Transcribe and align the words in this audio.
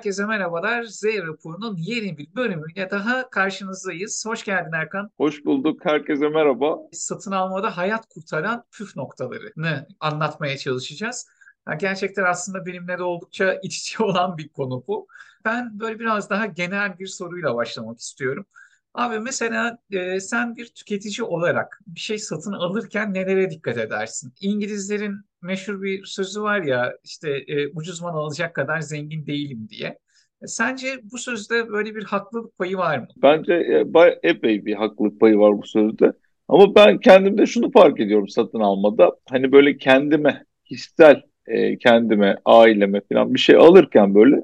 Herkese 0.00 0.26
merhabalar. 0.26 0.82
Z 0.82 1.04
raporunun 1.04 1.76
yeni 1.76 2.18
bir 2.18 2.34
bölümüyle 2.34 2.90
daha 2.90 3.30
karşınızdayız. 3.30 4.24
Hoş 4.26 4.44
geldin 4.44 4.72
Erkan. 4.72 5.10
Hoş 5.16 5.44
bulduk. 5.44 5.84
Herkese 5.84 6.28
merhaba. 6.28 6.78
Satın 6.92 7.32
almada 7.32 7.76
hayat 7.76 8.06
kurtaran 8.06 8.64
püf 8.72 8.96
noktalarını 8.96 9.86
anlatmaya 10.00 10.58
çalışacağız. 10.58 11.26
Yani 11.68 11.78
gerçekten 11.78 12.24
aslında 12.24 12.66
benimle 12.66 12.98
de 12.98 13.02
oldukça 13.02 13.58
iç 13.62 13.78
içe 13.78 14.02
olan 14.04 14.38
bir 14.38 14.48
konu 14.48 14.84
bu. 14.88 15.06
Ben 15.44 15.80
böyle 15.80 15.98
biraz 15.98 16.30
daha 16.30 16.46
genel 16.46 16.98
bir 16.98 17.06
soruyla 17.06 17.54
başlamak 17.54 17.98
istiyorum. 17.98 18.46
Abi 18.94 19.18
mesela 19.18 19.78
e, 19.92 20.20
sen 20.20 20.56
bir 20.56 20.66
tüketici 20.66 21.26
olarak 21.26 21.80
bir 21.86 22.00
şey 22.00 22.18
satın 22.18 22.52
alırken 22.52 23.14
nelere 23.14 23.50
dikkat 23.50 23.78
edersin? 23.78 24.32
İngilizlerin 24.40 25.14
meşhur 25.42 25.82
bir 25.82 26.04
sözü 26.04 26.42
var 26.42 26.62
ya 26.62 26.92
işte 27.04 27.30
e, 27.30 27.68
ucuz 27.68 28.02
mal 28.02 28.16
alacak 28.16 28.54
kadar 28.54 28.80
zengin 28.80 29.26
değilim 29.26 29.68
diye. 29.70 29.98
E, 30.42 30.46
sence 30.46 31.00
bu 31.12 31.18
sözde 31.18 31.68
böyle 31.68 31.94
bir 31.94 32.04
haklılık 32.04 32.58
payı 32.58 32.76
var 32.76 32.98
mı? 32.98 33.06
Bence 33.22 33.52
e, 33.54 33.84
epey 34.22 34.64
bir 34.64 34.74
haklılık 34.74 35.20
payı 35.20 35.38
var 35.38 35.58
bu 35.58 35.66
sözde. 35.66 36.12
Ama 36.48 36.74
ben 36.74 36.98
kendimde 36.98 37.46
şunu 37.46 37.70
fark 37.70 38.00
ediyorum 38.00 38.28
satın 38.28 38.60
almada. 38.60 39.16
Hani 39.30 39.52
böyle 39.52 39.76
kendime, 39.76 40.44
kişisel 40.64 41.22
e, 41.46 41.78
kendime, 41.78 42.36
aileme 42.44 43.00
falan 43.12 43.34
bir 43.34 43.38
şey 43.38 43.56
alırken 43.56 44.14
böyle 44.14 44.36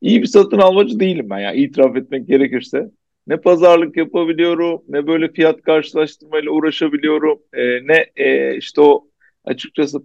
iyi 0.00 0.22
bir 0.22 0.26
satın 0.26 0.58
almacı 0.58 1.00
değilim 1.00 1.30
ben. 1.30 1.38
Yani 1.38 1.56
itiraf 1.56 1.96
etmek 1.96 2.28
gerekirse. 2.28 2.90
Ne 3.26 3.36
pazarlık 3.36 3.96
yapabiliyorum, 3.96 4.82
ne 4.88 5.06
böyle 5.06 5.32
fiyat 5.32 5.62
karşılaştırmayla 5.62 6.50
uğraşabiliyorum, 6.50 7.38
e, 7.52 7.86
ne 7.86 8.06
e, 8.16 8.56
işte 8.56 8.80
o 8.80 9.08
açıkçası 9.44 9.98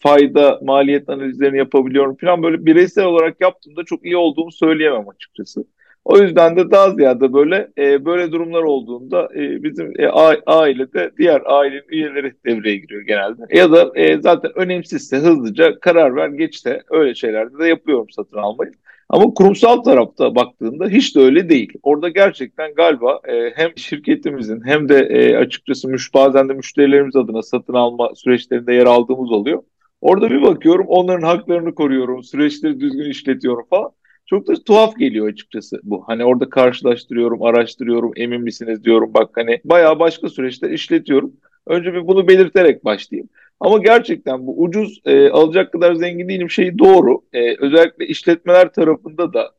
fayda, 0.00 0.60
maliyet 0.62 1.08
analizlerini 1.08 1.58
yapabiliyorum 1.58 2.16
falan 2.20 2.42
böyle 2.42 2.66
bireysel 2.66 3.04
olarak 3.04 3.40
yaptığımda 3.40 3.84
çok 3.84 4.04
iyi 4.04 4.16
olduğumu 4.16 4.52
söyleyemem 4.52 5.08
açıkçası. 5.08 5.64
O 6.04 6.18
yüzden 6.18 6.56
de 6.56 6.70
daha 6.70 6.90
ziyade 6.90 7.32
böyle 7.32 7.68
e, 7.78 8.04
böyle 8.04 8.32
durumlar 8.32 8.62
olduğunda 8.62 9.28
e, 9.34 9.62
bizim 9.62 10.00
e, 10.00 10.08
ailede 10.46 11.10
diğer 11.18 11.42
ailenin 11.44 11.88
üyeleri 11.88 12.32
devreye 12.46 12.76
giriyor 12.76 13.02
genelde. 13.02 13.58
Ya 13.58 13.72
da 13.72 13.92
e, 13.94 14.20
zaten 14.20 14.50
önemsizse 14.54 15.16
hızlıca 15.16 15.80
karar 15.80 16.16
ver 16.16 16.28
geç 16.28 16.66
de 16.66 16.82
öyle 16.90 17.14
şeylerde 17.14 17.58
de 17.58 17.68
yapıyorum 17.68 18.10
satın 18.10 18.36
almayı. 18.36 18.72
Ama 19.10 19.34
kurumsal 19.34 19.76
tarafta 19.76 20.34
baktığında 20.34 20.88
hiç 20.88 21.16
de 21.16 21.20
öyle 21.20 21.48
değil. 21.48 21.72
Orada 21.82 22.08
gerçekten 22.08 22.74
galiba 22.74 23.20
e, 23.28 23.50
hem 23.56 23.70
şirketimizin 23.76 24.62
hem 24.64 24.88
de 24.88 24.98
e, 24.98 25.36
açıkçası 25.36 25.88
müş, 25.88 26.14
bazen 26.14 26.48
de 26.48 26.52
müşterilerimiz 26.52 27.16
adına 27.16 27.42
satın 27.42 27.74
alma 27.74 28.14
süreçlerinde 28.14 28.74
yer 28.74 28.86
aldığımız 28.86 29.32
oluyor. 29.32 29.62
Orada 30.00 30.30
bir 30.30 30.42
bakıyorum 30.42 30.86
onların 30.88 31.26
haklarını 31.26 31.74
koruyorum, 31.74 32.22
süreçleri 32.22 32.80
düzgün 32.80 33.10
işletiyorum 33.10 33.66
falan. 33.70 33.90
Çok 34.26 34.48
da 34.48 34.54
tuhaf 34.54 34.98
geliyor 34.98 35.28
açıkçası 35.28 35.80
bu. 35.82 36.04
Hani 36.06 36.24
orada 36.24 36.50
karşılaştırıyorum, 36.50 37.42
araştırıyorum, 37.42 38.12
emin 38.16 38.42
misiniz 38.42 38.84
diyorum. 38.84 39.14
Bak 39.14 39.30
hani 39.34 39.60
bayağı 39.64 39.98
başka 39.98 40.28
süreçler 40.28 40.70
işletiyorum. 40.70 41.32
Önce 41.66 41.94
bir 41.94 42.06
bunu 42.06 42.28
belirterek 42.28 42.84
başlayayım. 42.84 43.28
Ama 43.60 43.78
gerçekten 43.78 44.46
bu 44.46 44.62
ucuz 44.62 45.00
e, 45.04 45.30
alacak 45.30 45.72
kadar 45.72 45.94
zengin 45.94 46.28
değilim 46.28 46.50
şeyi 46.50 46.78
doğru. 46.78 47.20
E, 47.32 47.56
özellikle 47.58 48.06
işletmeler 48.06 48.72
tarafında 48.72 49.32
da 49.32 49.50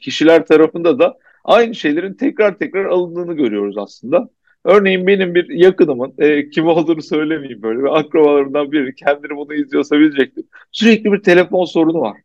kişiler 0.00 0.46
tarafında 0.46 0.98
da 0.98 1.18
aynı 1.44 1.74
şeylerin 1.74 2.14
tekrar 2.14 2.58
tekrar 2.58 2.84
alındığını 2.84 3.34
görüyoruz 3.34 3.78
aslında. 3.78 4.28
Örneğin 4.64 5.06
benim 5.06 5.34
bir 5.34 5.48
yakınımın 5.50 6.14
e, 6.18 6.50
kim 6.50 6.66
olduğunu 6.66 7.02
söylemeyeyim 7.02 7.62
böyle 7.62 7.82
ve 7.82 7.90
akrabalarımdan 7.90 8.72
biri 8.72 8.94
kendini 8.94 9.36
bunu 9.36 9.54
izliyorsa 9.54 9.98
bilecektir. 9.98 10.44
Sürekli 10.72 11.12
bir 11.12 11.22
telefon 11.22 11.64
sorunu 11.64 12.00
var. 12.00 12.16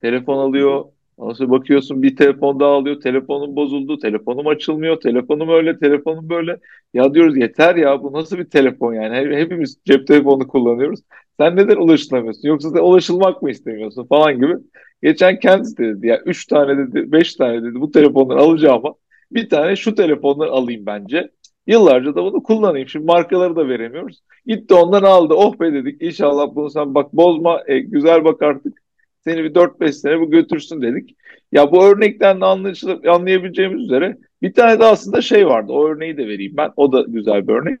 Telefon 0.00 0.38
alıyor, 0.38 0.84
Ondan 1.18 1.34
sonra 1.34 1.50
bakıyorsun 1.50 2.02
bir 2.02 2.16
telefon 2.16 2.60
daha 2.60 2.70
alıyor. 2.70 3.00
Telefonum 3.00 3.56
bozuldu. 3.56 3.98
Telefonum 3.98 4.46
açılmıyor. 4.46 5.00
Telefonum 5.00 5.48
öyle, 5.48 5.78
telefonum 5.78 6.28
böyle. 6.28 6.58
Ya 6.94 7.14
diyoruz 7.14 7.36
yeter 7.36 7.76
ya 7.76 8.02
bu 8.02 8.12
nasıl 8.12 8.38
bir 8.38 8.44
telefon 8.50 8.94
yani? 8.94 9.36
Hepimiz 9.36 9.76
cep 9.84 10.06
telefonu 10.06 10.48
kullanıyoruz. 10.48 11.00
Sen 11.40 11.56
neden 11.56 11.76
ulaşılamıyorsun? 11.76 12.48
Yoksa 12.48 12.70
sen 12.70 12.78
ulaşılmak 12.78 13.42
mı 13.42 13.50
istemiyorsun 13.50 14.06
falan 14.06 14.34
gibi. 14.36 14.54
Geçen 15.02 15.38
kendisi 15.40 15.76
dedi 15.78 16.06
ya 16.06 16.20
üç 16.26 16.46
tane 16.46 16.78
dedi, 16.78 17.12
beş 17.12 17.34
tane 17.34 17.62
dedi 17.62 17.74
bu 17.74 17.90
telefonları 17.90 18.38
alacağım 18.38 18.80
ama 18.84 18.94
bir 19.32 19.48
tane 19.48 19.76
şu 19.76 19.94
telefonları 19.94 20.50
alayım 20.50 20.86
bence. 20.86 21.30
Yıllarca 21.66 22.14
da 22.14 22.24
bunu 22.24 22.42
kullanayım. 22.42 22.88
Şimdi 22.88 23.06
markaları 23.06 23.56
da 23.56 23.68
veremiyoruz. 23.68 24.20
Gitti 24.46 24.74
ondan 24.74 25.02
aldı. 25.02 25.34
Oh 25.34 25.60
be 25.60 25.72
dedik. 25.72 26.02
İnşallah 26.02 26.54
bunu 26.54 26.70
sen 26.70 26.94
bak 26.94 27.12
bozma. 27.12 27.62
E, 27.66 27.78
güzel 27.78 28.24
bak 28.24 28.42
artık 28.42 28.87
seni 29.28 29.44
bir 29.44 29.54
4-5 29.54 29.92
sene 29.92 30.20
bu 30.20 30.30
götürsün 30.30 30.82
dedik. 30.82 31.16
Ya 31.52 31.72
bu 31.72 31.84
örnekten 31.84 32.40
de 32.40 32.44
anlayabileceğimiz 33.10 33.84
üzere 33.84 34.16
bir 34.42 34.52
tane 34.52 34.80
de 34.80 34.84
aslında 34.84 35.22
şey 35.22 35.46
vardı. 35.46 35.72
O 35.72 35.88
örneği 35.88 36.16
de 36.16 36.28
vereyim 36.28 36.54
ben. 36.56 36.72
O 36.76 36.92
da 36.92 37.04
güzel 37.08 37.48
bir 37.48 37.52
örnek. 37.52 37.80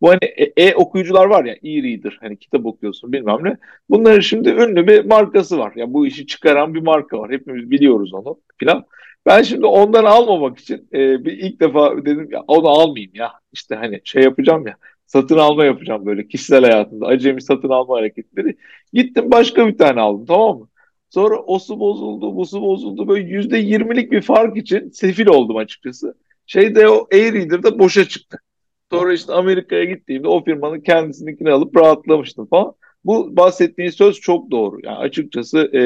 Bu 0.00 0.08
hani 0.10 0.52
e-okuyucular 0.56 1.26
var 1.26 1.44
ya 1.44 1.52
e-reader 1.52 2.18
hani 2.20 2.36
kitap 2.38 2.66
okuyorsun 2.66 3.12
bilmem 3.12 3.38
ne. 3.42 3.56
Bunların 3.90 4.20
şimdi 4.20 4.48
ünlü 4.48 4.86
bir 4.86 5.04
markası 5.04 5.58
var. 5.58 5.72
Ya 5.76 5.92
bu 5.92 6.06
işi 6.06 6.26
çıkaran 6.26 6.74
bir 6.74 6.82
marka 6.82 7.18
var. 7.18 7.30
Hepimiz 7.30 7.70
biliyoruz 7.70 8.14
onu 8.14 8.40
filan. 8.58 8.84
Ben 9.26 9.42
şimdi 9.42 9.66
ondan 9.66 10.04
almamak 10.04 10.58
için 10.58 10.88
e, 10.92 11.24
bir 11.24 11.32
ilk 11.32 11.60
defa 11.60 11.96
dedim 11.96 12.28
ya 12.32 12.40
onu 12.48 12.68
almayayım 12.68 13.12
ya. 13.14 13.32
İşte 13.52 13.74
hani 13.74 14.00
şey 14.04 14.22
yapacağım 14.22 14.66
ya 14.66 14.76
satın 15.10 15.38
alma 15.38 15.64
yapacağım 15.64 16.06
böyle 16.06 16.28
kişisel 16.28 16.64
hayatımda. 16.64 17.06
Acemi 17.06 17.42
satın 17.42 17.68
alma 17.68 17.96
hareketleri. 17.96 18.56
Gittim 18.92 19.30
başka 19.30 19.68
bir 19.68 19.78
tane 19.78 20.00
aldım 20.00 20.26
tamam 20.26 20.58
mı? 20.58 20.68
Sonra 21.10 21.38
o 21.38 21.58
su 21.58 21.80
bozuldu, 21.80 22.36
bu 22.36 22.46
su 22.46 22.62
bozuldu. 22.62 23.08
Böyle 23.08 23.28
yüzde 23.28 23.58
yirmilik 23.58 24.12
bir 24.12 24.22
fark 24.22 24.56
için 24.56 24.90
sefil 24.90 25.26
oldum 25.26 25.56
açıkçası. 25.56 26.14
Şeyde 26.46 26.88
o 26.88 27.08
e-reader'da 27.12 27.78
boşa 27.78 28.04
çıktı. 28.04 28.38
Sonra 28.92 29.12
işte 29.12 29.32
Amerika'ya 29.32 29.84
gittiğimde 29.84 30.28
o 30.28 30.44
firmanın 30.44 30.80
kendisininkini 30.80 31.50
alıp 31.50 31.76
rahatlamıştım 31.76 32.46
falan. 32.46 32.74
Bu 33.04 33.36
bahsettiğin 33.36 33.90
söz 33.90 34.20
çok 34.20 34.50
doğru. 34.50 34.78
Yani 34.82 34.96
açıkçası 34.96 35.70
e, 35.76 35.80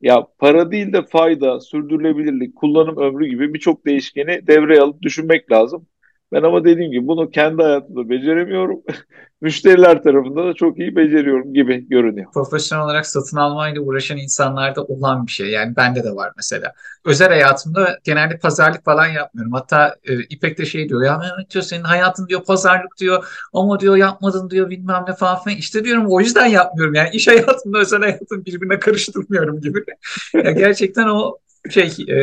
ya 0.00 0.26
para 0.38 0.70
değil 0.70 0.92
de 0.92 1.02
fayda, 1.02 1.60
sürdürülebilirlik, 1.60 2.56
kullanım 2.56 2.96
ömrü 2.96 3.26
gibi 3.26 3.54
birçok 3.54 3.86
değişkeni 3.86 4.46
devreye 4.46 4.80
alıp 4.80 5.02
düşünmek 5.02 5.52
lazım. 5.52 5.86
Ben 6.32 6.42
ama 6.42 6.64
dediğim 6.64 6.92
gibi 6.92 7.06
bunu 7.06 7.30
kendi 7.30 7.62
hayatımda 7.62 8.08
beceremiyorum. 8.08 8.82
Müşteriler 9.40 10.02
tarafında 10.02 10.44
da 10.44 10.54
çok 10.54 10.78
iyi 10.78 10.96
beceriyorum 10.96 11.54
gibi 11.54 11.88
görünüyor. 11.88 12.32
Profesyonel 12.32 12.84
olarak 12.84 13.06
satın 13.06 13.36
almayla 13.36 13.80
uğraşan 13.80 14.18
insanlarda 14.18 14.84
olan 14.84 15.26
bir 15.26 15.32
şey. 15.32 15.50
Yani 15.50 15.76
bende 15.76 16.04
de 16.04 16.10
var 16.10 16.32
mesela. 16.36 16.72
Özel 17.04 17.28
hayatımda 17.28 17.98
genelde 18.04 18.38
pazarlık 18.38 18.84
falan 18.84 19.06
yapmıyorum. 19.06 19.52
Hatta 19.52 19.96
e, 20.04 20.18
İpek 20.22 20.58
de 20.58 20.66
şey 20.66 20.88
diyor 20.88 21.04
ya 21.04 21.18
Mehmet 21.18 21.50
diyor 21.50 21.64
senin 21.64 21.84
hayatın 21.84 22.28
diyor 22.28 22.44
pazarlık 22.44 22.98
diyor 23.00 23.24
ama 23.52 23.80
diyor 23.80 23.96
yapmadın 23.96 24.50
diyor 24.50 24.70
bilmem 24.70 25.04
ne 25.08 25.14
falan 25.14 25.42
filan. 25.42 25.58
İşte 25.58 25.84
diyorum 25.84 26.06
o 26.08 26.20
yüzden 26.20 26.46
yapmıyorum. 26.46 26.94
Yani 26.94 27.10
iş 27.12 27.28
hayatımda 27.28 27.78
özel 27.78 28.00
hayatım 28.00 28.44
birbirine 28.44 28.78
karıştırmıyorum 28.78 29.60
gibi. 29.60 29.84
ya 30.34 30.50
gerçekten 30.50 31.08
o 31.08 31.38
şey 31.70 31.92
e, 32.08 32.16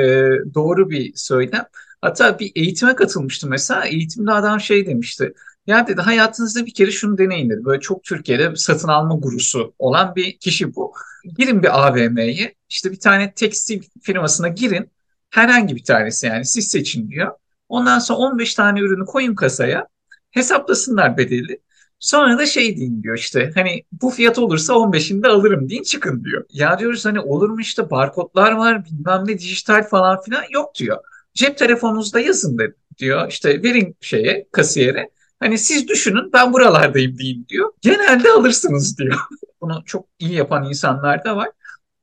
doğru 0.53 0.89
bir 0.89 1.11
söylem. 1.15 1.65
Hatta 2.05 2.39
bir 2.39 2.51
eğitime 2.55 2.95
katılmıştım 2.95 3.49
mesela. 3.49 3.85
Eğitimde 3.85 4.31
adam 4.31 4.59
şey 4.59 4.85
demişti. 4.87 5.33
Ya 5.67 5.87
dedi 5.87 6.01
hayatınızda 6.01 6.65
bir 6.65 6.73
kere 6.73 6.91
şunu 6.91 7.17
deneyin 7.17 7.49
dedi. 7.49 7.65
Böyle 7.65 7.79
çok 7.79 8.03
Türkiye'de 8.03 8.55
satın 8.55 8.87
alma 8.87 9.15
gurusu 9.15 9.73
olan 9.79 10.15
bir 10.15 10.37
kişi 10.37 10.75
bu. 10.75 10.93
Girin 11.37 11.63
bir 11.63 11.87
AVM'ye 11.87 12.55
işte 12.69 12.91
bir 12.91 12.99
tane 12.99 13.33
tekstil 13.33 13.83
firmasına 14.01 14.47
girin. 14.47 14.91
Herhangi 15.29 15.75
bir 15.75 15.83
tanesi 15.83 16.27
yani 16.27 16.45
siz 16.45 16.67
seçin 16.67 17.09
diyor. 17.09 17.31
Ondan 17.69 17.99
sonra 17.99 18.19
15 18.19 18.55
tane 18.55 18.79
ürünü 18.79 19.05
koyun 19.05 19.35
kasaya. 19.35 19.87
Hesaplasınlar 20.31 21.17
bedeli. 21.17 21.61
Sonra 21.99 22.37
da 22.37 22.45
şey 22.45 22.77
deyin 22.77 23.03
diyor 23.03 23.17
işte 23.17 23.51
hani 23.55 23.83
bu 23.91 24.09
fiyat 24.09 24.39
olursa 24.39 24.73
15'ini 24.73 25.23
de 25.23 25.27
alırım 25.27 25.69
deyin 25.69 25.83
çıkın 25.83 26.23
diyor. 26.23 26.45
Ya 26.49 26.79
diyoruz 26.79 27.05
hani 27.05 27.19
olur 27.19 27.49
mu 27.49 27.61
işte 27.61 27.89
barkodlar 27.89 28.51
var 28.51 28.85
bilmem 28.85 29.23
ne 29.27 29.39
dijital 29.39 29.83
falan 29.83 30.21
filan 30.21 30.43
yok 30.51 30.75
diyor. 30.75 30.97
Cep 31.35 31.57
telefonunuzda 31.57 32.19
yazın 32.19 32.57
de, 32.57 32.73
diyor. 32.97 33.29
İşte 33.29 33.63
verin 33.63 33.97
şeye 34.01 34.47
kasiyere. 34.51 35.09
Hani 35.39 35.57
siz 35.57 35.87
düşünün 35.87 36.33
ben 36.33 36.53
buralardayım 36.53 37.17
diyeyim 37.17 37.45
diyor. 37.49 37.71
Genelde 37.81 38.29
alırsınız 38.29 38.97
diyor. 38.97 39.19
Bunu 39.61 39.83
çok 39.85 40.07
iyi 40.19 40.33
yapan 40.33 40.65
insanlar 40.69 41.25
da 41.25 41.35
var. 41.35 41.49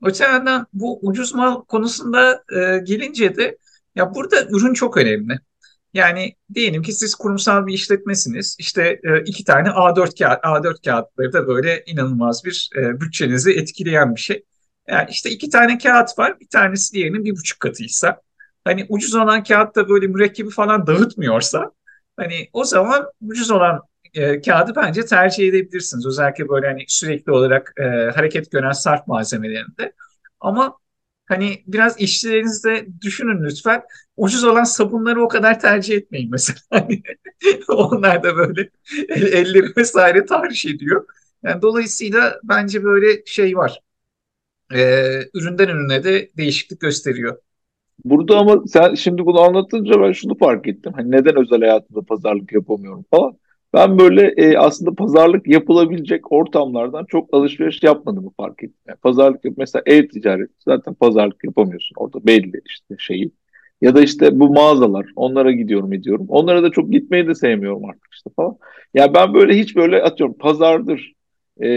Öte 0.04 0.24
yandan 0.24 0.66
bu 0.72 0.98
ucuz 1.02 1.34
mal 1.34 1.64
konusunda 1.64 2.44
e, 2.52 2.78
gelince 2.78 3.36
de 3.36 3.58
ya 3.94 4.14
burada 4.14 4.44
ürün 4.44 4.74
çok 4.74 4.96
önemli. 4.96 5.38
Yani 5.94 6.36
diyelim 6.54 6.82
ki 6.82 6.92
siz 6.92 7.14
kurumsal 7.14 7.66
bir 7.66 7.74
işletmesiniz. 7.74 8.56
İşte 8.58 9.00
e, 9.04 9.20
iki 9.24 9.44
tane 9.44 9.68
A4 9.68 10.18
kağıt, 10.18 10.44
A4 10.44 10.84
kağıtları 10.84 11.32
da 11.32 11.46
böyle 11.46 11.82
inanılmaz 11.86 12.44
bir 12.44 12.70
e, 12.76 13.00
bütçenizi 13.00 13.52
etkileyen 13.52 14.14
bir 14.14 14.20
şey. 14.20 14.44
Yani 14.88 15.10
işte 15.10 15.30
iki 15.30 15.50
tane 15.50 15.78
kağıt 15.78 16.18
var. 16.18 16.40
Bir 16.40 16.48
tanesi 16.48 16.94
diğerinin 16.94 17.24
bir 17.24 17.32
buçuk 17.32 17.60
katıysa 17.60 18.20
hani 18.64 18.86
ucuz 18.88 19.14
olan 19.14 19.42
kağıtta 19.44 19.88
böyle 19.88 20.06
mürekkebi 20.06 20.50
falan 20.50 20.86
dağıtmıyorsa 20.86 21.72
hani 22.16 22.48
o 22.52 22.64
zaman 22.64 23.10
ucuz 23.28 23.50
olan 23.50 23.80
e, 24.14 24.40
kağıdı 24.40 24.72
bence 24.76 25.04
tercih 25.06 25.48
edebilirsiniz. 25.48 26.06
Özellikle 26.06 26.48
böyle 26.48 26.66
hani 26.66 26.84
sürekli 26.88 27.32
olarak 27.32 27.74
e, 27.78 27.82
hareket 28.14 28.50
gören 28.50 28.72
sarf 28.72 29.06
malzemelerinde. 29.06 29.92
Ama 30.40 30.78
Hani 31.28 31.62
biraz 31.66 32.00
işlerinizde 32.00 32.86
düşünün 33.00 33.44
lütfen. 33.44 33.82
Ucuz 34.16 34.44
olan 34.44 34.64
sabunları 34.64 35.22
o 35.24 35.28
kadar 35.28 35.60
tercih 35.60 35.96
etmeyin 35.96 36.30
mesela. 36.30 36.58
Hani 36.70 37.02
onlar 37.68 38.22
da 38.22 38.36
böyle 38.36 38.70
elleri 39.08 39.76
vesaire 39.76 40.26
tahriş 40.26 40.66
ediyor. 40.66 41.06
Yani 41.42 41.62
dolayısıyla 41.62 42.40
bence 42.44 42.84
böyle 42.84 43.24
şey 43.26 43.56
var. 43.56 43.80
Ee, 44.74 45.20
üründen 45.34 45.68
ürüne 45.68 46.04
de 46.04 46.30
değişiklik 46.36 46.80
gösteriyor. 46.80 47.38
Burada 48.04 48.38
ama 48.38 48.62
sen 48.66 48.94
şimdi 48.94 49.26
bunu 49.26 49.40
anlatınca 49.40 50.00
ben 50.02 50.12
şunu 50.12 50.38
fark 50.38 50.68
ettim. 50.68 50.92
Hani 50.96 51.10
neden 51.10 51.36
özel 51.36 51.60
hayatımda 51.60 52.02
pazarlık 52.02 52.52
yapamıyorum 52.52 53.04
falan. 53.10 53.36
Ben 53.74 53.98
böyle 53.98 54.26
e, 54.36 54.58
aslında 54.58 54.94
pazarlık 54.94 55.48
yapılabilecek 55.48 56.32
ortamlardan 56.32 57.04
çok 57.04 57.34
alışveriş 57.34 57.82
yapmadığımı 57.82 58.30
fark 58.36 58.62
ettim. 58.62 58.80
Yani 58.88 58.98
pazarlık 58.98 59.44
yap 59.44 59.54
mesela 59.56 59.82
ev 59.86 60.08
ticareti 60.08 60.52
zaten 60.64 60.94
pazarlık 60.94 61.44
yapamıyorsun 61.44 61.94
orada 61.98 62.26
belli 62.26 62.60
işte 62.66 62.94
şeyi. 62.98 63.32
Ya 63.80 63.94
da 63.94 64.00
işte 64.02 64.40
bu 64.40 64.48
mağazalar 64.54 65.06
onlara 65.16 65.52
gidiyorum 65.52 65.92
ediyorum. 65.92 66.26
Onlara 66.28 66.62
da 66.62 66.70
çok 66.70 66.92
gitmeyi 66.92 67.26
de 67.26 67.34
sevmiyorum 67.34 67.84
artık 67.84 68.08
işte 68.12 68.30
falan. 68.36 68.56
Ya 68.94 69.02
yani 69.02 69.14
ben 69.14 69.34
böyle 69.34 69.58
hiç 69.58 69.76
böyle 69.76 70.02
atıyorum 70.02 70.38
pazardır 70.38 71.12
e, 71.60 71.68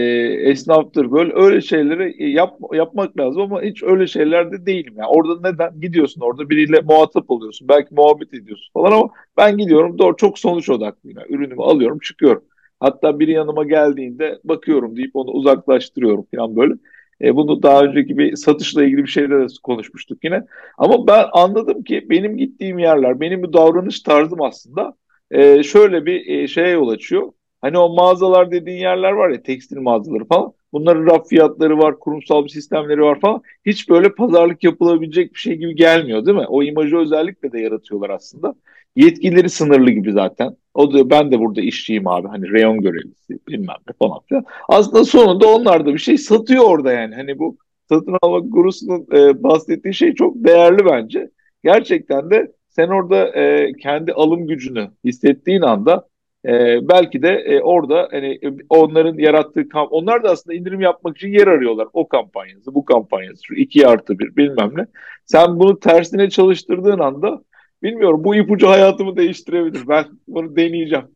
esnaftır 0.50 1.12
böyle 1.12 1.32
öyle 1.34 1.60
şeyleri 1.60 2.32
yap, 2.32 2.58
yapmak 2.72 3.18
lazım 3.18 3.42
ama 3.42 3.62
hiç 3.62 3.82
öyle 3.82 4.06
şeylerde 4.06 4.66
değilim. 4.66 4.94
Yani 4.96 5.08
orada 5.08 5.50
neden 5.52 5.80
gidiyorsun 5.80 6.20
orada 6.20 6.50
biriyle 6.50 6.80
muhatap 6.80 7.30
oluyorsun 7.30 7.68
belki 7.68 7.94
muhabbet 7.94 8.34
ediyorsun 8.34 8.72
falan 8.72 8.92
ama 8.92 9.10
ben 9.36 9.58
gidiyorum 9.58 9.98
doğru 9.98 10.16
çok 10.16 10.38
sonuç 10.38 10.70
odaklıyım. 10.70 11.18
Yani 11.18 11.32
ürünümü 11.34 11.62
alıyorum 11.62 11.98
çıkıyorum. 11.98 12.44
Hatta 12.80 13.18
biri 13.18 13.32
yanıma 13.32 13.64
geldiğinde 13.64 14.38
bakıyorum 14.44 14.96
deyip 14.96 15.16
onu 15.16 15.30
uzaklaştırıyorum 15.30 16.26
falan 16.34 16.56
böyle. 16.56 16.74
E, 17.20 17.36
bunu 17.36 17.62
daha 17.62 17.84
önceki 17.84 18.18
bir 18.18 18.36
satışla 18.36 18.84
ilgili 18.84 19.02
bir 19.02 19.08
şeyde 19.08 19.40
de 19.40 19.46
konuşmuştuk 19.62 20.24
yine. 20.24 20.42
Ama 20.78 21.06
ben 21.06 21.24
anladım 21.32 21.84
ki 21.84 22.06
benim 22.10 22.36
gittiğim 22.36 22.78
yerler, 22.78 23.20
benim 23.20 23.42
bu 23.42 23.52
davranış 23.52 24.00
tarzım 24.00 24.42
aslında 24.42 24.94
e, 25.30 25.62
şöyle 25.62 26.06
bir 26.06 26.26
e, 26.26 26.48
şeye 26.48 26.68
yol 26.68 26.88
açıyor. 26.88 27.32
Hani 27.66 27.78
o 27.78 27.88
mağazalar 27.88 28.50
dediğin 28.50 28.78
yerler 28.78 29.12
var 29.12 29.28
ya 29.28 29.42
tekstil 29.42 29.78
mağazaları 29.78 30.24
falan. 30.24 30.52
Bunların 30.72 31.06
raf 31.06 31.28
fiyatları 31.28 31.78
var, 31.78 31.98
kurumsal 31.98 32.44
bir 32.44 32.48
sistemleri 32.48 33.02
var 33.02 33.20
falan. 33.20 33.42
Hiç 33.66 33.88
böyle 33.88 34.14
pazarlık 34.14 34.64
yapılabilecek 34.64 35.34
bir 35.34 35.38
şey 35.38 35.54
gibi 35.54 35.74
gelmiyor 35.74 36.26
değil 36.26 36.36
mi? 36.36 36.46
O 36.48 36.62
imajı 36.62 36.96
özellikle 36.96 37.52
de 37.52 37.60
yaratıyorlar 37.60 38.10
aslında. 38.10 38.54
Yetkileri 38.96 39.48
sınırlı 39.48 39.90
gibi 39.90 40.12
zaten. 40.12 40.56
O 40.74 40.92
da 40.92 41.10
ben 41.10 41.32
de 41.32 41.38
burada 41.38 41.60
işçiyim 41.60 42.06
abi 42.06 42.28
hani 42.28 42.52
reyon 42.52 42.80
görevlisi 42.80 43.38
bilmem 43.48 43.76
ne 43.88 43.94
falan 43.98 44.20
filan. 44.28 44.44
Aslında 44.68 45.04
sonunda 45.04 45.46
onlar 45.48 45.86
da 45.86 45.94
bir 45.94 45.98
şey 45.98 46.18
satıyor 46.18 46.64
orada 46.64 46.92
yani. 46.92 47.14
Hani 47.14 47.38
bu 47.38 47.56
satın 47.88 48.16
alma 48.22 48.38
gurusunun 48.38 49.06
e, 49.12 49.42
bahsettiği 49.42 49.94
şey 49.94 50.14
çok 50.14 50.34
değerli 50.36 50.84
bence. 50.84 51.30
Gerçekten 51.64 52.30
de 52.30 52.52
sen 52.68 52.88
orada 52.88 53.28
e, 53.28 53.72
kendi 53.72 54.12
alım 54.12 54.46
gücünü 54.46 54.90
hissettiğin 55.04 55.62
anda 55.62 56.08
e, 56.46 56.78
belki 56.88 57.22
de 57.22 57.28
e, 57.28 57.60
orada 57.60 58.08
hani 58.10 58.38
e, 58.42 58.56
onların 58.68 59.18
yarattığı 59.18 59.68
kamp 59.68 59.92
onlar 59.92 60.24
da 60.24 60.30
aslında 60.30 60.56
indirim 60.56 60.80
yapmak 60.80 61.16
için 61.16 61.28
yer 61.28 61.46
arıyorlar. 61.46 61.88
O 61.92 62.08
kampanyası, 62.08 62.74
bu 62.74 62.84
kampanyası, 62.84 63.44
şu 63.44 63.54
iki 63.54 63.86
artı 63.86 64.18
bir 64.18 64.36
bilmem 64.36 64.70
ne. 64.76 64.86
Sen 65.24 65.58
bunu 65.58 65.80
tersine 65.80 66.30
çalıştırdığın 66.30 66.98
anda 66.98 67.42
bilmiyorum 67.82 68.24
bu 68.24 68.34
ipucu 68.34 68.68
hayatımı 68.68 69.16
değiştirebilir. 69.16 69.88
Ben 69.88 70.04
bunu 70.28 70.56
deneyeceğim. 70.56 71.06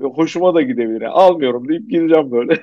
Hoşuma 0.00 0.54
da 0.54 0.62
gidebilir. 0.62 1.00
Yani, 1.00 1.12
almıyorum 1.12 1.68
deyip 1.68 1.90
gideceğim 1.90 2.30
böyle. 2.30 2.52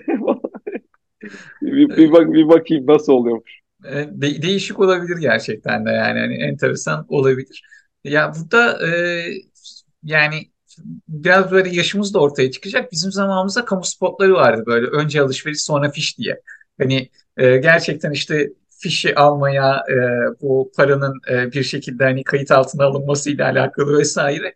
bir, 1.62 1.98
bir, 1.98 2.12
bak, 2.12 2.34
bir 2.34 2.50
bakayım 2.50 2.88
nasıl 2.88 3.14
oluyormuş. 3.14 3.60
E, 3.86 3.94
de, 3.94 4.42
değişik 4.42 4.80
olabilir 4.80 5.18
gerçekten 5.22 5.86
de 5.86 5.90
yani 5.90 6.20
hani 6.20 6.34
enteresan 6.34 7.06
olabilir. 7.10 7.64
Ya 8.04 8.32
burada 8.36 8.88
e, 8.88 9.22
yani 10.04 10.36
biraz 11.08 11.52
böyle 11.52 11.70
yaşımız 11.70 12.14
da 12.14 12.20
ortaya 12.20 12.52
çıkacak. 12.52 12.92
Bizim 12.92 13.12
zamanımızda 13.12 13.66
kamu 13.66 13.84
spotları 13.84 14.34
vardı 14.34 14.64
böyle 14.66 14.88
önce 14.88 15.22
alışveriş 15.22 15.62
sonra 15.62 15.92
fiş 15.92 16.18
diye. 16.18 16.42
Hani 16.80 17.10
e, 17.38 17.58
gerçekten 17.58 18.12
işte 18.12 18.50
fişi 18.80 19.16
almaya 19.16 19.84
e, 19.90 19.96
bu 20.42 20.72
paranın 20.78 21.22
e, 21.32 21.52
bir 21.52 21.64
şekilde 21.64 22.04
hani 22.04 22.24
kayıt 22.24 22.52
altına 22.52 22.86
alınması 22.86 23.30
ile 23.30 23.44
alakalı 23.44 23.98
vesaire. 24.00 24.56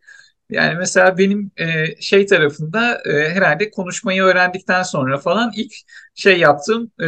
Yani 0.50 0.76
mesela 0.78 1.18
benim 1.18 1.52
e, 1.58 1.96
şey 2.02 2.26
tarafında 2.26 3.02
e, 3.06 3.30
herhalde 3.30 3.72
konuşmayı 3.72 4.24
öğrendikten 4.24 4.84
sonra 4.84 5.18
falan 5.18 5.52
ilk 5.56 5.74
şey 6.16 6.40
yaptığım 6.40 6.92
e, 7.02 7.08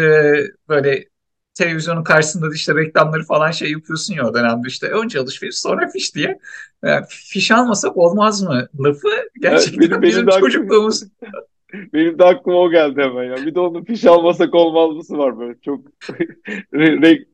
böyle 0.70 1.06
televizyonun 1.54 2.04
karşısında 2.04 2.50
da 2.50 2.54
işte 2.56 2.76
reklamları 2.76 3.24
falan 3.24 3.52
şey 3.52 3.72
yapıyorsun 3.72 4.14
ya 4.14 4.28
o 4.28 4.34
dönemde 4.34 4.68
işte 4.68 4.88
önce 4.88 5.20
alışveriş 5.20 5.60
sonra 5.60 5.90
fiş 5.90 6.16
diye. 6.16 6.40
Yani 6.84 7.06
fiş 7.10 7.52
almasak 7.52 7.98
olmaz 7.98 8.42
mı 8.42 8.68
lafı 8.80 9.10
gerçekten 9.42 9.80
evet, 9.80 9.92
benim, 9.92 10.02
bizim 10.02 10.28
benim 10.28 10.40
çocukluğumuz. 10.40 11.04
benim 11.94 12.20
de 12.20 12.26
aklıma 12.26 12.58
o 12.58 12.72
geldi 12.72 13.02
hemen 13.02 13.24
ya. 13.24 13.36
Bir 13.36 13.56
de 13.56 13.60
onun 13.60 13.84
fiş 13.84 14.06
almasak 14.06 14.56
olmaz 14.56 14.96
mısı 14.96 15.18
var 15.18 15.40
böyle 15.40 15.56
çok. 15.62 15.80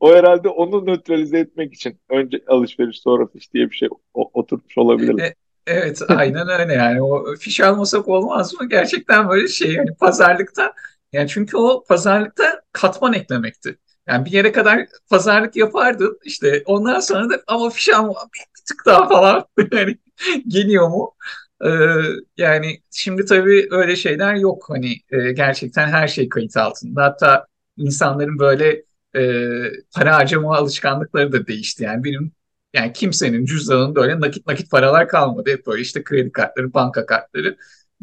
o 0.00 0.14
herhalde 0.14 0.48
onu 0.48 0.86
nötralize 0.86 1.38
etmek 1.38 1.74
için 1.74 1.98
önce 2.10 2.40
alışveriş 2.46 3.00
sonra 3.00 3.26
fiş 3.26 3.52
diye 3.52 3.70
bir 3.70 3.76
şey 3.76 3.88
oturmuş 4.14 4.78
olabilir. 4.78 5.22
E, 5.22 5.34
evet 5.66 6.02
aynen 6.08 6.48
öyle 6.48 6.74
yani 6.74 7.02
o 7.02 7.36
fiş 7.36 7.60
almasak 7.60 8.08
olmaz 8.08 8.54
mı? 8.60 8.68
Gerçekten 8.68 9.28
böyle 9.28 9.48
şey 9.48 9.72
yani 9.72 9.94
pazarlıkta 10.00 10.72
yani 11.12 11.28
çünkü 11.28 11.56
o 11.56 11.84
pazarlıkta 11.88 12.62
katman 12.72 13.12
eklemekti. 13.12 13.78
Yani 14.08 14.24
bir 14.24 14.30
yere 14.32 14.52
kadar 14.52 14.86
pazarlık 15.10 15.56
yapardın 15.56 16.18
işte 16.24 16.62
ondan 16.66 17.00
sonra 17.00 17.30
da 17.30 17.42
ama 17.46 17.70
fiş 17.70 17.88
alma 17.88 18.14
bir, 18.34 18.38
bir 18.40 18.64
tık 18.68 18.86
daha 18.86 19.08
falan 19.08 19.44
yani 19.72 19.98
geliyor 20.48 20.88
mu? 20.88 21.14
Ee, 21.64 21.68
yani 22.36 22.82
şimdi 22.90 23.24
tabii 23.24 23.68
öyle 23.70 23.96
şeyler 23.96 24.34
yok. 24.34 24.64
Hani 24.68 24.92
e, 25.10 25.32
gerçekten 25.32 25.88
her 25.88 26.08
şey 26.08 26.28
kayıt 26.28 26.56
altında. 26.56 27.04
Hatta 27.04 27.46
insanların 27.76 28.38
böyle 28.38 28.84
e, 29.16 29.22
para 29.94 30.16
harcama 30.16 30.56
alışkanlıkları 30.56 31.32
da 31.32 31.46
değişti. 31.46 31.84
Yani 31.84 32.04
benim 32.04 32.32
yani 32.74 32.92
kimsenin 32.92 33.44
cüzdanında 33.44 34.00
öyle 34.00 34.20
nakit 34.20 34.46
nakit 34.46 34.70
paralar 34.70 35.08
kalmadı. 35.08 35.50
Hep 35.50 35.66
böyle 35.66 35.82
işte 35.82 36.04
kredi 36.04 36.32
kartları 36.32 36.74
banka 36.74 37.06
kartları. 37.06 37.56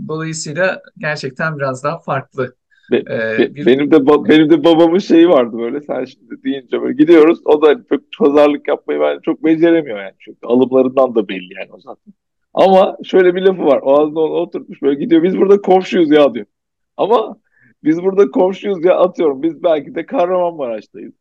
Dolayısıyla 0.07 0.81
gerçekten 0.97 1.57
biraz 1.57 1.83
daha 1.83 1.99
farklı 1.99 2.55
be, 2.91 2.97
ee, 2.97 3.55
bir... 3.55 3.65
Benim 3.65 3.91
de 3.91 4.07
benim 4.07 4.49
de 4.49 4.63
babamın 4.63 4.97
şeyi 4.97 5.29
vardı 5.29 5.57
böyle 5.57 5.81
sen 5.81 6.05
şimdi 6.05 6.43
deyince 6.43 6.81
böyle 6.81 6.93
gidiyoruz 6.93 7.39
o 7.45 7.61
da 7.61 7.75
çok 7.89 8.01
pazarlık 8.19 8.67
yapmayı 8.67 8.99
ben 8.99 9.19
çok 9.19 9.43
beceremiyor 9.43 9.99
yani 9.99 10.13
çünkü 10.19 10.47
alımlarından 10.47 11.15
da 11.15 11.27
belli 11.27 11.53
yani 11.59 11.69
o 11.71 11.79
zaten. 11.79 12.13
Ama 12.53 12.97
şöyle 13.03 13.35
bir 13.35 13.41
lafı 13.41 13.65
var 13.65 13.79
o 13.83 14.01
ağzına 14.01 14.19
onu 14.19 14.33
oturtmuş 14.33 14.81
böyle 14.81 14.99
gidiyor 14.99 15.23
biz 15.23 15.37
burada 15.37 15.61
komşuyuz 15.61 16.11
ya 16.11 16.33
diyor. 16.33 16.45
Ama 16.97 17.37
biz 17.83 18.03
burada 18.03 18.31
komşuyuz 18.31 18.85
ya 18.85 18.95
atıyorum 18.95 19.43
biz 19.43 19.63
belki 19.63 19.95
de 19.95 20.05
Kahramanmaraş'tayız. 20.05 21.13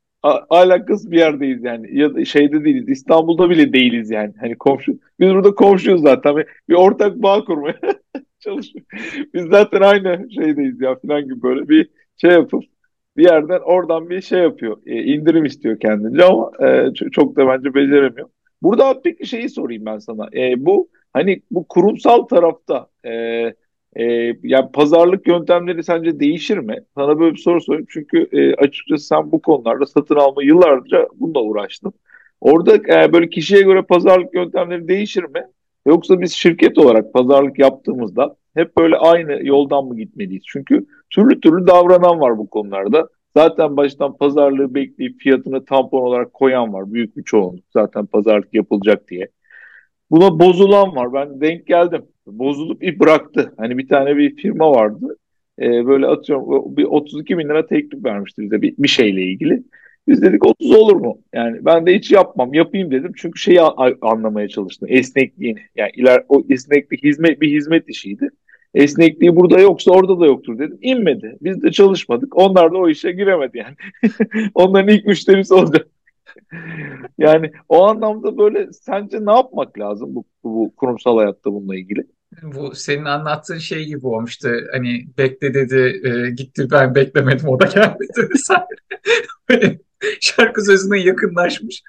alakası 0.50 1.11
bir 1.11 1.18
yerdeyiz 1.18 1.64
yani 1.64 1.99
ya 1.99 2.14
da 2.14 2.25
şeyde 2.25 2.64
değiliz 2.64 2.88
İstanbul'da 2.88 3.50
bile 3.50 3.73
değiliz 3.73 4.11
yani 4.11 4.33
hani 4.40 4.54
komşu 4.59 4.92
biz 5.21 5.30
burada 5.30 5.54
komşuyuz 5.54 6.02
zaten 6.02 6.37
bir 6.68 6.75
ortak 6.75 7.23
bağ 7.23 7.44
kurmaya 7.44 7.75
çalışıyor. 8.45 8.85
Biz 9.35 9.45
zaten 9.51 9.81
aynı 9.81 10.29
şeydeyiz 10.31 10.81
ya 10.81 10.97
falan 11.07 11.25
gibi 11.25 11.43
böyle 11.43 11.69
bir 11.69 11.91
şey 12.17 12.31
yapıp 12.31 12.65
bir 13.17 13.25
yerden 13.25 13.61
oradan 13.65 14.11
bir 14.11 14.21
şey 14.21 14.41
yapıyor. 14.41 14.77
E, 14.87 15.03
indirim 15.03 15.45
istiyor 15.45 15.81
kendince 15.81 16.25
ama 16.25 16.51
e, 16.69 16.95
çok 16.95 17.37
da 17.37 17.47
bence 17.47 17.75
beceremiyor. 17.75 18.29
Burada 18.63 19.01
peki 19.05 19.27
şeyi 19.27 19.49
sorayım 19.49 19.87
ben 19.87 19.99
sana. 19.99 20.29
E, 20.35 20.67
bu 20.67 20.89
hani 21.13 21.43
bu 21.51 21.69
kurumsal 21.69 22.23
tarafta 22.23 22.89
e, 23.05 23.11
e, 23.97 24.05
yani 24.43 24.73
pazarlık 24.73 25.29
yöntemleri 25.29 25.85
sence 25.85 26.21
değişir 26.21 26.59
mi? 26.59 26.77
Sana 26.95 27.21
böyle 27.21 27.35
bir 27.35 27.41
soru 27.41 27.61
sorayım. 27.61 27.87
Çünkü 27.89 28.29
e, 28.33 28.55
açıkçası 28.55 29.07
sen 29.07 29.33
bu 29.33 29.43
konularda 29.43 29.87
satın 29.87 30.17
alma 30.17 30.43
yıllarca 30.43 31.09
bununla 31.15 31.43
uğraştın. 31.43 31.93
Orada 32.41 32.77
e, 32.77 33.13
böyle 33.13 33.31
kişiye 33.31 33.63
göre 33.63 33.83
pazarlık 33.83 34.35
yöntemleri 34.35 34.89
değişir 34.89 35.25
mi? 35.25 35.47
Yoksa 35.87 36.21
biz 36.21 36.33
şirket 36.33 36.79
olarak 36.79 37.12
pazarlık 37.12 37.59
yaptığımızda 37.59 38.37
hep 38.55 38.76
böyle 38.76 38.97
aynı 38.97 39.47
yoldan 39.47 39.85
mı 39.85 39.97
gitmeliyiz? 39.97 40.43
Çünkü 40.47 40.87
türlü 41.11 41.41
türlü 41.41 41.67
davranan 41.67 42.21
var 42.21 42.38
bu 42.38 42.50
konularda. 42.50 43.09
Zaten 43.37 43.76
baştan 43.76 44.17
pazarlığı 44.17 44.75
bekleyip 44.75 45.21
fiyatını 45.21 45.64
tampon 45.64 46.03
olarak 46.03 46.33
koyan 46.33 46.73
var. 46.73 46.93
Büyük 46.93 47.17
bir 47.17 47.23
çoğunluk 47.23 47.64
zaten 47.73 48.07
pazarlık 48.07 48.55
yapılacak 48.55 49.09
diye. 49.09 49.29
Buna 50.11 50.38
bozulan 50.38 50.97
var. 50.97 51.12
Ben 51.12 51.41
denk 51.41 51.67
geldim. 51.67 52.03
Bozulup 52.26 52.81
bir 52.81 53.00
bıraktı. 53.00 53.55
Hani 53.57 53.79
bir 53.79 53.88
tane 53.88 54.17
bir 54.17 54.37
firma 54.37 54.71
vardı. 54.71 55.17
Ee, 55.59 55.87
böyle 55.87 56.07
atıyorum 56.07 56.76
bir 56.76 56.85
32 56.85 57.38
bin 57.38 57.49
lira 57.49 57.67
teklif 57.67 58.05
vermişti 58.05 58.43
bize 58.43 58.62
bir, 58.62 58.75
bir 58.79 58.88
şeyle 58.88 59.23
ilgili. 59.23 59.62
Biz 60.08 60.23
dedik 60.23 60.46
30 60.46 60.70
olur 60.70 60.96
mu? 60.96 61.18
Yani 61.32 61.64
ben 61.64 61.87
de 61.87 61.94
hiç 61.94 62.11
yapmam. 62.11 62.54
Yapayım 62.54 62.90
dedim. 62.90 63.12
Çünkü 63.16 63.40
şeyi 63.40 63.61
anlamaya 64.02 64.49
çalıştım. 64.49 64.88
Esnekliğini. 64.92 65.61
Yani 65.76 65.90
iler 65.94 66.25
o 66.28 66.44
esneklik 66.50 67.02
hizmet 67.02 67.40
bir 67.40 67.52
hizmet 67.52 67.88
işiydi. 67.88 68.30
Esnekliği 68.75 69.37
burada 69.37 69.61
yoksa 69.61 69.90
orada 69.90 70.20
da 70.20 70.26
yoktur 70.26 70.58
dedim. 70.58 70.78
İnmedi. 70.82 71.37
Biz 71.40 71.62
de 71.62 71.73
çalışmadık. 71.73 72.37
Onlar 72.37 72.73
da 72.73 72.78
o 72.78 72.88
işe 72.88 73.12
giremedi 73.12 73.58
yani. 73.58 73.76
Onların 74.54 74.94
ilk 74.94 75.06
müşterisi 75.06 75.54
olacak. 75.54 75.87
Yani 77.18 77.52
o 77.68 77.84
anlamda 77.84 78.38
böyle 78.38 78.73
sence 78.73 79.18
ne 79.26 79.32
yapmak 79.32 79.78
lazım 79.78 80.14
bu, 80.14 80.25
bu 80.44 80.73
kurumsal 80.76 81.18
hayatta 81.18 81.52
bununla 81.52 81.76
ilgili? 81.76 82.06
Bu 82.42 82.75
senin 82.75 83.04
anlattığın 83.04 83.58
şey 83.58 83.84
gibi 83.84 84.06
olmuştu. 84.06 84.49
Hani 84.73 85.06
bekle 85.18 85.54
dedi, 85.54 86.00
e, 86.08 86.30
gitti 86.30 86.68
ben 86.70 86.94
beklemedim 86.94 87.49
o 87.49 87.61
da 87.61 87.66
gelmedi. 87.66 88.12
Şarkı 90.20 90.64
sözüne 90.64 91.00
yakınlaşmış. 91.00 91.82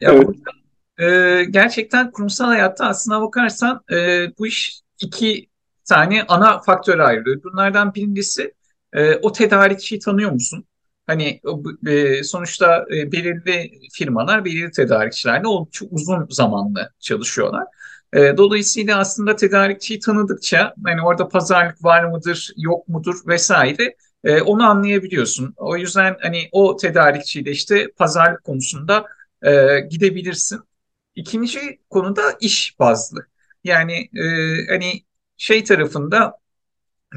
Ya 0.00 0.12
Evet. 0.12 0.26
burada, 0.26 0.50
e, 0.98 1.44
gerçekten 1.44 2.10
kurumsal 2.10 2.46
hayatta 2.46 2.86
aslına 2.86 3.22
bakarsan 3.22 3.80
e, 3.92 4.26
bu 4.38 4.46
iş 4.46 4.80
iki 5.00 5.46
tane 5.84 6.24
ana 6.28 6.60
faktöre 6.60 7.02
ayrılıyor. 7.02 7.42
Bunlardan 7.42 7.94
birincisi 7.94 8.54
e, 8.92 9.14
o 9.14 9.32
tedarikçiyi 9.32 10.00
tanıyor 10.00 10.30
musun? 10.30 10.64
Hani 11.06 11.40
e, 11.86 12.24
sonuçta 12.24 12.84
e, 12.94 13.12
belirli 13.12 13.70
firmalar, 13.92 14.44
belirli 14.44 14.70
tedarikçilerle 14.70 15.46
oldukça 15.46 15.86
uzun 15.90 16.26
zamanlı 16.30 16.90
çalışıyorlar. 17.00 17.64
E, 18.12 18.36
dolayısıyla 18.36 18.98
aslında 18.98 19.36
tedarikçiyi 19.36 20.00
tanıdıkça 20.00 20.74
hani 20.84 21.02
orada 21.02 21.28
pazarlık 21.28 21.84
var 21.84 22.04
mıdır, 22.04 22.52
yok 22.56 22.88
mudur 22.88 23.14
vesaire 23.26 23.96
e, 24.26 24.42
onu 24.42 24.64
anlayabiliyorsun. 24.70 25.54
O 25.58 25.76
yüzden 25.76 26.16
hani 26.22 26.48
o 26.52 26.76
tedarikçiyle 26.76 27.50
işte 27.50 27.92
pazarlık 27.96 28.44
konusunda 28.44 29.06
e, 29.42 29.80
gidebilirsin. 29.80 30.60
İkinci 31.16 31.80
konuda 31.90 32.22
iş 32.40 32.78
bazlı. 32.80 33.26
Yani 33.64 34.10
e, 34.16 34.26
hani 34.68 35.04
şey 35.36 35.64
tarafında 35.64 36.38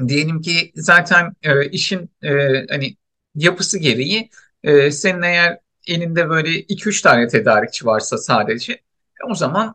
diyelim 0.08 0.40
ki 0.40 0.72
zaten 0.74 1.36
e, 1.42 1.70
işin 1.70 2.10
e, 2.22 2.30
hani 2.70 2.96
yapısı 3.34 3.78
gereği 3.78 4.30
e, 4.62 4.90
senin 4.90 5.22
eğer 5.22 5.58
elinde 5.88 6.28
böyle 6.28 6.54
iki 6.54 6.88
üç 6.88 7.02
tane 7.02 7.28
tedarikçi 7.28 7.86
varsa 7.86 8.18
sadece 8.18 8.80
o 9.30 9.34
zaman 9.34 9.74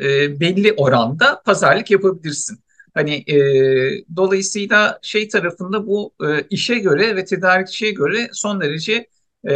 e, 0.00 0.40
belli 0.40 0.72
oranda 0.72 1.42
pazarlık 1.42 1.90
yapabilirsin. 1.90 2.60
Hani 2.98 3.14
e, 3.14 3.36
dolayısıyla 4.16 4.98
şey 5.02 5.28
tarafında 5.28 5.86
bu 5.86 6.14
e, 6.22 6.46
işe 6.50 6.78
göre 6.78 7.16
ve 7.16 7.24
tedarikçiye 7.24 7.90
göre 7.90 8.28
son 8.32 8.60
derece 8.60 9.06
e, 9.48 9.54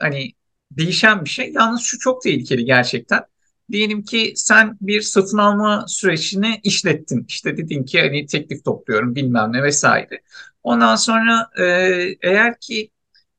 hani 0.00 0.32
değişen 0.70 1.24
bir 1.24 1.30
şey. 1.30 1.52
Yalnız 1.52 1.80
şu 1.82 1.98
çok 1.98 2.22
tehlikeli 2.22 2.64
gerçekten. 2.64 3.20
Diyelim 3.72 4.02
ki 4.02 4.32
sen 4.36 4.78
bir 4.80 5.00
satın 5.00 5.38
alma 5.38 5.84
sürecini 5.88 6.60
işlettin. 6.64 7.24
İşte 7.28 7.56
dedin 7.56 7.84
ki 7.84 8.00
hani 8.00 8.26
teklif 8.26 8.64
topluyorum 8.64 9.14
bilmem 9.14 9.52
ne 9.52 9.62
vesaire. 9.62 10.22
Ondan 10.62 10.96
sonra 10.96 11.50
e, 11.58 11.64
eğer 12.22 12.60
ki 12.60 12.90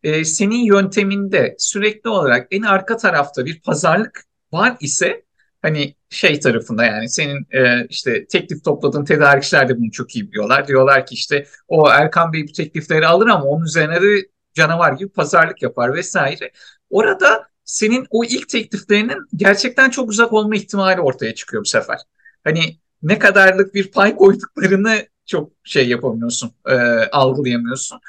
e, 0.04 0.26
senin 0.26 0.66
yönteminde 0.66 1.56
sürekli 1.60 2.10
olarak 2.10 2.48
en 2.52 2.62
arka 2.62 2.98
tarafta 2.98 3.46
bir 3.46 3.62
pazarlık 3.62 4.24
var 4.52 4.78
ise 4.82 5.25
hani 5.66 5.96
şey 6.10 6.40
tarafında 6.40 6.86
yani 6.86 7.10
senin 7.10 7.48
e, 7.52 7.88
işte 7.90 8.28
teklif 8.28 8.64
topladığın 8.64 9.06
tedarikçiler 9.06 9.70
de 9.70 9.78
bunu 9.78 9.92
çok 9.92 10.16
iyi 10.16 10.28
biliyorlar. 10.28 10.68
Diyorlar 10.68 11.06
ki 11.06 11.16
işte 11.16 11.46
o 11.68 11.90
Erkan 11.90 12.34
Bey 12.34 12.48
bu 12.48 12.52
teklifleri 12.52 13.08
alır 13.08 13.28
ama 13.28 13.44
onun 13.44 13.66
üzerine 13.66 14.02
de 14.02 14.28
canavar 14.54 14.94
gibi 14.94 15.10
pazarlık 15.10 15.62
yapar 15.62 15.94
vesaire. 15.94 16.52
Orada 16.90 17.48
senin 17.64 18.08
o 18.10 18.24
ilk 18.24 18.50
tekliflerinin 18.50 19.18
gerçekten 19.36 19.90
çok 19.90 20.10
uzak 20.10 20.34
olma 20.34 20.56
ihtimali 20.56 21.02
ortaya 21.02 21.36
çıkıyor 21.36 21.64
bu 21.64 21.68
sefer. 21.68 21.98
Hani 22.44 22.78
ne 23.04 23.20
kadarlık 23.20 23.74
bir 23.74 23.92
pay 23.92 24.16
koyduklarını 24.16 25.08
çok 25.26 25.52
şey 25.64 25.90
yapamıyorsun, 25.90 26.52
e, 26.68 26.74
algılayamıyorsun. 27.12 28.00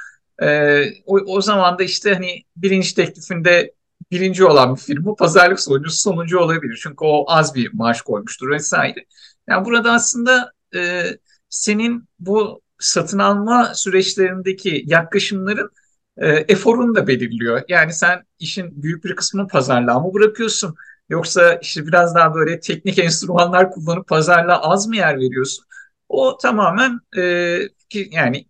E, 0.42 0.82
o, 1.06 1.18
o 1.26 1.40
zaman 1.40 1.78
da 1.78 1.82
işte 1.82 2.14
hani 2.14 2.42
birinci 2.56 2.94
teklifinde 2.94 3.75
birinci 4.10 4.44
olan 4.44 4.76
bir 4.76 4.80
firma 4.80 5.14
pazarlık 5.14 5.60
sonucu 5.60 5.90
sonuncu 5.90 6.38
olabilir. 6.38 6.80
Çünkü 6.82 6.96
o 7.04 7.25
az 7.28 7.54
bir 7.54 7.75
maaş 7.75 8.02
koymuştur 8.02 8.50
vesaire. 8.50 9.04
Yani 9.48 9.64
burada 9.64 9.92
aslında 9.92 10.52
e, 10.75 11.04
senin 11.48 12.08
bu 12.18 12.62
satın 12.78 13.18
alma 13.18 13.72
süreçlerindeki 13.75 14.82
yaklaşımların 14.86 15.70
e, 16.16 16.28
eforunu 16.28 16.94
da 16.94 17.06
belirliyor. 17.06 17.62
Yani 17.68 17.92
sen 17.92 18.25
işin 18.38 18.82
büyük 18.82 19.04
bir 19.04 19.16
kısmını 19.16 19.48
pazarlığa 19.48 20.00
mı 20.00 20.14
bırakıyorsun? 20.14 20.75
Yoksa 21.08 21.54
işte 21.62 21.86
biraz 21.86 22.14
daha 22.14 22.34
böyle 22.34 22.60
teknik 22.60 22.98
enstrümanlar 22.98 23.70
kullanıp 23.70 24.08
pazarlığa 24.08 24.60
az 24.62 24.86
mı 24.86 24.96
yer 24.96 25.16
veriyorsun? 25.16 25.64
O 26.08 26.36
tamamen 26.38 27.00
e, 27.16 27.58
ki, 27.88 28.08
yani 28.12 28.46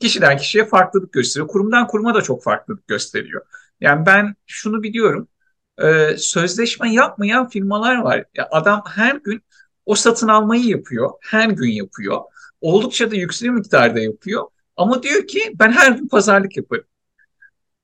kişiden 0.00 0.36
kişiye 0.36 0.64
farklılık 0.66 1.12
gösteriyor. 1.12 1.48
Kurumdan 1.48 1.86
kuruma 1.86 2.14
da 2.14 2.22
çok 2.22 2.42
farklılık 2.42 2.88
gösteriyor. 2.88 3.42
Yani 3.80 4.06
ben 4.06 4.34
şunu 4.46 4.82
biliyorum. 4.82 5.28
E, 5.82 6.16
sözleşme 6.16 6.92
yapmayan 6.92 7.48
firmalar 7.48 7.96
var. 7.96 8.24
Ya 8.34 8.48
adam 8.50 8.82
her 8.94 9.16
gün 9.16 9.42
o 9.86 9.94
satın 9.94 10.28
almayı 10.28 10.64
yapıyor. 10.64 11.10
Her 11.22 11.48
gün 11.48 11.70
yapıyor. 11.70 12.20
Oldukça 12.60 13.10
da 13.10 13.16
yüksek 13.16 13.50
miktarda 13.50 14.00
yapıyor. 14.00 14.44
Ama 14.76 15.02
diyor 15.02 15.26
ki 15.26 15.40
ben 15.54 15.72
her 15.72 15.92
gün 15.92 16.08
pazarlık 16.08 16.56
yaparım. 16.56 16.84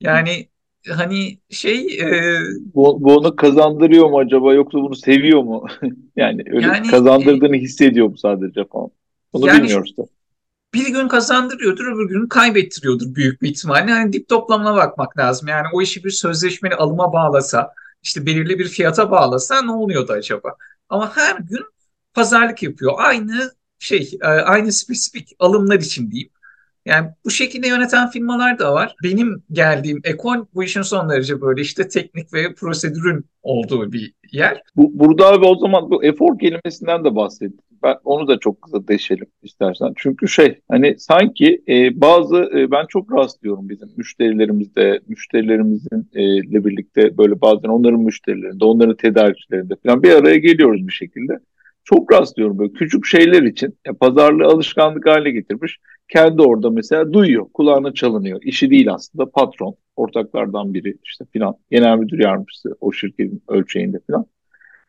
Yani 0.00 0.48
hani 0.88 1.38
şey 1.50 2.00
e, 2.00 2.38
bu, 2.74 3.04
bu 3.04 3.16
onu 3.16 3.36
kazandırıyor 3.36 4.10
mu 4.10 4.18
acaba 4.18 4.54
yoksa 4.54 4.78
bunu 4.78 4.94
seviyor 4.94 5.42
mu? 5.42 5.66
yani 6.16 6.42
öyle 6.46 6.66
yani 6.66 6.90
kazandırdığını 6.90 7.56
hissediyor 7.56 8.06
mu 8.06 8.18
sadece 8.18 8.64
falan. 8.64 8.90
Bunu 9.32 9.46
yani 9.46 9.62
bilmiyoruz 9.62 9.96
da. 9.96 10.02
Bir 10.74 10.88
gün 10.88 11.08
kazandırıyordur, 11.08 11.86
öbür 11.86 12.08
gün 12.08 12.26
kaybettiriyordur 12.26 13.14
büyük 13.14 13.42
bir 13.42 13.48
ihtimalle. 13.48 13.90
Yani 13.90 14.12
dip 14.12 14.28
toplamına 14.28 14.74
bakmak 14.74 15.18
lazım. 15.18 15.48
Yani 15.48 15.66
o 15.72 15.82
işi 15.82 16.04
bir 16.04 16.10
sözleşmeli 16.10 16.74
alıma 16.74 17.12
bağlasa, 17.12 17.74
işte 18.02 18.26
belirli 18.26 18.58
bir 18.58 18.68
fiyata 18.68 19.10
bağlasa 19.10 19.62
ne 19.62 19.72
oluyordu 19.72 20.12
acaba? 20.12 20.56
Ama 20.88 21.16
her 21.16 21.36
gün 21.36 21.64
pazarlık 22.14 22.62
yapıyor. 22.62 22.92
Aynı 22.96 23.52
şey, 23.78 24.10
e, 24.22 24.26
aynı 24.26 24.72
spesifik 24.72 25.36
alımlar 25.38 25.78
için 25.80 26.10
diyeyim. 26.10 26.30
Yani 26.86 27.10
bu 27.24 27.30
şekilde 27.30 27.68
yöneten 27.68 28.10
firmalar 28.10 28.58
da 28.58 28.74
var. 28.74 28.94
Benim 29.02 29.42
geldiğim 29.52 30.00
ekol 30.04 30.46
bu 30.54 30.64
işin 30.64 30.82
son 30.82 31.10
derece 31.10 31.40
böyle 31.40 31.60
işte 31.60 31.88
teknik 31.88 32.34
ve 32.34 32.54
prosedürün 32.54 33.26
olduğu 33.42 33.92
bir 33.92 34.14
yer. 34.32 34.62
Bu, 34.76 34.98
burada 34.98 35.26
abi 35.26 35.44
o 35.44 35.58
zaman 35.58 35.90
bu 35.90 36.04
efor 36.04 36.38
kelimesinden 36.38 37.04
de 37.04 37.14
bahsettim. 37.16 37.71
Ben 37.82 37.96
onu 38.04 38.28
da 38.28 38.38
çok 38.38 38.62
kısa 38.62 38.88
deşelim 38.88 39.26
istersen. 39.42 39.92
Çünkü 39.96 40.28
şey 40.28 40.60
hani 40.70 40.94
sanki 40.98 41.62
e, 41.68 42.00
bazı 42.00 42.36
e, 42.36 42.70
ben 42.70 42.86
çok 42.88 43.12
rastlıyorum 43.12 43.68
bizim 43.68 43.88
müşterilerimizde, 43.96 45.00
müşterilerimizin 45.08 46.08
e, 46.14 46.64
birlikte 46.64 47.18
böyle 47.18 47.40
bazen 47.40 47.68
onların 47.68 48.00
müşterilerinde, 48.00 48.64
onların 48.64 48.96
tedarikçilerinde 48.96 49.74
falan 49.86 50.02
bir 50.02 50.10
araya 50.10 50.36
geliyoruz 50.36 50.86
bir 50.88 50.92
şekilde. 50.92 51.38
Çok 51.84 52.12
rastlıyorum 52.12 52.58
böyle 52.58 52.72
küçük 52.72 53.06
şeyler 53.06 53.42
için 53.42 53.78
ya, 53.86 53.92
pazarlığı 53.92 54.46
alışkanlık 54.46 55.06
haline 55.06 55.30
getirmiş. 55.30 55.78
Kendi 56.08 56.42
orada 56.42 56.70
mesela 56.70 57.12
duyuyor, 57.12 57.46
kulağına 57.54 57.94
çalınıyor. 57.94 58.40
İşi 58.42 58.70
değil 58.70 58.92
aslında 58.92 59.30
patron, 59.30 59.74
ortaklardan 59.96 60.74
biri 60.74 60.96
işte 61.04 61.24
filan, 61.32 61.54
genel 61.70 61.98
müdür 61.98 62.18
yardımcısı 62.18 62.76
o 62.80 62.92
şirketin 62.92 63.42
ölçeğinde 63.48 64.00
filan. 64.06 64.26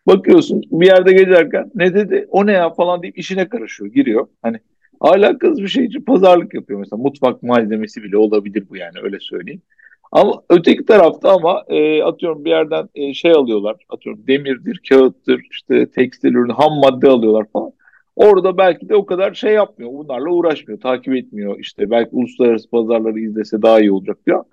Bakıyorsun 0.08 0.62
bir 0.72 0.86
yerde 0.86 1.14
gezerken 1.14 1.72
ne 1.76 1.94
dedi 1.94 2.28
o 2.30 2.46
ne 2.46 2.52
ya 2.52 2.70
falan 2.70 3.04
deyip 3.04 3.18
işine 3.18 3.50
karışıyor, 3.50 3.94
giriyor. 3.94 4.28
Hani 4.42 4.60
alakasız 5.00 5.62
bir 5.62 5.68
şey 5.68 5.86
için 5.86 6.02
pazarlık 6.02 6.54
yapıyor 6.54 6.80
mesela 6.80 7.02
mutfak 7.02 7.44
malzemesi 7.44 8.04
bile 8.04 8.18
olabilir 8.18 8.64
bu 8.70 8.78
yani 8.78 9.00
öyle 9.04 9.20
söyleyeyim. 9.20 9.62
Ama 10.12 10.42
öteki 10.50 10.86
tarafta 10.86 11.34
ama 11.34 11.64
e, 11.68 12.04
atıyorum 12.04 12.46
bir 12.46 12.50
yerden 12.50 12.90
e, 12.96 13.14
şey 13.14 13.32
alıyorlar. 13.32 13.76
Atıyorum 13.90 14.28
demirdir, 14.28 14.82
kağıttır, 14.90 15.42
işte 15.52 15.92
tekstil 15.92 16.30
ürünü, 16.30 16.54
ham 16.54 16.74
madde 16.74 17.08
alıyorlar 17.08 17.46
falan. 17.54 17.72
Orada 18.16 18.58
belki 18.58 18.90
de 18.90 18.96
o 18.96 19.06
kadar 19.06 19.34
şey 19.34 19.54
yapmıyor. 19.54 19.92
Bunlarla 19.92 20.30
uğraşmıyor, 20.30 20.80
takip 20.80 21.16
etmiyor. 21.16 21.60
İşte 21.60 21.92
belki 21.92 22.10
uluslararası 22.12 22.70
pazarları 22.70 23.20
izlese 23.20 23.62
daha 23.62 23.80
iyi 23.80 23.92
olacak 23.92 24.18
diyor. 24.28 24.44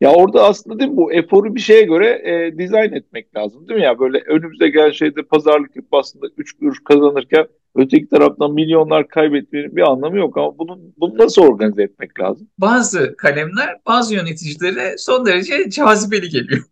Ya 0.00 0.12
orada 0.12 0.44
aslında 0.44 0.78
değil 0.78 0.90
mi 0.90 0.96
bu 0.96 1.12
eforu 1.12 1.54
bir 1.54 1.60
şeye 1.60 1.82
göre 1.82 2.06
e, 2.24 2.58
dizayn 2.58 2.92
etmek 2.92 3.36
lazım 3.36 3.68
değil 3.68 3.80
mi 3.80 3.86
ya? 3.86 3.98
Böyle 3.98 4.18
önümüze 4.18 4.68
gelen 4.68 4.90
şeyde 4.90 5.22
pazarlık 5.22 5.76
yapıp 5.76 5.94
aslında 5.94 6.26
3 6.36 6.52
kuruş 6.52 6.78
kazanırken 6.84 7.46
öteki 7.74 8.08
taraftan 8.08 8.52
milyonlar 8.54 9.08
kaybetmenin 9.08 9.76
bir 9.76 9.90
anlamı 9.90 10.16
yok 10.16 10.38
ama 10.38 10.58
bunun 10.58 10.94
bunu 10.96 11.18
nasıl 11.18 11.42
organize 11.42 11.82
etmek 11.82 12.20
lazım? 12.20 12.48
Bazı 12.58 13.14
kalemler 13.16 13.76
bazı 13.86 14.14
yöneticilere 14.14 14.94
son 14.98 15.26
derece 15.26 15.70
cazibeli 15.70 16.28
geliyor. 16.28 16.62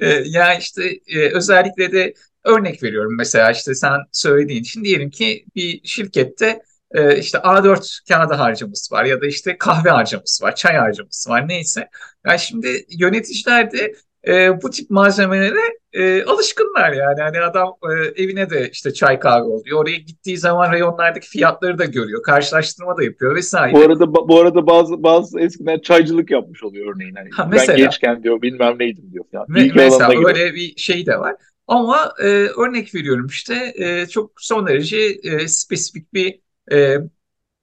E, 0.00 0.08
ya 0.26 0.54
işte 0.54 0.82
e, 1.06 1.34
özellikle 1.34 1.92
de 1.92 2.14
örnek 2.44 2.82
veriyorum 2.82 3.16
mesela 3.18 3.50
işte 3.50 3.74
sen 3.74 3.98
söylediğin 4.12 4.60
için 4.60 4.84
diyelim 4.84 5.10
ki 5.10 5.44
bir 5.56 5.80
şirkette 5.84 6.60
e, 6.94 7.18
işte 7.18 7.38
A4 7.38 8.08
kağıdı 8.08 8.34
harcaması 8.34 8.94
var 8.94 9.04
ya 9.04 9.20
da 9.20 9.26
işte 9.26 9.58
kahve 9.58 9.90
harcaması 9.90 10.44
var, 10.44 10.54
çay 10.54 10.76
harcaması 10.76 11.30
var 11.30 11.48
neyse. 11.48 11.88
Yani 12.26 12.38
şimdi 12.38 12.86
yöneticiler 12.98 13.72
de 13.72 13.94
e, 14.26 14.62
bu 14.62 14.70
tip 14.70 14.90
malzemelere 14.90 15.78
e, 15.92 16.24
alışkınlar 16.24 16.92
yani. 16.92 17.20
Hani 17.20 17.40
adam 17.40 17.74
e, 17.82 18.22
evine 18.22 18.50
de 18.50 18.70
işte 18.72 18.92
çay 18.92 19.20
kahve 19.20 19.44
oluyor. 19.44 19.80
Oraya 19.80 19.96
gittiği 19.96 20.38
zaman 20.38 20.72
reyonlardaki 20.72 21.28
fiyatları 21.28 21.78
da 21.78 21.84
görüyor. 21.84 22.22
Karşılaştırma 22.22 22.96
da 22.96 23.04
yapıyor 23.04 23.34
vesaire. 23.34 23.72
Bu 23.72 23.80
arada 23.80 24.14
bu 24.14 24.40
arada 24.40 24.66
bazı 24.66 25.02
bazı 25.02 25.40
eskiden 25.40 25.78
çaycılık 25.78 26.30
yapmış 26.30 26.64
oluyor 26.64 26.94
örneğin. 26.94 27.14
Hani 27.14 27.28
ha, 27.32 27.48
mesela, 27.52 27.76
ben 27.78 27.82
gençken 27.82 28.22
diyor 28.22 28.42
bilmem 28.42 28.78
neydim 28.78 29.12
diyor. 29.12 29.24
Yani. 29.32 29.46
Me- 29.46 29.72
mesela 29.74 30.28
öyle 30.28 30.54
bir 30.54 30.76
şey 30.76 31.06
de 31.06 31.18
var. 31.18 31.36
Ama 31.66 32.12
e, 32.22 32.26
örnek 32.58 32.94
veriyorum 32.94 33.26
işte 33.26 33.72
e, 33.76 34.06
çok 34.06 34.32
son 34.36 34.66
derece 34.66 34.98
e, 35.22 35.48
spesifik 35.48 36.14
bir 36.14 36.40
e, 36.72 36.98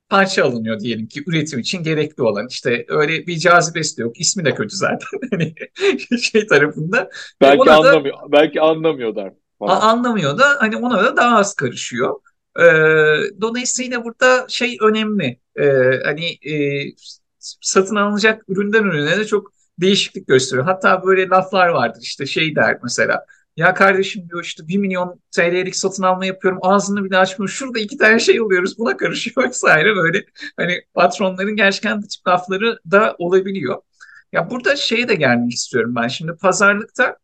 parça 0.10 0.46
alınıyor 0.46 0.80
diyelim 0.80 1.08
ki 1.08 1.24
üretim 1.28 1.60
için 1.60 1.84
gerekli 1.84 2.24
olan. 2.24 2.48
işte 2.50 2.86
öyle 2.88 3.28
bir 3.28 3.38
cazibesi 3.38 3.98
de 3.98 4.02
yok. 4.02 4.20
İsmi 4.20 4.46
de 4.46 4.56
kötü 4.56 4.76
zaten. 4.76 5.08
Hani 5.32 5.56
şey 6.22 6.48
tarafında. 6.48 7.10
Belki 7.42 7.72
anlamıyor. 7.72 8.18
Da, 8.18 8.32
belki 8.32 8.62
anlamıyorlar. 8.62 9.34
Falan. 9.60 9.82
Anlamıyor 9.82 10.38
da 10.38 10.46
hani 10.60 10.78
ona 10.78 11.04
da 11.04 11.18
daha 11.18 11.38
az 11.38 11.54
karışıyor. 11.56 12.16
Ee, 12.60 12.64
dolayısıyla 13.42 14.04
burada 14.04 14.46
şey 14.50 14.78
önemli. 14.82 15.40
Ee, 15.56 16.00
hani 16.06 16.26
e, 16.26 16.84
satın 17.40 17.96
alınacak 17.96 18.44
üründen 18.48 18.84
ürüne 18.84 19.18
de 19.18 19.26
çok 19.26 19.52
değişiklik 19.80 20.28
gösteriyor. 20.28 20.66
Hatta 20.66 21.04
böyle 21.04 21.28
laflar 21.28 21.68
vardır 21.68 22.02
işte 22.02 22.26
şey 22.26 22.56
der 22.56 22.80
mesela 22.84 23.26
ya 23.58 23.74
kardeşim 23.74 24.30
diyor 24.30 24.44
işte 24.44 24.68
1 24.68 24.78
milyon 24.78 25.22
TL'lik 25.32 25.76
satın 25.76 26.04
alma 26.04 26.26
yapıyorum 26.26 26.60
ağzını 26.62 27.04
bile 27.04 27.18
açmıyor. 27.18 27.50
Şurada 27.50 27.80
iki 27.80 27.98
tane 27.98 28.20
şey 28.20 28.40
alıyoruz 28.40 28.78
buna 28.78 28.98
karışıyor 28.98 29.48
vesaire 29.50 29.96
böyle. 29.96 30.26
Hani 30.58 30.82
patronların 30.94 31.56
gerçekten 31.56 32.02
bu 32.04 32.08
tip 32.08 32.28
lafları 32.28 32.80
da 32.92 33.16
olabiliyor. 33.20 33.82
Ya 34.32 34.50
burada 34.50 34.76
şeye 34.76 35.08
de 35.08 35.16
gelmek 35.16 35.52
istiyorum 35.54 35.96
ben. 35.96 36.08
Şimdi 36.08 36.34
pazarlıkta 36.42 37.18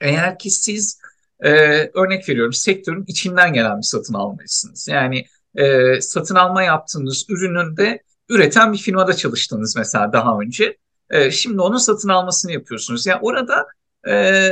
eğer 0.00 0.38
ki 0.38 0.50
siz 0.50 1.00
e, 1.40 1.50
örnek 1.94 2.28
veriyorum 2.28 2.52
sektörün 2.52 3.04
içinden 3.06 3.52
gelen 3.52 3.78
bir 3.78 3.82
satın 3.82 4.14
almalısınız. 4.14 4.88
Yani 4.88 5.24
e, 5.54 6.00
satın 6.00 6.34
alma 6.34 6.62
yaptığınız 6.62 7.26
ürünün 7.28 7.76
de 7.76 8.02
üreten 8.28 8.72
bir 8.72 8.78
firmada 8.78 9.14
çalıştınız 9.14 9.76
mesela 9.76 10.12
daha 10.12 10.38
önce. 10.38 10.76
E, 11.10 11.30
şimdi 11.30 11.60
onun 11.60 11.76
satın 11.78 12.08
almasını 12.08 12.52
yapıyorsunuz. 12.52 13.06
Yani 13.06 13.18
orada 13.22 13.66
e, 14.08 14.50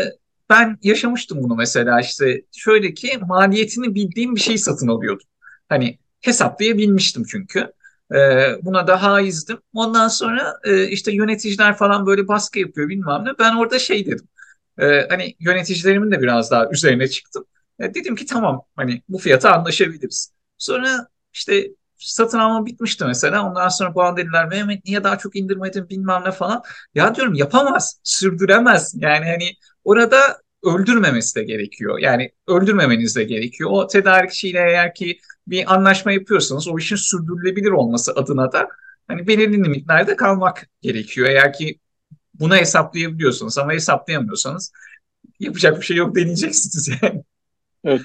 ben 0.54 0.78
yaşamıştım 0.82 1.42
bunu 1.42 1.54
mesela 1.54 2.00
işte 2.00 2.42
şöyle 2.52 2.94
ki 2.94 3.18
maliyetini 3.28 3.94
bildiğim 3.94 4.34
bir 4.36 4.40
şey 4.40 4.58
satın 4.58 4.88
alıyordum. 4.88 5.26
Hani 5.68 5.98
hesaplayabilmiştim 6.20 7.24
çünkü. 7.24 7.72
Ee, 8.14 8.58
buna 8.62 8.86
da 8.86 9.02
haizdim. 9.02 9.58
Ondan 9.74 10.08
sonra 10.08 10.54
e, 10.64 10.88
işte 10.88 11.12
yöneticiler 11.12 11.76
falan 11.76 12.06
böyle 12.06 12.28
baskı 12.28 12.58
yapıyor 12.58 12.88
bilmem 12.88 13.24
ne. 13.24 13.30
Ben 13.38 13.56
orada 13.56 13.78
şey 13.78 14.06
dedim. 14.06 14.28
E, 14.78 15.06
hani 15.08 15.36
yöneticilerimin 15.40 16.10
de 16.10 16.20
biraz 16.22 16.50
daha 16.50 16.70
üzerine 16.70 17.08
çıktım. 17.08 17.44
E, 17.78 17.94
dedim 17.94 18.16
ki 18.16 18.26
tamam 18.26 18.62
hani 18.76 19.02
bu 19.08 19.18
fiyata 19.18 19.52
anlaşabiliriz. 19.52 20.32
Sonra 20.58 21.08
işte 21.32 21.70
satın 21.98 22.38
alma 22.38 22.66
bitmişti 22.66 23.04
mesela. 23.04 23.48
Ondan 23.48 23.68
sonra 23.68 23.94
bana 23.94 24.16
dediler 24.16 24.46
Mehmet 24.48 24.84
niye 24.84 25.04
daha 25.04 25.18
çok 25.18 25.36
indirmedin 25.36 25.88
bilmem 25.88 26.22
ne 26.24 26.32
falan. 26.32 26.62
Ya 26.94 27.14
diyorum 27.14 27.34
yapamaz, 27.34 28.00
sürdüremez. 28.04 28.94
Yani 28.96 29.24
hani 29.24 29.50
orada 29.84 30.43
öldürmemesi 30.64 31.34
de 31.36 31.44
gerekiyor. 31.44 31.98
Yani 31.98 32.32
öldürmemeniz 32.48 33.16
de 33.16 33.24
gerekiyor. 33.24 33.70
O 33.72 33.86
tedarikçiyle 33.86 34.58
eğer 34.58 34.94
ki 34.94 35.18
bir 35.46 35.74
anlaşma 35.74 36.12
yapıyorsanız 36.12 36.68
o 36.68 36.78
işin 36.78 36.96
sürdürülebilir 36.96 37.70
olması 37.70 38.12
adına 38.12 38.52
da 38.52 38.68
hani 39.08 39.26
belirli 39.26 39.64
limitlerde 39.64 40.16
kalmak 40.16 40.68
gerekiyor. 40.82 41.28
Eğer 41.28 41.52
ki 41.52 41.78
bunu 42.34 42.56
hesaplayabiliyorsanız 42.56 43.58
ama 43.58 43.72
hesaplayamıyorsanız 43.72 44.72
yapacak 45.40 45.80
bir 45.80 45.86
şey 45.86 45.96
yok 45.96 46.16
deneyeceksiniz 46.16 46.88
yani. 47.02 47.24
Evet. 47.84 48.02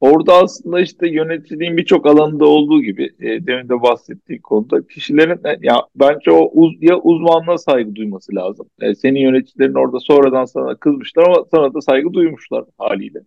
Orada 0.00 0.34
aslında 0.34 0.80
işte 0.80 1.08
yöneticiliğin 1.08 1.76
birçok 1.76 2.06
alanında 2.06 2.46
olduğu 2.46 2.82
gibi 2.82 3.10
e, 3.20 3.46
demin 3.46 3.68
de 3.68 3.82
bahsettiği 3.82 4.42
konuda 4.42 4.86
kişilerin 4.86 5.40
e, 5.44 5.58
ya 5.60 5.76
bence 5.96 6.30
o 6.30 6.50
uz, 6.52 6.72
ya 6.80 7.00
uzmanlığa 7.00 7.58
saygı 7.58 7.94
duyması 7.94 8.34
lazım. 8.34 8.66
E, 8.80 8.94
senin 8.94 9.20
yöneticilerin 9.20 9.74
orada 9.74 10.00
sonradan 10.00 10.44
sana 10.44 10.74
kızmışlar 10.74 11.24
ama 11.26 11.44
sana 11.50 11.74
da 11.74 11.80
saygı 11.80 12.12
duymuşlar 12.12 12.64
haliyle. 12.78 13.18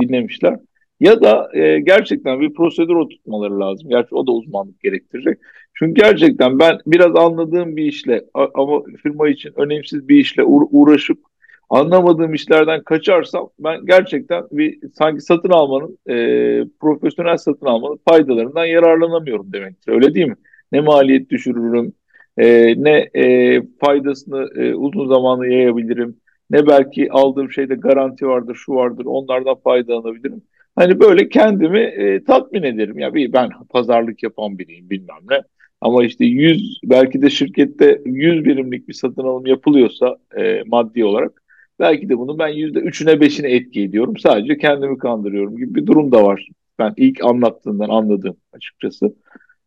Dinlemişler. 0.00 0.56
Ya 1.00 1.22
da 1.22 1.50
e, 1.54 1.80
gerçekten 1.80 2.40
bir 2.40 2.54
prosedür 2.54 2.94
oturtmaları 2.94 3.60
lazım. 3.60 3.88
Gerçi 3.88 4.14
o 4.14 4.26
da 4.26 4.32
uzmanlık 4.32 4.80
gerektirecek. 4.80 5.38
Çünkü 5.74 6.02
gerçekten 6.02 6.58
ben 6.58 6.78
biraz 6.86 7.16
anladığım 7.16 7.76
bir 7.76 7.84
işle 7.84 8.24
ama 8.54 8.82
firma 9.02 9.28
için 9.28 9.52
önemsiz 9.56 10.08
bir 10.08 10.16
işle 10.16 10.44
uğraşıp 10.44 11.29
anlamadığım 11.70 12.34
işlerden 12.34 12.82
kaçarsam 12.82 13.50
ben 13.58 13.86
gerçekten 13.86 14.44
bir 14.52 14.78
sanki 14.98 15.20
satın 15.20 15.50
almanın 15.50 15.98
e, 16.08 16.14
profesyonel 16.80 17.36
satın 17.36 17.66
almanın 17.66 18.00
faydalarından 18.08 18.64
yararlanamıyorum 18.64 19.52
demektir. 19.52 19.92
Öyle 19.92 20.14
değil 20.14 20.26
mi? 20.26 20.36
Ne 20.72 20.80
maliyet 20.80 21.30
düşürürüm, 21.30 21.92
e, 22.38 22.74
ne 22.84 23.10
e, 23.14 23.62
faydasını 23.80 24.48
e, 24.56 24.74
uzun 24.74 25.08
zamanlı 25.08 25.46
yayabilirim, 25.46 26.16
ne 26.50 26.66
belki 26.66 27.12
aldığım 27.12 27.52
şeyde 27.52 27.74
garanti 27.74 28.26
vardır, 28.26 28.54
şu 28.54 28.74
vardır, 28.74 29.04
onlardan 29.04 29.54
faydalanabilirim. 29.54 30.42
Hani 30.76 31.00
böyle 31.00 31.28
kendimi 31.28 31.80
e, 31.80 32.24
tatmin 32.24 32.62
ederim. 32.62 32.98
Ya 32.98 33.14
bir 33.14 33.32
ben 33.32 33.50
pazarlık 33.70 34.22
yapan 34.22 34.58
biriyim 34.58 34.90
bilmem 34.90 35.20
ne. 35.30 35.42
Ama 35.80 36.04
işte 36.04 36.24
100 36.24 36.80
belki 36.84 37.22
de 37.22 37.30
şirkette 37.30 38.00
100 38.04 38.44
birimlik 38.44 38.88
bir 38.88 38.92
satın 38.92 39.22
alım 39.22 39.46
yapılıyorsa 39.46 40.16
e, 40.38 40.62
maddi 40.66 41.04
olarak 41.04 41.39
Belki 41.80 42.08
de 42.08 42.18
bunu 42.18 42.38
ben 42.38 42.48
yüzde 42.48 42.78
üçüne 42.78 43.20
beşine 43.20 43.50
etki 43.50 43.82
ediyorum. 43.82 44.18
Sadece 44.18 44.58
kendimi 44.58 44.98
kandırıyorum 44.98 45.56
gibi 45.56 45.74
bir 45.74 45.86
durum 45.86 46.12
da 46.12 46.24
var. 46.24 46.48
Ben 46.78 46.94
ilk 46.96 47.24
anlattığından 47.24 47.88
anladığım 47.88 48.36
açıkçası. 48.52 49.14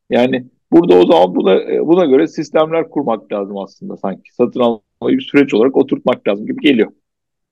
Yani 0.10 0.45
burada 0.71 0.95
o 0.95 1.06
zaman 1.06 1.36
buna, 1.36 1.54
e, 1.54 1.80
buna 1.86 2.06
göre 2.06 2.28
sistemler 2.28 2.89
kurmak 2.89 3.32
lazım 3.32 3.58
aslında 3.58 3.97
sanki. 3.97 4.34
Satın 4.34 4.60
almayı 4.60 5.17
bir 5.17 5.23
süreç 5.23 5.54
olarak 5.54 5.78
oturtmak 5.78 6.28
lazım 6.28 6.45
gibi 6.45 6.62
geliyor. 6.62 6.91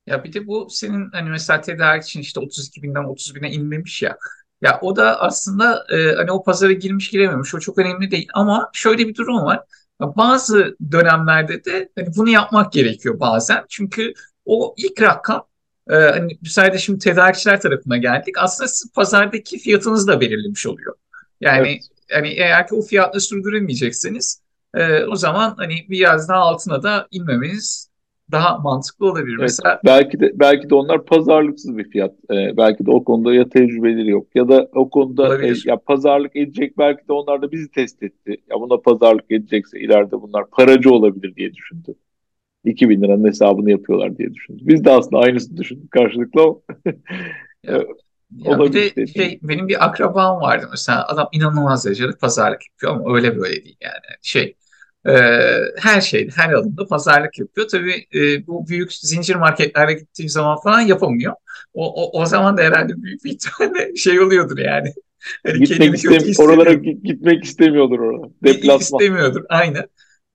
Ya 0.08 0.24
bir 0.24 0.34
de 0.34 0.48
bu 0.48 0.68
senin 0.70 1.10
hani 1.12 1.30
mesela 1.30 1.62
tedarik 1.62 2.04
için 2.04 2.20
işte 2.20 2.40
32 2.40 2.84
binden 2.84 3.04
30 3.04 3.36
bine 3.36 3.52
inmemiş 3.52 4.02
ya. 4.02 4.18
Ya 4.62 4.80
o 4.82 4.96
da 4.96 5.22
aslında 5.22 5.86
e, 5.92 6.16
hani 6.16 6.32
o 6.32 6.44
pazara 6.44 6.72
girmiş 6.72 7.10
girememiş. 7.10 7.56
O 7.56 7.60
çok 7.60 7.78
önemli 7.78 8.12
değil. 8.12 8.28
Ama 8.34 8.70
şöyle 8.74 9.08
bir 9.08 9.16
durum 9.16 9.46
var. 9.46 9.60
Bazı 10.02 10.78
dönemlerde 10.92 11.66
de 11.66 11.90
hani 11.96 12.08
bunu 12.18 12.30
yapmak 12.30 12.74
gerekiyor 12.74 13.20
bazen. 13.20 13.64
Çünkü 13.70 14.14
o 14.52 14.74
ilk 14.78 15.02
rakam 15.02 15.46
e, 15.90 15.96
hani 15.96 16.38
sayede 16.46 16.78
şimdi 16.78 17.00
tedarikçiler 17.00 17.62
tarafına 17.62 17.98
geldik. 17.98 18.36
Aslında 18.38 18.68
siz 18.68 18.94
pazardaki 18.94 19.58
fiyatınızı 19.58 20.08
da 20.08 20.22
belirlemiş 20.22 20.68
oluyor. 20.68 20.96
Yani 21.42 21.68
evet. 21.68 21.82
hani 22.12 22.28
eğer 22.28 22.68
ki 22.68 22.76
o 22.76 22.82
fiyatla 22.82 23.20
sürdüremeyecekseniz 23.20 24.42
e, 24.74 25.04
o 25.04 25.16
zaman 25.16 25.54
hani 25.58 25.86
biraz 25.90 26.30
daha 26.30 26.40
altına 26.40 26.84
da 26.84 27.08
inmemeniz 27.12 27.92
daha 28.32 28.58
mantıklı 28.58 29.12
olabilir. 29.12 29.38
Evet, 29.40 29.42
Mesela 29.42 29.82
belki 29.86 30.20
de 30.20 30.32
belki 30.36 30.70
de 30.70 30.76
onlar 30.76 31.06
pazarlıksız 31.06 31.78
bir 31.78 31.90
fiyat. 31.90 32.12
Ee, 32.32 32.58
belki 32.58 32.86
de 32.86 32.92
o 32.92 33.04
konuda 33.04 33.34
ya 33.34 33.50
tecrübeleri 33.50 34.10
yok 34.10 34.28
ya 34.36 34.50
da 34.50 34.70
o 34.76 34.90
konuda 34.90 35.46
e, 35.46 35.54
ya 35.66 35.78
pazarlık 35.78 36.36
edecek 36.36 36.78
belki 36.78 37.08
de 37.08 37.14
onlar 37.14 37.42
da 37.42 37.52
bizi 37.52 37.72
test 37.72 38.04
etti. 38.04 38.38
Ya 38.50 38.60
buna 38.60 38.78
pazarlık 38.78 39.32
edecekse 39.32 39.80
ileride 39.80 40.22
bunlar 40.22 40.50
paracı 40.50 40.92
olabilir 40.92 41.36
diye 41.36 41.54
düşündü. 41.54 41.96
2000 42.66 43.02
liranın 43.02 43.28
hesabını 43.28 43.72
yapıyorlar 43.72 44.18
diye 44.18 44.34
düşündüm. 44.34 44.68
Biz 44.68 44.86
de 44.86 44.92
aslında 44.92 45.20
aynısını 45.20 45.58
düşündük 45.58 45.92
karşılıklı 45.92 46.42
ama. 46.42 46.56
ya, 47.64 47.74
ya 48.32 48.60
bir 48.60 48.74
de 48.74 49.08
şey, 49.08 49.40
benim 49.44 49.68
bir 49.68 49.86
akrabam 49.86 50.42
vardı 50.42 50.68
mesela 50.72 51.08
adam 51.08 51.30
inanılmaz 51.32 51.86
derecede 51.86 52.12
pazarlık 52.22 52.62
yapıyor 52.70 52.96
ama 52.96 53.16
öyle 53.16 53.38
böyle 53.38 53.64
değil 53.64 53.78
yani 53.82 54.18
şey 54.22 54.56
e, 55.08 55.14
her 55.78 56.02
şey 56.02 56.30
her 56.36 56.54
alımda 56.54 56.88
pazarlık 56.88 57.40
yapıyor. 57.40 57.68
Tabii 57.68 58.08
e, 58.16 58.48
bu 58.48 58.68
büyük 58.68 58.94
zincir 58.94 59.36
marketlere 59.36 59.94
gittiği 59.94 60.30
zaman 60.30 60.58
falan 60.64 60.82
yapamıyor. 60.82 61.34
O, 61.74 62.04
o, 62.04 62.22
o 62.22 62.26
zaman 62.26 62.58
da 62.58 62.62
herhalde 62.62 63.04
büyük 63.04 63.24
bir 63.24 63.32
ihtimalle 63.32 63.96
şey 63.96 64.20
oluyordur 64.20 64.58
yani. 64.58 64.94
Hani 65.46 65.60
gitmek 65.60 65.96
istem 65.96 66.46
oralara 66.46 66.74
gitmek 66.74 67.44
istemiyordur 67.44 68.00
orada. 68.00 68.28
Deplasman. 68.44 69.00
İstemiyordur 69.00 69.44
aynen. 69.50 69.86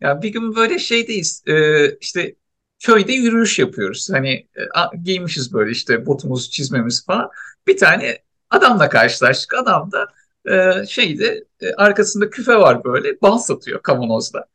Ya 0.00 0.22
bir 0.22 0.28
gün 0.28 0.56
böyle 0.56 0.78
şeydeyiz. 0.78 1.42
E, 1.46 1.90
işte 2.00 2.34
köyde 2.78 3.12
yürüyüş 3.12 3.58
yapıyoruz. 3.58 4.08
Hani 4.12 4.30
e, 4.32 4.98
giymişiz 5.02 5.52
böyle 5.52 5.70
işte 5.70 6.06
botumuzu 6.06 6.50
çizmemiz 6.50 7.06
falan. 7.06 7.30
Bir 7.66 7.76
tane 7.76 8.18
adamla 8.50 8.88
karşılaştık. 8.88 9.54
Adam 9.54 9.92
da 9.92 10.06
e, 10.52 10.86
şeyde 10.86 11.44
e, 11.60 11.72
arkasında 11.74 12.30
küfe 12.30 12.56
var 12.56 12.84
böyle 12.84 13.20
bal 13.22 13.38
satıyor 13.38 13.82
kavanozda. 13.82 14.46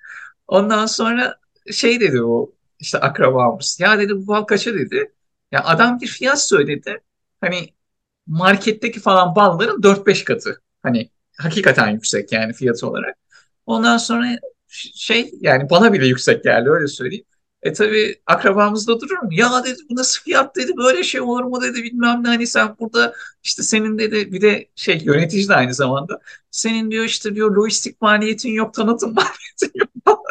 Ondan 0.48 0.86
sonra 0.86 1.40
şey 1.72 2.00
dedi 2.00 2.24
o 2.24 2.52
işte 2.80 3.00
akrabamız. 3.00 3.78
Ya 3.80 4.00
dedi 4.00 4.16
bu 4.16 4.28
bal 4.28 4.44
kaça 4.44 4.74
dedi. 4.74 5.14
Ya 5.52 5.64
adam 5.64 6.02
bir 6.02 6.08
fiyat 6.08 6.42
söyledi. 6.42 7.02
Hani 7.42 7.70
marketteki 8.28 9.00
falan 9.00 9.36
balların 9.36 9.84
4-5 9.84 10.24
katı. 10.24 10.62
Hani 10.84 11.10
hakikaten 11.38 11.88
yüksek 11.90 12.32
yani 12.32 12.54
fiyat 12.54 12.84
olarak. 12.84 13.18
Ondan 13.66 13.98
sonra 13.98 14.28
şey 14.96 15.32
yani 15.42 15.70
bana 15.70 15.94
bile 15.94 16.08
yüksek 16.08 16.44
geldi 16.44 16.70
öyle 16.70 16.88
söyleyeyim. 16.88 17.26
E 17.64 17.74
tabii 17.74 18.22
akrabamız 18.26 18.88
da 18.88 19.00
durur 19.00 19.18
mu? 19.18 19.30
Ya 19.32 19.64
dedi 19.66 19.80
bu 19.90 19.96
nasıl 19.96 20.24
fiyat 20.24 20.56
dedi 20.56 20.72
böyle 20.78 21.04
şey 21.04 21.22
olur 21.22 21.44
mu 21.44 21.62
dedi 21.62 21.84
bilmem 21.84 22.24
ne 22.24 22.28
hani 22.28 22.48
sen 22.48 22.76
burada 22.80 23.14
işte 23.44 23.64
senin 23.64 24.00
dedi 24.00 24.32
bir 24.32 24.42
de 24.42 24.68
şey 24.76 25.02
yönetici 25.04 25.48
de 25.50 25.56
aynı 25.56 25.74
zamanda 25.74 26.22
senin 26.52 26.92
diyor 26.92 27.06
işte 27.06 27.36
diyor 27.36 27.56
lojistik 27.56 28.02
maliyetin 28.02 28.50
yok 28.50 28.74
tanıtım 28.74 29.14
maliyetin 29.16 29.72
yok. 29.76 30.22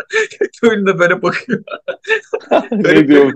Köylü 0.61 0.87
de 0.95 0.99
böyle 0.99 1.23
bakıyor. 1.23 1.65
Ne 2.73 3.09
diyor? 3.09 3.33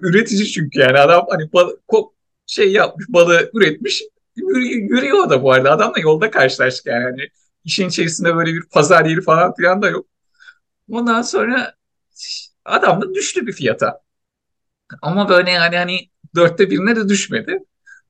Üretici 0.00 0.46
çünkü 0.46 0.80
yani 0.80 0.98
adam 0.98 1.26
hani 1.30 1.52
bal, 1.52 1.70
şey 2.46 2.72
yapmış 2.72 3.06
balığı 3.08 3.50
üretmiş 3.54 4.02
yürüyor 4.36 5.30
da 5.30 5.42
bu 5.42 5.52
arada 5.52 5.70
adamla 5.70 6.00
yolda 6.00 6.30
karşılaştık 6.30 6.86
yani 6.86 7.04
hani 7.04 7.28
işin 7.64 7.88
içerisinde 7.88 8.36
böyle 8.36 8.54
bir 8.54 8.62
pazar 8.68 9.04
yeri 9.04 9.20
falan 9.20 9.54
filan 9.54 9.82
da 9.82 9.88
yok. 9.90 10.06
Ondan 10.90 11.22
sonra 11.22 11.74
adam 12.64 13.02
da 13.02 13.14
düştü 13.14 13.46
bir 13.46 13.52
fiyata. 13.52 14.00
Ama 15.02 15.28
böyle 15.28 15.50
yani 15.50 15.76
hani 15.76 16.10
dörtte 16.34 16.70
birine 16.70 16.96
de 16.96 17.08
düşmedi. 17.08 17.58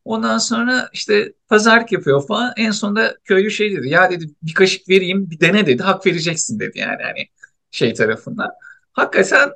Ondan 0.04 0.38
sonra 0.38 0.88
işte 0.92 1.32
pazarlık 1.48 1.92
yapıyor 1.92 2.26
falan. 2.26 2.52
En 2.56 2.70
sonunda 2.70 3.16
köylü 3.24 3.50
şey 3.50 3.76
dedi. 3.76 3.88
Ya 3.88 4.10
dedi 4.10 4.26
bir 4.42 4.54
kaşık 4.54 4.88
vereyim 4.88 5.30
bir 5.30 5.40
dene 5.40 5.66
dedi. 5.66 5.82
Hak 5.82 6.06
vereceksin 6.06 6.60
dedi 6.60 6.78
yani 6.78 7.02
hani 7.02 7.28
şey 7.70 7.94
tarafından. 7.94 8.50
Hakikaten 8.92 9.50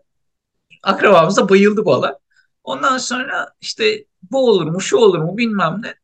akrabamız 0.82 1.36
da 1.36 1.48
bayıldı 1.48 1.84
bala. 1.84 2.18
Ondan 2.64 2.98
sonra 2.98 3.54
işte 3.60 4.04
bu 4.30 4.50
olur 4.50 4.66
mu 4.66 4.80
şu 4.80 4.96
olur 4.96 5.18
mu 5.18 5.36
bilmem 5.36 5.80
ne. 5.82 5.94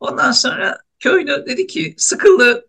Ondan 0.00 0.32
sonra 0.32 0.78
köylü 0.98 1.46
dedi 1.46 1.66
ki 1.66 1.94
sıkıldı 1.98 2.67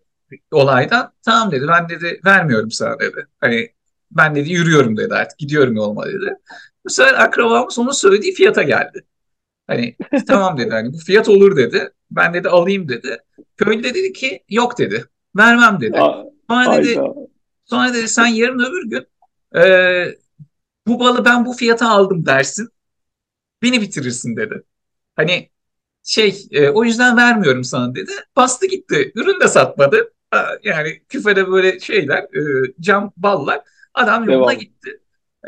olaydan. 0.52 1.12
Tamam 1.22 1.52
dedi 1.52 1.66
ben 1.68 1.88
dedi 1.88 2.20
vermiyorum 2.24 2.70
sana 2.70 3.00
dedi. 3.00 3.26
Hani 3.40 3.68
ben 4.10 4.34
dedi 4.34 4.52
yürüyorum 4.52 4.96
dedi 4.96 5.14
artık 5.14 5.38
gidiyorum 5.38 5.76
yoluma 5.76 6.06
dedi. 6.06 6.34
Bu 6.84 6.90
sefer 6.90 7.14
akrabamız 7.14 7.78
onun 7.78 7.90
söylediği 7.90 8.34
fiyata 8.34 8.62
geldi. 8.62 9.04
Hani 9.66 9.96
tamam 10.26 10.58
dedi 10.58 10.70
hani 10.70 10.92
bu 10.92 10.98
fiyat 10.98 11.28
olur 11.28 11.56
dedi. 11.56 11.90
Ben 12.10 12.34
dedi 12.34 12.48
alayım 12.48 12.88
dedi. 12.88 13.18
Köylü 13.56 13.84
de 13.84 13.94
dedi 13.94 14.12
ki 14.12 14.44
yok 14.48 14.78
dedi. 14.78 15.04
Vermem 15.36 15.80
dedi. 15.80 15.98
Sonra 16.50 16.78
dedi, 16.78 17.00
sonra 17.64 17.94
dedi 17.94 18.08
sen 18.08 18.26
yarın 18.26 18.58
öbür 18.58 18.90
gün 18.90 19.06
e, 19.60 20.14
bu 20.86 21.00
balı 21.00 21.24
ben 21.24 21.46
bu 21.46 21.52
fiyata 21.52 21.90
aldım 21.90 22.26
dersin. 22.26 22.68
Beni 23.62 23.80
bitirirsin 23.80 24.36
dedi. 24.36 24.62
Hani 25.16 25.50
şey 26.02 26.46
e, 26.50 26.68
o 26.68 26.84
yüzden 26.84 27.16
vermiyorum 27.16 27.64
sana 27.64 27.94
dedi. 27.94 28.12
Bastı 28.36 28.66
gitti. 28.66 29.12
Ürün 29.14 29.40
de 29.40 29.48
satmadı. 29.48 30.12
Yani 30.64 31.02
küfede 31.08 31.48
böyle 31.48 31.80
şeyler 31.80 32.22
e, 32.22 32.72
cam 32.80 33.12
ballar. 33.16 33.60
Adam 33.94 34.24
yoluna 34.24 34.50
Devam. 34.50 34.60
gitti. 34.60 35.00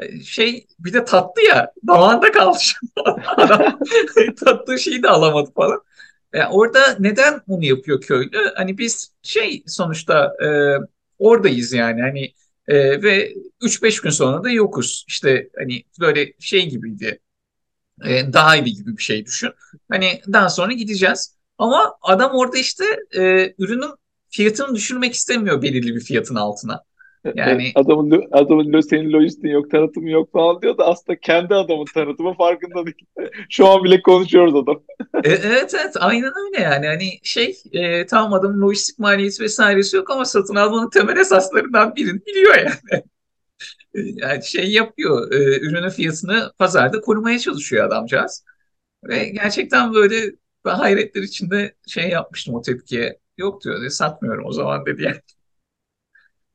E, 0.02 0.20
şey 0.20 0.66
bir 0.78 0.92
de 0.92 1.04
tatlı 1.04 1.42
ya 1.42 1.72
damağında 1.86 2.32
kaldı. 2.32 2.58
Adam 3.36 3.78
tatlı 4.44 4.78
şeyi 4.78 5.02
de 5.02 5.08
alamadı 5.08 5.52
falan. 5.52 5.82
Yani 6.34 6.48
orada 6.50 6.96
neden 6.98 7.40
bunu 7.48 7.64
yapıyor 7.64 8.00
köylü? 8.00 8.52
Hani 8.56 8.78
biz 8.78 9.12
şey 9.22 9.64
sonuçta 9.66 10.32
e, 10.44 10.48
oradayız 11.18 11.72
yani 11.72 12.02
hani 12.02 12.32
e, 12.68 13.02
ve 13.02 13.34
3-5 13.60 14.02
gün 14.02 14.10
sonra 14.10 14.44
da 14.44 14.50
yokuz. 14.50 15.04
İşte 15.08 15.48
hani 15.58 15.84
böyle 16.00 16.32
şey 16.40 16.68
gibiydi. 16.68 17.20
E, 18.04 18.32
daha 18.32 18.56
iyi 18.56 18.74
gibi 18.74 18.96
bir 18.96 19.02
şey 19.02 19.26
düşün. 19.26 19.50
Hani 19.90 20.22
daha 20.32 20.48
sonra 20.48 20.72
gideceğiz. 20.72 21.36
Ama 21.58 21.94
adam 22.02 22.32
orada 22.34 22.58
işte 22.58 22.84
e, 23.16 23.54
ürünün 23.58 23.90
fiyatını 24.32 24.74
düşürmek 24.74 25.14
istemiyor 25.14 25.62
belirli 25.62 25.94
bir 25.94 26.00
fiyatın 26.00 26.34
altına. 26.34 26.82
Yani 27.34 27.72
adamın 27.74 28.24
adamın 28.32 28.80
senin 28.80 29.12
lojistiğin 29.12 29.54
yok, 29.54 29.70
tanıtımı 29.70 30.10
yok 30.10 30.32
falan 30.32 30.62
diyor 30.62 30.78
da 30.78 30.86
aslında 30.86 31.20
kendi 31.20 31.54
adamın 31.54 31.84
tanıtımı 31.94 32.34
farkında 32.34 32.86
değil. 32.86 33.06
Şu 33.50 33.68
an 33.68 33.84
bile 33.84 34.02
konuşuyoruz 34.02 34.54
adam. 34.54 34.82
e, 35.24 35.30
evet 35.30 35.74
evet 35.74 35.96
aynen 36.00 36.32
öyle 36.46 36.62
yani. 36.62 36.86
Hani 36.86 37.10
şey 37.22 37.62
e, 37.72 38.06
tamam 38.06 38.32
adamın 38.32 38.62
lojistik 38.62 38.98
maliyeti 38.98 39.42
vesairesi 39.42 39.96
yok 39.96 40.10
ama 40.10 40.24
satın 40.24 40.54
almanın 40.54 40.90
temel 40.90 41.16
esaslarından 41.16 41.96
birini 41.96 42.26
biliyor 42.26 42.54
yani. 42.56 43.02
yani 43.94 44.44
şey 44.44 44.72
yapıyor. 44.72 45.32
E, 45.32 45.60
ürünün 45.60 45.88
fiyatını 45.88 46.52
pazarda 46.58 47.00
korumaya 47.00 47.38
çalışıyor 47.38 47.86
adamcağız. 47.86 48.44
Ve 49.04 49.24
gerçekten 49.28 49.94
böyle 49.94 50.32
ben 50.64 50.74
hayretler 50.74 51.22
içinde 51.22 51.74
şey 51.86 52.08
yapmıştım 52.08 52.54
o 52.54 52.62
tepkiye. 52.62 53.21
Yok 53.38 53.64
diyor 53.64 53.88
satmıyorum 53.88 54.44
o 54.46 54.52
zaman 54.52 54.86
dedi 54.86 55.02
yani. 55.02 55.16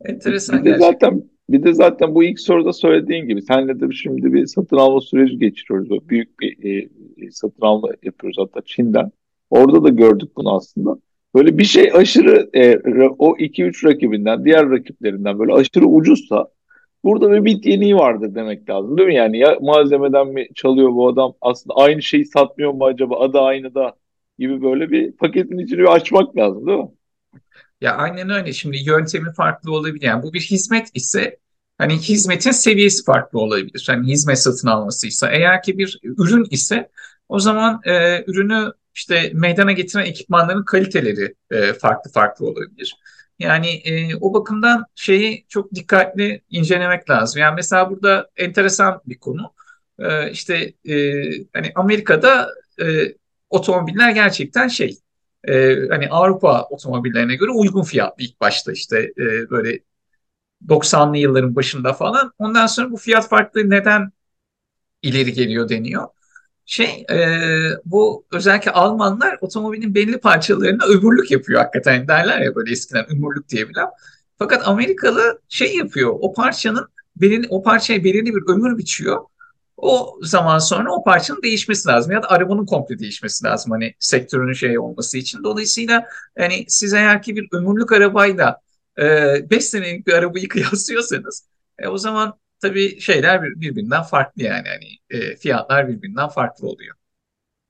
Enteresan 0.06 0.66
bir 0.66 0.74
de 0.74 0.78
zaten 0.78 1.24
bir 1.50 1.64
de 1.64 1.74
zaten 1.74 2.16
bu 2.16 2.24
ilk 2.24 2.40
soruda 2.40 2.74
söylediğin 2.74 3.28
gibi 3.28 3.42
senle 3.42 3.80
de 3.80 3.92
şimdi 3.92 4.34
bir 4.34 4.46
satın 4.46 4.78
alma 4.78 5.02
süreci 5.02 5.40
geçiriyoruz. 5.40 5.92
O 5.92 6.10
büyük 6.10 6.40
bir 6.40 6.64
e, 6.64 6.90
e, 7.18 7.32
satın 7.32 7.62
alma 7.62 7.90
yapıyoruz 8.04 8.38
hatta 8.40 8.62
Çin'den. 8.66 9.12
Orada 9.50 9.84
da 9.84 9.90
gördük 9.90 10.30
bunu 10.38 10.56
aslında. 10.56 10.98
Böyle 11.36 11.58
bir 11.58 11.64
şey 11.64 11.92
aşırı 11.94 12.50
e, 12.54 12.80
o 13.18 13.38
2-3 13.38 13.86
rakibinden, 13.86 14.46
diğer 14.46 14.70
rakiplerinden 14.70 15.40
böyle 15.40 15.54
aşırı 15.54 15.86
ucuzsa 15.86 16.48
burada 17.04 17.32
bir 17.32 17.46
bit 17.46 17.66
yeniği 17.66 17.96
vardır 17.96 18.36
demek 18.36 18.70
lazım 18.70 18.98
değil 18.98 19.08
mi? 19.08 19.16
Yani 19.16 19.40
ya 19.40 19.58
malzemeden 19.62 20.28
mi 20.28 20.48
çalıyor 20.56 20.94
bu 20.94 21.08
adam 21.10 21.34
aslında 21.42 21.76
aynı 21.76 22.02
şeyi 22.02 22.26
satmıyor 22.26 22.72
mu 22.72 22.86
acaba 22.86 23.20
adı 23.20 23.40
aynı 23.40 23.76
da 23.76 23.96
gibi 24.40 24.62
böyle 24.62 24.92
bir 24.92 25.12
paketin 25.12 25.58
içini 25.58 25.80
bir 25.80 25.96
açmak 25.96 26.38
lazım 26.38 26.68
değil 26.68 26.80
mi? 26.80 26.90
Ya 27.82 27.96
aynen 27.96 28.30
öyle. 28.30 28.54
Şimdi 28.54 28.78
yöntemi 28.78 29.34
farklı 29.34 29.72
olabilir. 29.72 30.06
Yani 30.06 30.24
bu 30.24 30.34
bir 30.34 30.42
hizmet 30.42 30.88
ise 30.94 31.40
hani 31.78 31.94
hizmetin 31.98 32.52
seviyesi 32.52 33.04
farklı 33.06 33.40
olabilir. 33.40 33.84
Hani 33.88 34.08
hizmet 34.08 34.40
satın 34.40 34.68
almasıysa. 34.68 35.32
Eğer 35.32 35.64
ki 35.64 35.78
bir 35.78 36.00
ürün 36.04 36.48
ise 36.52 36.90
o 37.30 37.40
zaman 37.40 37.82
e, 37.86 38.24
ürünü 38.28 38.74
işte 38.96 39.32
meydana 39.34 39.72
getiren 39.72 40.06
ekipmanların 40.06 40.66
kaliteleri 40.66 41.36
e, 41.52 41.74
farklı 41.74 42.12
farklı 42.12 42.46
olabilir. 42.48 42.96
Yani 43.40 43.68
e, 43.70 44.16
o 44.16 44.34
bakımdan 44.34 44.86
şeyi 44.96 45.46
çok 45.50 45.74
dikkatli 45.76 46.42
incelemek 46.50 47.10
lazım. 47.10 47.42
Yani 47.42 47.56
mesela 47.56 47.90
burada 47.90 48.30
enteresan 48.38 49.02
bir 49.06 49.20
konu. 49.20 49.54
E, 50.00 50.32
işte 50.32 50.74
e, 50.90 50.96
hani 51.54 51.72
Amerika'da 51.76 52.50
e, 52.82 52.86
otomobiller 53.50 54.12
gerçekten 54.12 54.68
şey 54.68 54.98
e, 55.48 55.76
hani 55.90 56.10
Avrupa 56.10 56.64
otomobillerine 56.70 57.36
göre 57.36 57.52
uygun 57.52 57.84
fiyatlı 57.84 58.24
ilk 58.24 58.42
başta 58.42 58.72
işte 58.72 59.12
e, 59.18 59.50
böyle 59.50 59.80
90'lı 60.68 61.18
yılların 61.18 61.56
başında 61.56 61.94
falan. 61.94 62.34
Ondan 62.40 62.68
sonra 62.68 62.92
bu 62.92 62.98
fiyat 62.98 63.30
farklı 63.30 63.70
neden 63.70 64.12
ileri 65.02 65.34
geliyor 65.34 65.70
deniyor. 65.70 66.08
Şey 66.66 67.06
e, 67.12 67.18
bu 67.86 68.26
özellikle 68.32 68.72
Almanlar 68.72 69.38
otomobilin 69.42 69.96
belli 69.96 70.20
parçalarına 70.20 70.86
ömürlük 70.86 71.32
yapıyor 71.32 71.62
hakikaten 71.62 72.08
derler 72.08 72.42
ya 72.42 72.56
böyle 72.56 72.72
eskiden 72.72 73.12
ömürlük 73.12 73.50
diye 73.50 73.70
bile. 73.70 73.82
Fakat 74.40 74.68
Amerikalı 74.68 75.42
şey 75.50 75.76
yapıyor 75.76 76.16
o 76.20 76.34
parçanın 76.34 76.88
belirli, 77.16 77.48
o 77.50 77.64
parçaya 77.64 78.04
belirli 78.04 78.36
bir 78.36 78.44
ömür 78.48 78.78
biçiyor. 78.78 79.26
O 79.78 80.20
zaman 80.22 80.58
sonra 80.58 80.94
o 80.94 81.04
parçanın 81.04 81.42
değişmesi 81.42 81.90
lazım 81.90 82.12
ya 82.12 82.24
da 82.24 82.30
arabanın 82.30 82.66
komple 82.66 83.00
değişmesi 83.00 83.46
lazım 83.46 83.72
hani 83.72 83.94
sektörün 84.00 84.54
şey 84.54 84.80
olması 84.80 85.18
için. 85.18 85.44
Dolayısıyla 85.44 86.06
hani 86.38 86.66
siz 86.68 86.94
eğer 86.94 87.22
ki 87.22 87.36
bir 87.36 87.48
ömürlük 87.52 87.92
arabayla 87.92 88.62
5 88.98 89.58
e, 89.58 89.62
senelik 89.62 90.08
bir 90.08 90.14
arabayı 90.14 90.48
kıyaslıyorsanız 90.50 91.48
e, 91.80 91.88
o 91.88 91.98
zaman 91.98 92.34
tabii 92.62 93.00
şeyler 93.00 93.44
birbirinden 93.44 94.04
farklı 94.04 94.44
yani 94.44 94.68
hani 94.68 95.20
e, 95.22 95.36
fiyatlar 95.36 95.88
birbirinden 95.88 96.28
farklı 96.28 96.68
oluyor. 96.68 96.96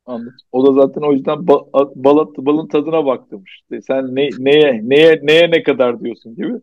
Anladım. 0.06 0.36
O 0.52 0.68
da 0.68 0.82
zaten 0.82 1.02
o 1.02 1.14
yüzden 1.14 1.48
ba 1.48 1.66
bal 1.96 2.28
balın 2.38 2.68
tadına 2.68 3.06
baktım 3.06 3.44
işte. 3.44 3.82
Sen 3.82 4.16
ne, 4.16 4.30
neye 4.38 4.82
neye 4.84 5.20
neye 5.24 5.52
ne 5.52 5.64
kadar 5.64 6.00
diyorsun 6.04 6.36
gibi. 6.36 6.54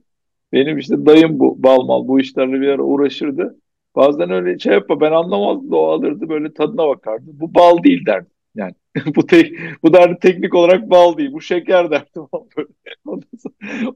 Benim 0.52 0.78
işte 0.78 1.06
dayım 1.06 1.38
bu 1.38 1.62
bal 1.62 1.82
mal 1.82 2.08
bu 2.08 2.20
işlerle 2.20 2.60
bir 2.60 2.68
ara 2.68 2.82
uğraşırdı. 2.82 3.56
Bazen 3.96 4.30
öyle 4.30 4.58
şey 4.58 4.72
yapma 4.72 5.00
ben 5.00 5.12
anlamazdım 5.12 5.70
da 5.70 5.76
o 5.76 5.88
alırdı 5.88 6.28
böyle 6.28 6.54
tadına 6.54 6.88
bakardı. 6.88 7.24
Bu 7.26 7.54
bal 7.54 7.82
değil 7.82 8.06
derdi. 8.06 8.30
Yani 8.54 8.74
bu 9.16 9.26
te 9.26 9.50
bu 9.82 9.92
derdi 9.92 10.18
teknik 10.20 10.54
olarak 10.54 10.90
bal 10.90 11.16
değil. 11.16 11.32
Bu 11.32 11.40
şeker 11.40 11.90
derdi. 11.90 12.06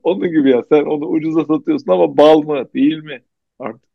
Onun 0.02 0.30
gibi 0.30 0.50
ya 0.50 0.62
sen 0.68 0.82
onu 0.82 1.06
ucuza 1.06 1.44
satıyorsun 1.44 1.92
ama 1.92 2.16
bal 2.16 2.42
mı 2.42 2.68
değil 2.74 2.98
mi 3.02 3.22
artık? 3.58 3.88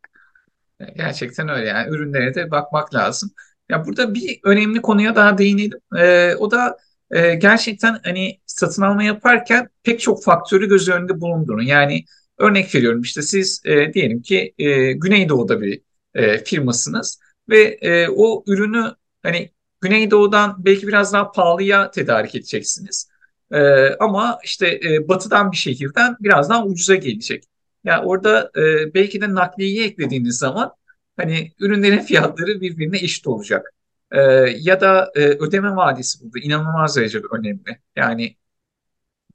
Gerçekten 0.98 1.50
öyle 1.50 1.68
yani 1.68 1.96
ürünlere 1.96 2.36
de 2.36 2.52
bakmak 2.52 2.96
lazım. 2.96 3.32
Ya 3.70 3.86
burada 3.86 4.14
bir 4.14 4.40
önemli 4.44 4.82
konuya 4.82 5.16
daha 5.16 5.38
değinelim. 5.38 5.80
Ee, 5.98 6.36
o 6.36 6.52
da 6.52 6.78
e, 7.12 7.36
gerçekten 7.36 8.00
hani 8.04 8.40
satın 8.46 8.82
alma 8.82 9.04
yaparken 9.04 9.70
pek 9.84 10.00
çok 10.00 10.24
faktörü 10.24 10.70
göz 10.70 10.90
önünde 10.90 11.22
bulundurun. 11.22 11.62
Yani 11.64 12.06
örnek 12.38 12.76
veriyorum 12.76 13.02
işte 13.02 13.22
siz 13.22 13.62
e, 13.66 13.94
diyelim 13.94 14.22
ki 14.22 14.54
e, 14.58 14.94
Güneydoğu'da 14.94 15.62
bir 15.62 15.82
e, 16.16 16.38
firmasınız 16.38 17.20
ve 17.50 17.62
e, 17.82 18.08
o 18.10 18.44
ürünü 18.48 18.96
hani 19.24 19.52
Güneydoğu'dan 19.82 20.66
belki 20.66 20.88
biraz 20.88 21.14
daha 21.14 21.32
pahalıya 21.32 21.92
tedarik 21.92 22.36
edeceksiniz. 22.36 23.10
E, 23.52 23.90
ama 24.00 24.40
işte 24.44 24.80
e, 24.84 25.08
batıdan 25.08 25.52
bir 25.52 25.58
şehirden 25.58 26.16
biraz 26.20 26.50
daha 26.50 26.66
ucuza 26.66 26.96
gelecek. 26.96 27.44
Yani 27.84 28.06
orada 28.06 28.52
e, 28.58 28.94
belki 28.94 29.22
de 29.22 29.36
nakliyeyi 29.36 29.84
eklediğiniz 29.84 30.38
zaman 30.38 30.74
hani 31.18 31.52
ürünlerin 31.60 32.00
fiyatları 32.06 32.62
birbirine 32.62 32.98
eşit 32.98 33.28
olacak. 33.28 33.74
E, 34.12 34.22
ya 34.60 34.82
da 34.82 35.12
e, 35.16 35.20
ödeme 35.20 35.76
vadesi 35.76 36.24
burada 36.24 36.40
inanılmaz 36.40 36.96
derecede 36.96 37.28
önemli. 37.32 37.80
Yani 37.96 38.36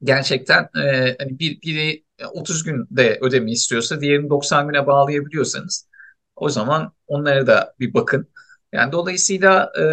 gerçekten 0.02 0.62
e, 0.62 1.16
hani 1.18 1.38
bir, 1.38 1.62
biri 1.62 2.04
30 2.32 2.62
günde 2.64 3.18
ödeme 3.20 3.50
istiyorsa 3.50 4.00
diğerini 4.00 4.30
90 4.30 4.68
güne 4.68 4.86
bağlayabiliyorsanız 4.86 5.88
o 6.40 6.48
zaman 6.48 6.92
onlara 7.06 7.46
da 7.46 7.74
bir 7.80 7.94
bakın. 7.94 8.28
Yani 8.72 8.92
dolayısıyla 8.92 9.72
e, 9.80 9.84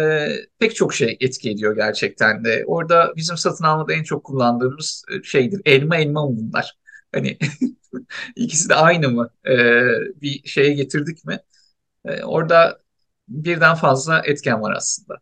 pek 0.58 0.76
çok 0.76 0.94
şey 0.94 1.16
etki 1.20 1.50
ediyor 1.50 1.76
gerçekten 1.76 2.44
de. 2.44 2.64
Orada 2.66 3.12
bizim 3.16 3.36
satın 3.36 3.64
almada 3.64 3.92
en 3.92 4.02
çok 4.02 4.24
kullandığımız 4.24 5.04
e, 5.10 5.22
şeydir. 5.22 5.62
Elma 5.64 5.96
elma 5.96 6.26
mı 6.26 6.36
bunlar? 6.38 6.74
Hani 7.14 7.38
ikisi 8.36 8.68
de 8.68 8.74
aynı 8.74 9.08
mı? 9.08 9.30
E, 9.48 9.54
bir 10.22 10.48
şeye 10.48 10.74
getirdik 10.74 11.24
mi? 11.24 11.38
E, 12.04 12.24
orada 12.24 12.80
birden 13.28 13.74
fazla 13.74 14.22
etken 14.26 14.62
var 14.62 14.74
aslında. 14.76 15.18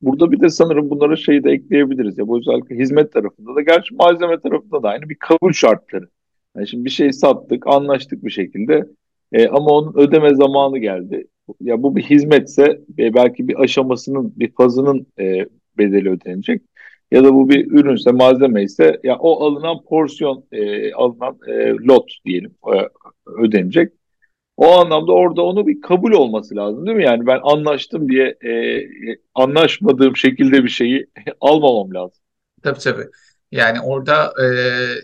Burada 0.00 0.32
bir 0.32 0.40
de 0.40 0.48
sanırım 0.48 0.90
bunlara 0.90 1.16
şeyi 1.16 1.44
de 1.44 1.50
ekleyebiliriz 1.50 2.18
ya 2.18 2.28
bu 2.28 2.38
özellikle 2.38 2.76
hizmet 2.76 3.12
tarafında 3.12 3.54
da 3.54 3.62
gerçi 3.62 3.94
malzeme 3.94 4.40
tarafında 4.40 4.82
da 4.82 4.88
aynı 4.88 5.08
bir 5.08 5.16
kabul 5.18 5.52
şartları. 5.52 6.08
Yani 6.56 6.68
şimdi 6.68 6.84
bir 6.84 6.90
şey 6.90 7.12
sattık, 7.12 7.66
anlaştık 7.66 8.24
bir 8.24 8.30
şekilde 8.30 8.86
e, 9.32 9.48
ama 9.48 9.70
onun 9.70 9.94
ödeme 9.96 10.34
zamanı 10.34 10.78
geldi. 10.78 11.26
Ya 11.60 11.82
bu 11.82 11.96
bir 11.96 12.02
hizmetse 12.02 12.80
e, 12.98 13.14
belki 13.14 13.48
bir 13.48 13.60
aşamasının, 13.60 14.32
bir 14.36 14.52
fazının 14.52 15.06
e, 15.18 15.46
bedeli 15.78 16.10
ödenecek. 16.10 16.62
Ya 17.10 17.24
da 17.24 17.34
bu 17.34 17.48
bir 17.48 17.66
ürünse, 17.70 18.12
malzeme 18.12 18.62
ise 18.62 19.00
ya 19.04 19.18
o 19.18 19.44
alınan 19.46 19.84
porsiyon, 19.84 20.44
e, 20.52 20.92
alınan 20.92 21.38
e, 21.48 21.70
lot 21.70 22.12
diyelim 22.24 22.54
e, 22.74 22.88
ödenecek. 23.26 23.92
O 24.56 24.72
anlamda 24.72 25.12
orada 25.12 25.42
onu 25.42 25.66
bir 25.66 25.80
kabul 25.80 26.12
olması 26.12 26.56
lazım 26.56 26.86
değil 26.86 26.96
mi? 26.96 27.04
Yani 27.04 27.26
ben 27.26 27.40
anlaştım 27.42 28.08
diye 28.08 28.36
e, 28.46 28.80
anlaşmadığım 29.34 30.16
şekilde 30.16 30.64
bir 30.64 30.68
şeyi 30.68 31.06
almamam 31.40 31.94
lazım. 31.94 32.22
Tabii 32.62 32.78
tabii. 32.78 33.04
Yani 33.54 33.80
orada 33.80 34.34
e, 34.44 34.46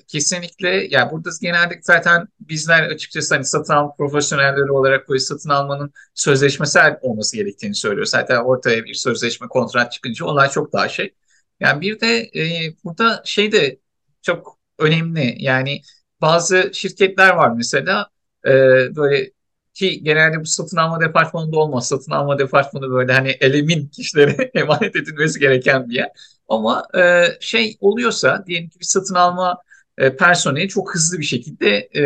kesinlikle 0.09 0.87
yani 0.91 1.11
burada 1.11 1.31
genelde 1.43 1.79
zaten 1.83 2.29
bizler 2.41 2.83
açıkçası 2.83 3.35
hani 3.35 3.45
satın 3.45 3.73
alma 3.75 3.95
profesyonelleri 3.95 4.73
olarak 4.73 5.09
böyle 5.09 5.21
satın 5.21 5.51
almanın 5.51 5.93
sözleşmesel 6.15 6.99
olması 7.03 7.37
gerektiğini 7.37 7.75
söylüyor. 7.75 8.07
Zaten 8.07 8.37
ortaya 8.37 8.85
bir 8.85 8.95
sözleşme 8.95 9.49
kontrat 9.49 9.93
çıkınca 9.93 10.27
olay 10.27 10.51
çok 10.51 10.73
daha 10.73 10.89
şey. 10.89 11.15
Yani 11.61 11.81
bir 11.81 12.01
de 12.01 12.19
e, 12.19 12.43
burada 12.85 13.23
şey 13.25 13.53
de 13.53 13.79
çok 14.23 14.59
önemli. 14.79 15.35
Yani 15.39 15.83
bazı 16.21 16.71
şirketler 16.75 17.31
var 17.31 17.53
mesela 17.57 18.11
e, 18.47 18.51
böyle 18.97 19.31
ki 19.75 20.03
genelde 20.03 20.41
bu 20.41 20.47
satın 20.47 20.77
alma 20.77 21.01
departmanında 21.01 21.59
olmaz. 21.59 21.89
Satın 21.89 22.13
alma 22.13 22.39
departmanı 22.39 22.91
böyle 22.91 23.13
hani 23.13 23.29
elimin 23.41 23.89
kişilere 23.89 24.51
emanet 24.55 24.97
edilmesi 24.97 25.41
gereken 25.41 25.89
bir 25.91 25.95
yer. 25.95 26.09
Ama 26.51 26.85
e, 26.99 27.25
şey 27.41 27.77
oluyorsa 27.81 28.45
diyelim 28.47 28.69
ki 28.69 28.81
bir 28.81 28.85
satın 28.85 29.15
alma 29.15 29.59
e, 29.99 30.17
personeli 30.17 30.69
çok 30.69 30.95
hızlı 30.95 31.19
bir 31.19 31.25
şekilde 31.25 31.69
e, 31.77 32.03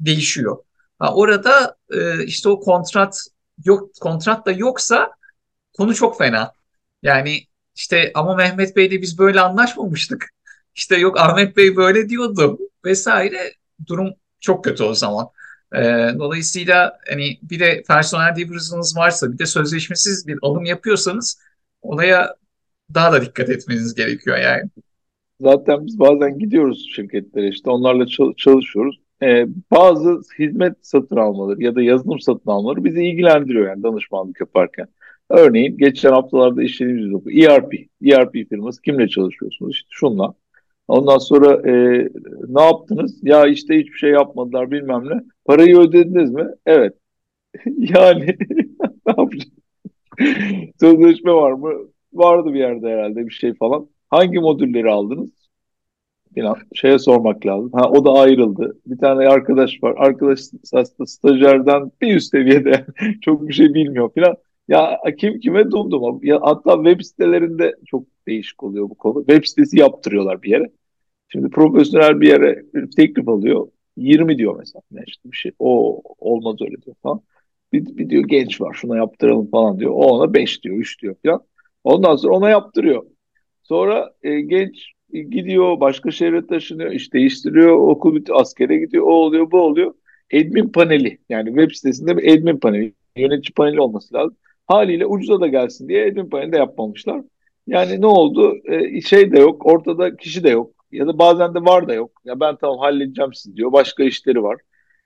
değişiyor. 0.00 0.58
Ha, 0.98 1.14
orada 1.14 1.76
e, 1.90 2.24
işte 2.24 2.48
o 2.48 2.60
kontrat 2.60 3.20
yok 3.64 3.90
kontrat 4.00 4.46
da 4.46 4.52
yoksa 4.52 5.10
konu 5.78 5.94
çok 5.94 6.18
fena. 6.18 6.52
Yani 7.02 7.42
işte 7.76 8.12
ama 8.14 8.34
Mehmet 8.34 8.76
Bey'le 8.76 9.02
biz 9.02 9.18
böyle 9.18 9.40
anlaşmamıştık. 9.40 10.26
İşte 10.74 10.96
yok 10.96 11.20
Ahmet 11.20 11.56
Bey 11.56 11.76
böyle 11.76 12.08
diyordu 12.08 12.58
vesaire. 12.84 13.54
Durum 13.86 14.14
çok 14.40 14.64
kötü 14.64 14.84
o 14.84 14.94
zaman. 14.94 15.28
E, 15.74 15.80
dolayısıyla 16.18 16.98
hani 17.08 17.38
bir 17.42 17.60
de 17.60 17.82
personel 17.88 18.36
diversion'ınız 18.36 18.96
varsa 18.96 19.32
bir 19.32 19.38
de 19.38 19.46
sözleşmesiz 19.46 20.26
bir 20.26 20.38
alım 20.42 20.64
yapıyorsanız 20.64 21.40
olaya 21.82 22.36
daha 22.94 23.12
da 23.12 23.22
dikkat 23.22 23.48
etmeniz 23.50 23.94
gerekiyor 23.94 24.38
yani. 24.38 24.70
Zaten 25.40 25.86
biz 25.86 25.98
bazen 25.98 26.38
gidiyoruz 26.38 26.88
şirketlere 26.94 27.48
işte 27.48 27.70
onlarla 27.70 28.06
çalışıyoruz. 28.36 29.00
Ee, 29.22 29.46
bazı 29.70 30.20
hizmet 30.38 30.74
satın 30.82 31.16
almaları 31.16 31.62
ya 31.62 31.74
da 31.74 31.82
yazılım 31.82 32.20
satın 32.20 32.50
almaları 32.50 32.84
bizi 32.84 33.04
ilgilendiriyor 33.04 33.68
yani 33.68 33.82
danışmanlık 33.82 34.40
yaparken. 34.40 34.88
Örneğin 35.30 35.78
geçen 35.78 36.10
haftalarda 36.10 36.62
işlediğimiz 36.62 37.26
bir 37.26 37.48
ERP, 37.48 37.74
ERP 38.02 38.48
firması 38.48 38.82
kimle 38.82 39.08
çalışıyorsunuz? 39.08 39.72
İşte 39.74 39.88
şunla. 39.90 40.34
Ondan 40.88 41.18
sonra 41.18 41.70
e, 41.70 41.72
ne 42.48 42.62
yaptınız? 42.62 43.18
Ya 43.22 43.46
işte 43.46 43.78
hiçbir 43.78 43.98
şey 43.98 44.10
yapmadılar 44.10 44.70
bilmem 44.70 45.08
ne. 45.08 45.22
Parayı 45.44 45.78
ödediniz 45.78 46.30
mi? 46.30 46.46
Evet. 46.66 46.94
yani 47.76 48.26
ne 49.06 49.14
yapacağız? 49.18 49.52
Sözleşme 50.80 51.32
var 51.32 51.52
mı? 51.52 51.72
Vardı 52.12 52.54
bir 52.54 52.58
yerde 52.58 52.88
herhalde 52.88 53.26
bir 53.26 53.30
şey 53.30 53.54
falan. 53.54 53.88
Hangi 54.10 54.38
modülleri 54.40 54.90
aldınız? 54.90 55.30
Falan 56.34 56.56
şeye 56.74 56.98
sormak 56.98 57.46
lazım. 57.46 57.70
Ha 57.72 57.90
o 57.90 58.04
da 58.04 58.12
ayrıldı. 58.12 58.76
Bir 58.86 58.98
tane 58.98 59.28
arkadaş 59.28 59.82
var. 59.82 59.94
Arkadaş 59.98 60.40
aslında 60.72 61.06
stajyerden 61.06 61.90
bir 62.02 62.16
üst 62.16 62.30
seviyede 62.30 62.86
çok 63.20 63.48
bir 63.48 63.52
şey 63.52 63.74
bilmiyor 63.74 64.10
falan. 64.14 64.36
Ya 64.68 65.00
kim 65.18 65.40
kime 65.40 65.70
dumdum. 65.70 66.20
Ya 66.22 66.38
hatta 66.42 66.74
web 66.84 67.00
sitelerinde 67.02 67.74
çok 67.86 68.04
değişik 68.28 68.62
oluyor 68.62 68.90
bu 68.90 68.94
konu. 68.94 69.18
Web 69.26 69.44
sitesi 69.44 69.78
yaptırıyorlar 69.78 70.42
bir 70.42 70.50
yere. 70.50 70.64
Şimdi 71.28 71.50
profesyonel 71.50 72.20
bir 72.20 72.28
yere 72.28 72.62
teklif 72.96 73.28
alıyor. 73.28 73.68
20 73.96 74.38
diyor 74.38 74.56
mesela. 74.58 74.82
Ne 74.90 75.00
işte 75.06 75.32
bir 75.32 75.36
şey. 75.36 75.52
O 75.58 76.02
olmaz 76.18 76.56
öyle 76.62 76.82
diyor 76.82 76.96
falan. 77.02 77.22
Bir, 77.72 77.86
bir 77.98 78.10
diyor 78.10 78.24
genç 78.28 78.60
var 78.60 78.74
şuna 78.74 78.96
yaptıralım 78.96 79.50
falan 79.50 79.80
diyor. 79.80 79.90
O 79.92 79.96
ona 79.96 80.34
5 80.34 80.64
diyor 80.64 80.76
3 80.76 81.02
diyor 81.02 81.16
falan. 81.26 81.42
Ondan 81.84 82.16
sonra 82.16 82.34
ona 82.36 82.50
yaptırıyor. 82.50 83.06
Sonra 83.62 84.10
e, 84.22 84.40
genç 84.40 84.92
gidiyor 85.12 85.80
başka 85.80 86.10
şehre 86.10 86.46
taşınıyor 86.46 86.90
iş 86.90 87.12
değiştiriyor 87.12 87.76
okul 87.78 88.14
bitiyor 88.14 88.40
askere 88.40 88.78
gidiyor 88.78 89.04
o 89.04 89.10
oluyor 89.10 89.50
bu 89.50 89.60
oluyor. 89.60 89.94
Admin 90.34 90.68
paneli 90.68 91.18
yani 91.28 91.48
web 91.48 91.70
sitesinde 91.70 92.16
bir 92.16 92.38
admin 92.38 92.58
paneli 92.58 92.92
yönetici 93.16 93.54
paneli 93.54 93.80
olması 93.80 94.14
lazım. 94.14 94.36
Haliyle 94.66 95.06
ucuza 95.06 95.40
da 95.40 95.46
gelsin 95.46 95.88
diye 95.88 96.10
admin 96.10 96.30
paneli 96.30 96.52
de 96.52 96.56
yapmamışlar. 96.56 97.22
Yani 97.66 98.00
ne 98.00 98.06
oldu? 98.06 98.56
Ee, 98.64 99.00
şey 99.00 99.32
de 99.32 99.38
yok, 99.40 99.66
ortada 99.66 100.16
kişi 100.16 100.44
de 100.44 100.48
yok. 100.50 100.72
Ya 100.92 101.06
da 101.06 101.18
bazen 101.18 101.54
de 101.54 101.60
var 101.60 101.88
da 101.88 101.94
yok. 101.94 102.10
Ya 102.24 102.40
ben 102.40 102.56
tamam 102.56 102.78
halledeceğim 102.78 103.34
siz 103.34 103.56
diyor. 103.56 103.72
Başka 103.72 104.04
işleri 104.04 104.42
var. 104.42 104.56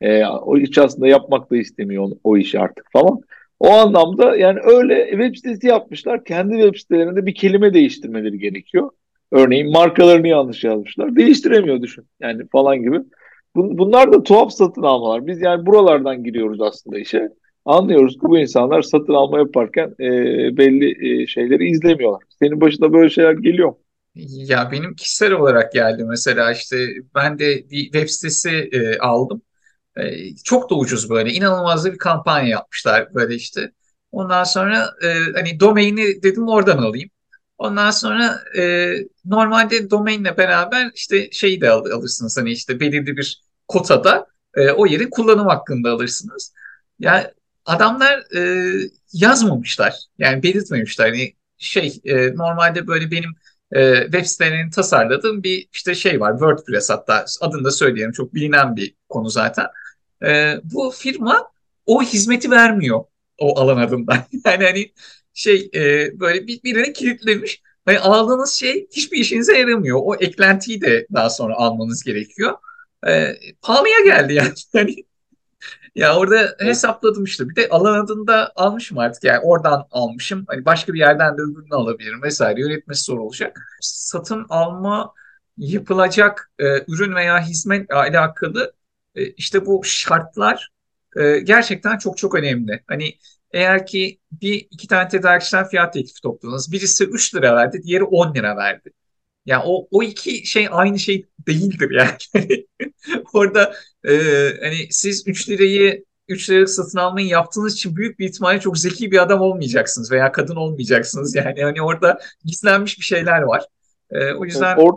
Ee, 0.00 0.24
o 0.26 0.58
iş 0.58 0.78
aslında 0.78 1.08
yapmak 1.08 1.50
da 1.50 1.56
istemiyor 1.56 2.04
o, 2.04 2.10
o 2.24 2.36
işi 2.36 2.60
artık 2.60 2.86
falan. 2.92 3.20
O 3.62 3.70
anlamda 3.70 4.36
yani 4.36 4.58
öyle 4.64 5.08
web 5.10 5.36
sitesi 5.36 5.66
yapmışlar. 5.66 6.24
Kendi 6.24 6.54
web 6.62 6.74
sitelerinde 6.74 7.26
bir 7.26 7.34
kelime 7.34 7.74
değiştirmeleri 7.74 8.38
gerekiyor. 8.38 8.90
Örneğin 9.32 9.72
markalarını 9.72 10.28
yanlış 10.28 10.64
yazmışlar. 10.64 11.16
Değiştiremiyor 11.16 11.82
düşün. 11.82 12.04
Yani 12.20 12.48
falan 12.52 12.82
gibi. 12.82 13.00
Bunlar 13.54 14.12
da 14.12 14.22
tuhaf 14.22 14.52
satın 14.52 14.82
almalar. 14.82 15.26
Biz 15.26 15.42
yani 15.42 15.66
buralardan 15.66 16.24
giriyoruz 16.24 16.60
aslında 16.60 16.98
işe. 16.98 17.28
Anlıyoruz 17.64 18.14
ki 18.14 18.20
bu 18.22 18.38
insanlar 18.38 18.82
satın 18.82 19.14
alma 19.14 19.38
yaparken 19.38 19.94
e, 20.00 20.10
belli 20.56 21.22
e, 21.22 21.26
şeyleri 21.26 21.70
izlemiyorlar. 21.70 22.22
Senin 22.38 22.60
başına 22.60 22.92
böyle 22.92 23.10
şeyler 23.10 23.32
geliyor? 23.32 23.74
Ya 24.14 24.68
benim 24.72 24.94
kişisel 24.94 25.32
olarak 25.32 25.72
geldi 25.72 26.04
mesela 26.08 26.52
işte 26.52 26.76
ben 27.14 27.38
de 27.38 27.70
bir 27.70 27.82
web 27.82 28.08
sitesi 28.08 28.50
e, 28.50 28.98
aldım. 28.98 29.42
E, 29.96 30.34
çok 30.44 30.70
da 30.70 30.74
ucuz 30.74 31.10
böyle 31.10 31.30
inanılmaz 31.32 31.84
bir 31.92 31.98
kampanya 31.98 32.48
yapmışlar 32.48 33.14
böyle 33.14 33.34
işte. 33.34 33.72
Ondan 34.12 34.44
sonra 34.44 34.94
e, 35.02 35.08
hani 35.34 35.60
domaini 35.60 36.22
dedim 36.22 36.48
oradan 36.48 36.78
alayım. 36.78 37.10
Ondan 37.58 37.90
sonra 37.90 38.40
e, 38.58 38.94
normalde 39.24 39.90
domainle 39.90 40.36
beraber 40.36 40.90
işte 40.94 41.30
şeyi 41.32 41.60
de 41.60 41.70
al, 41.70 41.84
alırsınız 41.84 42.38
hani 42.38 42.50
işte 42.50 42.80
belirli 42.80 43.16
bir 43.16 43.42
kotada 43.68 44.26
e, 44.56 44.70
o 44.70 44.86
yerin 44.86 45.10
kullanım 45.10 45.46
hakkında 45.46 45.90
alırsınız. 45.90 46.52
Yani 46.98 47.26
adamlar 47.66 48.36
e, 48.36 48.72
yazmamışlar 49.12 49.94
yani 50.18 50.42
belirtmemişler. 50.42 51.08
Hani 51.08 51.34
şey 51.58 52.00
e, 52.04 52.34
normalde 52.34 52.86
böyle 52.86 53.10
benim 53.10 53.30
e, 53.72 54.02
web 54.02 54.24
sitelerini 54.24 54.70
tasarladığım 54.70 55.42
bir 55.42 55.68
işte 55.72 55.94
şey 55.94 56.20
var 56.20 56.32
WordPress 56.32 56.90
hatta 56.90 57.24
adını 57.40 57.64
da 57.64 57.70
söyleyelim 57.70 58.12
çok 58.12 58.34
bilinen 58.34 58.76
bir 58.76 58.94
konu 59.08 59.28
zaten. 59.30 59.66
E, 60.24 60.60
bu 60.64 60.90
firma 60.90 61.50
o 61.86 62.02
hizmeti 62.02 62.50
vermiyor 62.50 63.04
o 63.38 63.60
alan 63.60 63.76
adından. 63.76 64.18
Yani 64.44 64.64
hani 64.64 64.92
şey 65.34 65.70
e, 65.74 66.10
böyle 66.20 66.46
bir, 66.46 66.62
birine 66.62 66.92
kilitlemiş. 66.92 67.62
Hani 67.84 67.98
aldığınız 67.98 68.52
şey 68.52 68.88
hiçbir 68.90 69.18
işinize 69.18 69.58
yaramıyor. 69.58 70.00
O 70.02 70.14
eklentiyi 70.14 70.80
de 70.80 71.06
daha 71.14 71.30
sonra 71.30 71.54
almanız 71.54 72.04
gerekiyor. 72.04 72.54
E, 73.06 73.36
pahalıya 73.62 74.00
geldi 74.04 74.34
yani. 74.34 74.52
Hani 74.72 74.96
ya 75.94 76.16
orada 76.16 76.56
hesapladım 76.58 77.24
işte. 77.24 77.48
Bir 77.48 77.56
de 77.56 77.68
alan 77.68 78.04
adında 78.04 78.52
almışım 78.56 78.98
artık. 78.98 79.24
Yani 79.24 79.38
oradan 79.40 79.86
almışım. 79.90 80.44
Hani 80.48 80.64
başka 80.64 80.94
bir 80.94 80.98
yerden 80.98 81.38
de 81.38 81.42
öbürünü 81.42 81.74
alabilirim 81.74 82.22
vesaire. 82.22 82.60
Yönetmesi 82.60 83.04
zor 83.04 83.18
olacak. 83.18 83.78
Satın 83.80 84.46
alma 84.48 85.12
yapılacak 85.58 86.50
e, 86.58 86.64
ürün 86.88 87.14
veya 87.14 87.40
hizmet 87.40 87.90
alakalı 87.90 88.72
e, 89.14 89.26
işte 89.26 89.66
bu 89.66 89.84
şartlar 89.84 90.70
e, 91.16 91.38
gerçekten 91.38 91.98
çok 91.98 92.18
çok 92.18 92.34
önemli. 92.34 92.82
Hani 92.86 93.14
eğer 93.52 93.86
ki 93.86 94.18
bir 94.32 94.54
iki 94.70 94.88
tane 94.88 95.08
tedarikçiden 95.08 95.68
fiyat 95.68 95.92
teklifi 95.92 96.20
topladınız. 96.22 96.72
Birisi 96.72 97.04
3 97.04 97.34
lira 97.34 97.56
verdi, 97.56 97.82
diğeri 97.82 98.04
10 98.04 98.34
lira 98.34 98.56
verdi. 98.56 98.90
Yani 99.46 99.62
o, 99.66 99.88
o 99.90 100.02
iki 100.02 100.46
şey 100.46 100.68
aynı 100.70 100.98
şey 100.98 101.26
değildir 101.46 101.90
yani. 101.90 102.66
Orada 103.32 103.74
e, 104.04 104.14
hani 104.62 104.88
siz 104.90 105.28
3 105.28 105.48
lirayı 105.48 106.04
3 106.28 106.50
liralık 106.50 106.70
satın 106.70 106.98
almayı 106.98 107.26
yaptığınız 107.26 107.74
için 107.74 107.96
büyük 107.96 108.18
bir 108.18 108.28
ihtimalle 108.28 108.60
çok 108.60 108.78
zeki 108.78 109.10
bir 109.10 109.22
adam 109.22 109.40
olmayacaksınız 109.40 110.12
veya 110.12 110.32
kadın 110.32 110.56
olmayacaksınız. 110.56 111.34
Yani 111.34 111.62
hani 111.62 111.82
orada 111.82 112.18
gizlenmiş 112.44 112.98
bir 112.98 113.04
şeyler 113.04 113.42
var. 113.42 113.64
E, 114.10 114.32
o 114.32 114.44
yüzden 114.44 114.76
Or 114.76 114.94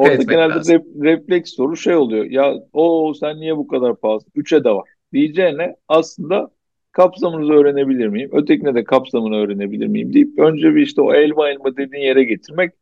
orada 0.00 0.22
genelde 0.22 0.74
rep 0.74 0.84
refleks 1.02 1.54
soru 1.54 1.76
şey 1.76 1.96
oluyor. 1.96 2.24
Ya 2.24 2.54
o 2.72 3.14
sen 3.14 3.40
niye 3.40 3.56
bu 3.56 3.66
kadar 3.66 3.96
pahalı? 3.96 4.20
3'e 4.34 4.64
de 4.64 4.70
var. 4.70 4.88
Diyeceğine 5.12 5.76
aslında 5.88 6.50
kapsamını 6.92 7.52
öğrenebilir 7.52 8.06
miyim? 8.06 8.30
Ötekine 8.32 8.74
de 8.74 8.84
kapsamını 8.84 9.36
öğrenebilir 9.36 9.86
miyim 9.86 10.12
deyip 10.12 10.38
önce 10.38 10.74
bir 10.74 10.82
işte 10.82 11.02
o 11.02 11.14
elma 11.14 11.50
elma 11.50 11.76
dediğin 11.76 12.02
yere 12.02 12.24
getirmek 12.24 12.72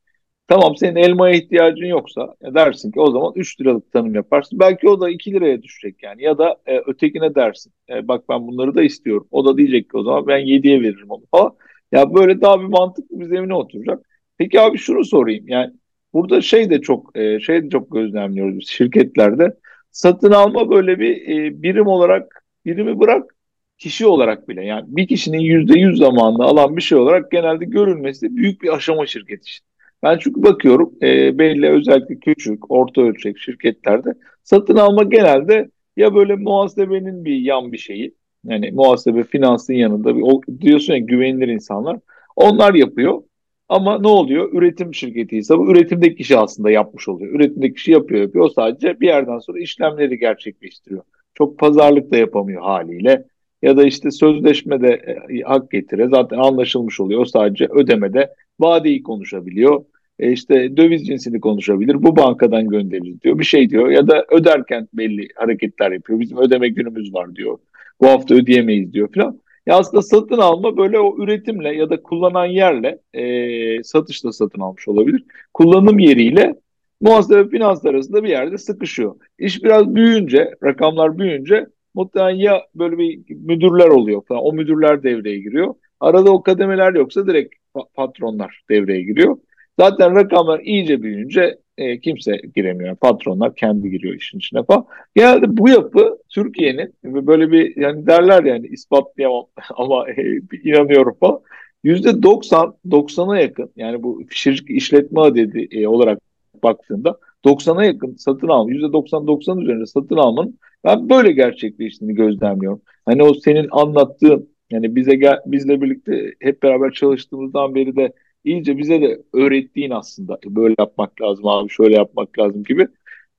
Tamam 0.48 0.76
senin 0.76 0.96
elmaya 0.96 1.34
ihtiyacın 1.34 1.86
yoksa 1.86 2.34
ya 2.42 2.54
dersin 2.54 2.90
ki 2.92 3.00
o 3.00 3.10
zaman 3.10 3.32
3 3.36 3.60
liralık 3.60 3.92
tanım 3.92 4.14
yaparsın. 4.14 4.58
Belki 4.58 4.88
o 4.88 5.00
da 5.00 5.10
2 5.10 5.32
liraya 5.32 5.62
düşecek 5.62 6.02
yani 6.02 6.22
ya 6.22 6.38
da 6.38 6.56
e, 6.66 6.78
ötekine 6.86 7.34
dersin. 7.34 7.72
E, 7.90 8.08
bak 8.08 8.28
ben 8.28 8.46
bunları 8.46 8.74
da 8.74 8.82
istiyorum. 8.82 9.28
O 9.30 9.44
da 9.44 9.56
diyecek 9.58 9.90
ki 9.90 9.96
o 9.96 10.02
zaman 10.02 10.26
ben 10.26 10.38
7'ye 10.38 10.82
veririm 10.82 11.10
onu 11.10 11.22
falan. 11.30 11.56
Ya 11.92 12.14
böyle 12.14 12.40
daha 12.40 12.60
bir 12.60 12.66
mantıklı 12.66 13.20
bir 13.20 13.24
zemine 13.24 13.54
oturacak. 13.54 14.08
Peki 14.38 14.60
abi 14.60 14.78
şunu 14.78 15.04
sorayım. 15.04 15.48
Yani 15.48 15.72
burada 16.12 16.40
şey 16.40 16.70
de 16.70 16.80
çok 16.80 17.16
e, 17.18 17.40
şey 17.40 17.64
de 17.64 17.68
çok 17.70 17.92
gözlemliyoruz 17.92 18.68
şirketlerde. 18.68 19.56
Satın 19.90 20.32
alma 20.32 20.70
böyle 20.70 20.98
bir 20.98 21.28
e, 21.28 21.62
birim 21.62 21.86
olarak 21.86 22.44
birimi 22.64 23.00
bırak 23.00 23.34
kişi 23.78 24.06
olarak 24.06 24.48
bile 24.48 24.64
yani 24.64 24.84
bir 24.86 25.06
kişinin 25.06 25.38
yüzde 25.38 25.78
yüz 25.78 25.98
zamanını 25.98 26.44
alan 26.44 26.76
bir 26.76 26.82
şey 26.82 26.98
olarak 26.98 27.30
genelde 27.30 27.64
görülmesi 27.64 28.36
büyük 28.36 28.62
bir 28.62 28.76
aşama 28.76 29.06
şirket 29.06 29.42
için. 29.42 29.64
Ben 30.02 30.18
çünkü 30.18 30.42
bakıyorum 30.42 30.92
e, 31.02 31.38
belli 31.38 31.68
özellikle 31.68 32.18
küçük, 32.18 32.70
orta 32.70 33.00
ölçek 33.02 33.38
şirketlerde 33.38 34.14
satın 34.42 34.76
alma 34.76 35.02
genelde 35.02 35.70
ya 35.96 36.14
böyle 36.14 36.36
muhasebenin 36.36 37.24
bir 37.24 37.36
yan 37.36 37.72
bir 37.72 37.78
şeyi. 37.78 38.14
Yani 38.44 38.70
muhasebe 38.72 39.24
finansın 39.24 39.74
yanında 39.74 40.16
bir, 40.16 40.22
o, 40.22 40.40
diyorsun 40.60 40.92
ya 40.92 40.98
güvenilir 40.98 41.48
insanlar. 41.48 41.98
Onlar 42.36 42.74
yapıyor. 42.74 43.22
Ama 43.68 43.98
ne 43.98 44.08
oluyor? 44.08 44.52
Üretim 44.52 44.94
şirketi 44.94 45.40
bu 45.50 45.72
üretimdeki 45.72 46.16
kişi 46.16 46.36
aslında 46.36 46.70
yapmış 46.70 47.08
oluyor. 47.08 47.34
Üretimdeki 47.34 47.74
kişi 47.74 47.90
yapıyor 47.92 48.20
yapıyor. 48.20 48.44
O 48.44 48.48
sadece 48.48 49.00
bir 49.00 49.06
yerden 49.06 49.38
sonra 49.38 49.60
işlemleri 49.60 50.18
gerçekleştiriyor. 50.18 51.02
Çok 51.34 51.58
pazarlık 51.58 52.10
da 52.12 52.16
yapamıyor 52.16 52.62
haliyle. 52.62 53.24
Ya 53.62 53.76
da 53.76 53.84
işte 53.84 54.10
sözleşmede 54.10 54.88
e, 54.88 55.40
hak 55.40 55.70
getire 55.70 56.08
zaten 56.08 56.38
anlaşılmış 56.38 57.00
oluyor. 57.00 57.20
O 57.20 57.24
sadece 57.24 57.66
ödemede 57.70 58.34
vadeyi 58.60 59.02
konuşabiliyor. 59.02 59.84
E 60.18 60.32
işte 60.32 60.76
döviz 60.76 61.06
cinsini 61.06 61.40
konuşabilir. 61.40 62.02
Bu 62.02 62.16
bankadan 62.16 62.68
gönderir 62.68 63.20
diyor. 63.20 63.38
Bir 63.38 63.44
şey 63.44 63.70
diyor 63.70 63.90
ya 63.90 64.08
da 64.08 64.26
öderken 64.30 64.88
belli 64.92 65.28
hareketler 65.34 65.92
yapıyor. 65.92 66.20
Bizim 66.20 66.38
ödeme 66.38 66.68
günümüz 66.68 67.14
var 67.14 67.34
diyor. 67.34 67.58
Bu 68.00 68.06
hafta 68.06 68.34
ödeyemeyiz 68.34 68.92
diyor 68.92 69.08
falan. 69.14 69.40
Ya 69.66 69.76
aslında 69.76 70.02
satın 70.02 70.38
alma 70.38 70.76
böyle 70.76 71.00
o 71.00 71.22
üretimle 71.22 71.76
ya 71.76 71.90
da 71.90 72.02
kullanan 72.02 72.46
yerle 72.46 72.98
e, 73.14 73.82
satışla 73.82 74.32
satın 74.32 74.60
almış 74.60 74.88
olabilir. 74.88 75.24
Kullanım 75.54 75.98
yeriyle 75.98 76.54
muhasebe 77.00 77.48
finans 77.48 77.84
arasında 77.84 78.24
bir 78.24 78.28
yerde 78.28 78.58
sıkışıyor. 78.58 79.16
İş 79.38 79.64
biraz 79.64 79.94
büyüyünce, 79.94 80.54
rakamlar 80.64 81.18
büyüyünce 81.18 81.66
muhtemelen 81.94 82.36
ya 82.36 82.62
böyle 82.74 82.98
bir 82.98 83.20
müdürler 83.28 83.88
oluyor 83.88 84.22
falan. 84.28 84.44
O 84.44 84.52
müdürler 84.52 85.02
devreye 85.02 85.38
giriyor. 85.38 85.74
Arada 86.00 86.30
o 86.30 86.42
kademeler 86.42 86.94
yoksa 86.94 87.26
direkt 87.26 87.54
patronlar 87.94 88.62
devreye 88.70 89.02
giriyor. 89.02 89.38
Zaten 89.78 90.14
rakamlar 90.14 90.60
iyice 90.60 91.02
büyüyünce 91.02 91.58
e, 91.78 92.00
kimse 92.00 92.40
giremiyor. 92.56 92.96
Patronlar 92.96 93.54
kendi 93.54 93.90
giriyor 93.90 94.14
işin 94.14 94.38
içine 94.38 94.64
falan. 94.64 94.86
Genelde 95.14 95.56
bu 95.56 95.68
yapı 95.68 96.18
Türkiye'nin 96.28 96.94
böyle 97.04 97.52
bir 97.52 97.76
yani 97.76 98.06
derler 98.06 98.44
yani 98.44 98.66
ispatlayamam 98.66 99.46
ama 99.76 100.10
e, 100.10 100.40
inanıyorum 100.64 101.16
falan. 101.20 101.40
Yüzde 101.84 102.22
90, 102.22 102.74
90'a 102.88 103.40
yakın 103.40 103.70
yani 103.76 104.02
bu 104.02 104.22
şirket 104.30 104.70
işletme 104.70 105.20
adedi 105.20 105.68
e, 105.70 105.88
olarak 105.88 106.18
baktığında 106.62 107.18
90'a 107.44 107.84
yakın 107.84 108.14
satın 108.14 108.48
alma, 108.48 108.70
yüzde 108.70 108.86
90-90 108.86 109.62
üzerinde 109.62 109.86
satın 109.86 110.16
almanın 110.16 110.58
ben 110.84 111.08
böyle 111.08 111.32
gerçekleştiğini 111.32 112.14
gözlemliyorum. 112.14 112.80
Hani 113.06 113.22
o 113.22 113.34
senin 113.34 113.68
anlattığın 113.70 114.48
yani 114.70 114.96
bize 114.96 115.14
gel, 115.14 115.38
bizle 115.46 115.80
birlikte 115.80 116.34
hep 116.40 116.62
beraber 116.62 116.92
çalıştığımızdan 116.92 117.74
beri 117.74 117.96
de 117.96 118.12
iyice 118.44 118.78
bize 118.78 119.00
de 119.00 119.22
öğrettiğin 119.32 119.90
aslında 119.90 120.38
böyle 120.46 120.74
yapmak 120.78 121.20
lazım 121.22 121.46
abi 121.46 121.70
şöyle 121.70 121.96
yapmak 121.96 122.38
lazım 122.38 122.64
gibi. 122.64 122.88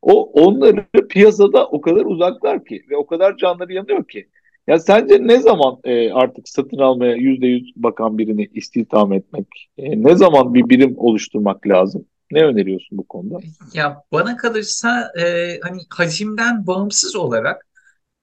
O 0.01 0.31
onları 0.31 0.85
piyasada 1.09 1.67
o 1.67 1.81
kadar 1.81 2.05
uzaklar 2.05 2.65
ki 2.65 2.85
ve 2.89 2.97
o 2.97 3.05
kadar 3.05 3.37
canları 3.37 3.73
yanıyor 3.73 4.03
ki. 4.07 4.29
Ya 4.67 4.79
sence 4.79 5.27
ne 5.27 5.39
zaman 5.39 5.77
e, 5.83 6.11
artık 6.11 6.49
satın 6.49 6.77
almaya 6.77 7.15
yüzde 7.15 7.47
yüz 7.47 7.73
bakan 7.75 8.17
birini 8.17 8.49
istihdam 8.53 9.13
etmek, 9.13 9.47
e, 9.77 10.03
ne 10.03 10.15
zaman 10.15 10.53
bir 10.53 10.69
birim 10.69 10.93
oluşturmak 10.97 11.67
lazım? 11.67 12.05
Ne 12.31 12.45
öneriyorsun 12.45 12.97
bu 12.97 13.07
konuda? 13.07 13.39
Ya 13.73 14.03
bana 14.11 14.37
kalırsa 14.37 15.11
e, 15.21 15.23
hani 15.61 15.81
hacimden 15.89 16.67
bağımsız 16.67 17.15
olarak 17.15 17.67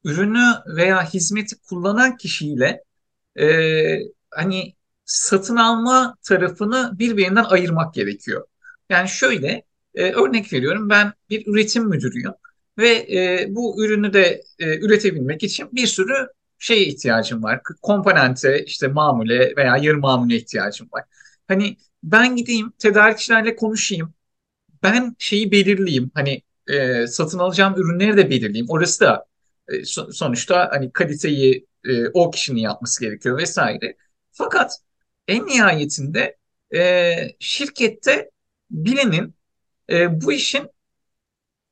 ürünü 0.04 0.44
veya 0.76 1.04
hizmeti 1.04 1.56
kullanan 1.68 2.16
kişiyle 2.16 2.82
e, 3.40 3.46
hani 4.30 4.75
satın 5.06 5.56
alma 5.56 6.16
tarafını 6.22 6.92
birbirinden 6.98 7.44
ayırmak 7.44 7.94
gerekiyor. 7.94 8.46
Yani 8.90 9.08
şöyle 9.08 9.62
e, 9.94 10.12
örnek 10.12 10.52
veriyorum 10.52 10.90
ben 10.90 11.12
bir 11.30 11.46
üretim 11.46 11.88
müdürüyüm 11.88 12.32
ve 12.78 12.88
e, 12.90 13.46
bu 13.50 13.84
ürünü 13.84 14.12
de 14.12 14.42
e, 14.58 14.78
üretebilmek 14.78 15.42
için 15.42 15.68
bir 15.72 15.86
sürü 15.86 16.28
şeye 16.58 16.84
ihtiyacım 16.84 17.42
var. 17.42 17.60
Komponente, 17.82 18.64
işte 18.64 18.88
mamule 18.88 19.56
veya 19.56 19.76
yarı 19.76 19.98
mamule 19.98 20.36
ihtiyacım 20.36 20.88
var. 20.92 21.04
Hani 21.48 21.76
ben 22.02 22.36
gideyim 22.36 22.72
tedarikçilerle 22.78 23.56
konuşayım. 23.56 24.14
Ben 24.82 25.16
şeyi 25.18 25.50
belirleyeyim. 25.52 26.10
Hani 26.14 26.42
e, 26.68 27.06
satın 27.06 27.38
alacağım 27.38 27.74
ürünleri 27.76 28.16
de 28.16 28.30
belirleyeyim. 28.30 28.66
Orası 28.70 29.00
da 29.00 29.26
e, 29.68 29.84
sonuçta 30.12 30.68
hani 30.72 30.92
kaliteyi 30.92 31.66
e, 31.84 32.08
o 32.08 32.30
kişinin 32.30 32.60
yapması 32.60 33.00
gerekiyor 33.00 33.38
vesaire. 33.38 33.96
Fakat 34.32 34.78
en 35.28 35.46
nihayetinde 35.46 36.36
e, 36.74 37.14
şirkette 37.40 38.30
birinin 38.70 39.34
e, 39.90 40.20
bu 40.20 40.32
işin 40.32 40.70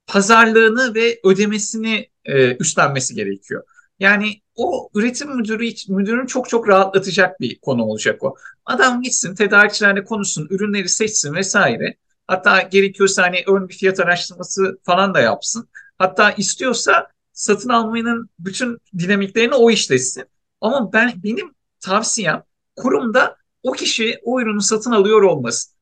pazarlığını 0.07 0.95
ve 0.95 1.21
ödemesini 1.25 2.09
e, 2.25 2.57
üstlenmesi 2.57 3.15
gerekiyor. 3.15 3.65
Yani 3.99 4.41
o 4.57 4.91
üretim 4.95 5.37
müdürü 5.37 5.73
müdürün 5.89 6.27
çok 6.27 6.49
çok 6.49 6.69
rahatlatacak 6.69 7.41
bir 7.41 7.59
konu 7.59 7.85
olacak 7.85 8.25
o. 8.25 8.37
Adam 8.65 9.03
gitsin 9.03 9.35
tedarikçilerle 9.35 10.05
konuşsun, 10.05 10.47
ürünleri 10.51 10.89
seçsin 10.89 11.35
vesaire. 11.35 11.97
Hatta 12.27 12.63
gerekiyorsa 12.63 13.23
hani 13.23 13.43
ön 13.47 13.69
bir 13.69 13.75
fiyat 13.75 14.01
araştırması 14.01 14.79
falan 14.83 15.15
da 15.15 15.21
yapsın. 15.21 15.69
Hatta 15.99 16.31
istiyorsa 16.31 17.09
satın 17.33 17.69
almanın 17.69 18.31
bütün 18.39 18.79
dinamiklerini 18.99 19.55
o 19.55 19.71
işlesin. 19.71 20.25
Ama 20.61 20.93
ben 20.93 21.13
benim 21.25 21.55
tavsiyem 21.81 22.43
kurumda 22.77 23.37
o 23.65 23.73
kişi 23.73 24.21
o 24.25 24.43
ürünü 24.43 24.63
satın 24.63 24.93
alıyor 24.93 25.23
olmasın. 25.23 25.75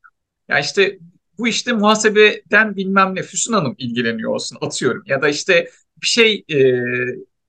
Ya 0.48 0.60
işte 0.60 0.98
bu 1.38 1.48
işte 1.48 1.74
muhasebeden 1.74 2.76
bilmem 2.76 3.16
ne 3.16 3.22
Füsun 3.22 3.54
Hanım 3.54 3.76
ilgileniyor 3.78 4.32
olsun 4.34 4.58
atıyorum 4.62 5.04
ya 5.06 5.22
da 5.22 5.28
işte 5.30 5.70
bir 6.02 6.08
şey 6.08 6.44
e, 6.50 6.58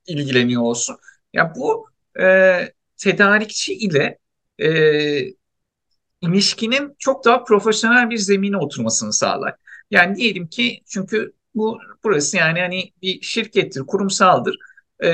ilgileniyor 0.08 0.62
olsun. 0.62 0.98
Ya 1.34 1.54
bu 1.58 1.90
e, 2.22 2.74
tedarikçi 2.98 3.74
ile 3.74 4.20
e, 4.60 4.68
ilişkinin 6.22 6.96
çok 7.00 7.26
daha 7.26 7.44
profesyonel 7.44 8.10
bir 8.10 8.18
zemine 8.18 8.58
oturmasını 8.58 9.14
sağlar. 9.14 9.56
Yani 9.92 10.16
diyelim 10.16 10.48
ki 10.48 10.82
çünkü 10.86 11.34
bu 11.56 11.80
burası 12.04 12.38
yani 12.38 12.60
hani 12.60 12.92
bir 13.02 13.22
şirkettir, 13.22 13.82
kurumsaldır. 13.82 14.58
E, 15.04 15.10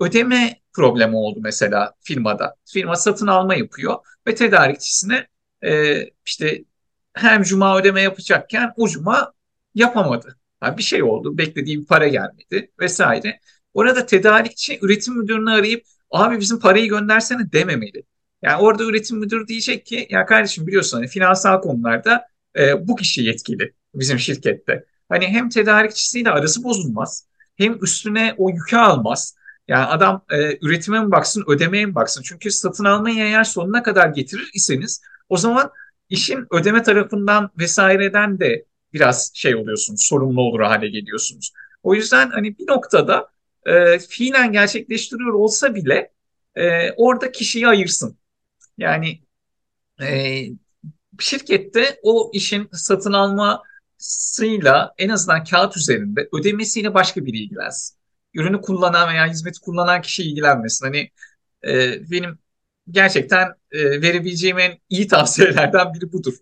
ödeme 0.00 0.59
problemi 0.72 1.16
oldu 1.16 1.38
mesela 1.42 1.94
firmada. 2.00 2.56
Firma 2.64 2.96
satın 2.96 3.26
alma 3.26 3.54
yapıyor 3.54 3.96
ve 4.26 4.34
tedarikçisine 4.34 5.26
e, 5.64 6.04
işte 6.26 6.64
hem 7.14 7.42
cuma 7.42 7.78
ödeme 7.78 8.02
yapacakken 8.02 8.72
o 8.76 8.88
cuma 8.88 9.32
yapamadı. 9.74 10.38
Yani 10.62 10.78
bir 10.78 10.82
şey 10.82 11.02
oldu, 11.02 11.38
beklediği 11.38 11.86
para 11.86 12.08
gelmedi 12.08 12.70
vesaire. 12.80 13.40
Orada 13.74 14.06
tedarikçi 14.06 14.78
üretim 14.82 15.14
müdürünü 15.18 15.50
arayıp 15.50 15.84
abi 16.10 16.40
bizim 16.40 16.60
parayı 16.60 16.88
göndersene 16.88 17.52
dememeli. 17.52 18.04
Yani 18.42 18.62
orada 18.62 18.84
üretim 18.84 19.18
müdürü 19.18 19.48
diyecek 19.48 19.86
ki 19.86 20.06
ya 20.10 20.26
kardeşim 20.26 20.66
biliyorsun 20.66 20.96
hani 20.98 21.08
finansal 21.08 21.60
konularda 21.60 22.26
e, 22.58 22.88
bu 22.88 22.96
kişi 22.96 23.22
yetkili 23.22 23.74
bizim 23.94 24.18
şirkette. 24.18 24.84
Hani 25.08 25.26
hem 25.28 25.48
tedarikçisiyle 25.48 26.30
arası 26.30 26.64
bozulmaz 26.64 27.26
hem 27.56 27.84
üstüne 27.84 28.34
o 28.38 28.50
yükü 28.50 28.76
almaz 28.76 29.36
Yani 29.70 29.84
adam 29.84 30.24
e, 30.30 30.58
üretime 30.62 31.00
mi 31.00 31.10
baksın, 31.10 31.44
ödemeye 31.46 31.86
mi 31.86 31.94
baksın? 31.94 32.22
Çünkü 32.22 32.50
satın 32.50 32.84
almayı 32.84 33.18
eğer 33.18 33.44
sonuna 33.44 33.82
kadar 33.82 34.08
getirir 34.08 34.50
iseniz 34.54 35.02
o 35.28 35.36
zaman 35.36 35.70
işin 36.08 36.46
ödeme 36.50 36.82
tarafından 36.82 37.50
vesaireden 37.58 38.40
de 38.40 38.64
biraz 38.92 39.30
şey 39.34 39.56
oluyorsunuz, 39.56 40.06
sorumlu 40.08 40.40
olur 40.40 40.60
hale 40.60 40.88
geliyorsunuz. 40.88 41.52
O 41.82 41.94
yüzden 41.94 42.30
hani 42.30 42.58
bir 42.58 42.66
noktada 42.68 43.28
e, 43.66 43.98
fiilen 43.98 44.52
gerçekleştiriyor 44.52 45.32
olsa 45.34 45.74
bile 45.74 46.12
e, 46.54 46.92
orada 46.92 47.32
kişiyi 47.32 47.68
ayırsın. 47.68 48.18
Yani 48.78 49.22
e, 50.02 50.42
şirkette 51.18 52.00
o 52.02 52.30
işin 52.34 52.68
satın 52.72 53.12
almasıyla 53.12 54.94
en 54.98 55.08
azından 55.08 55.44
kağıt 55.44 55.76
üzerinde 55.76 56.28
ödemesiyle 56.32 56.94
başka 56.94 57.26
biri 57.26 57.36
ilgilensin. 57.36 57.99
Ürünü 58.34 58.60
kullanan 58.60 59.08
veya 59.08 59.26
hizmeti 59.26 59.60
kullanan 59.60 60.02
kişi 60.02 60.22
ilgilenmesin. 60.22 60.86
Hani 60.86 61.10
e, 61.66 62.00
benim 62.10 62.38
gerçekten 62.90 63.48
e, 63.72 64.02
verebileceğim 64.02 64.58
en 64.58 64.72
iyi 64.88 65.08
tavsiyelerden 65.08 65.94
biri 65.94 66.12
budur. 66.12 66.34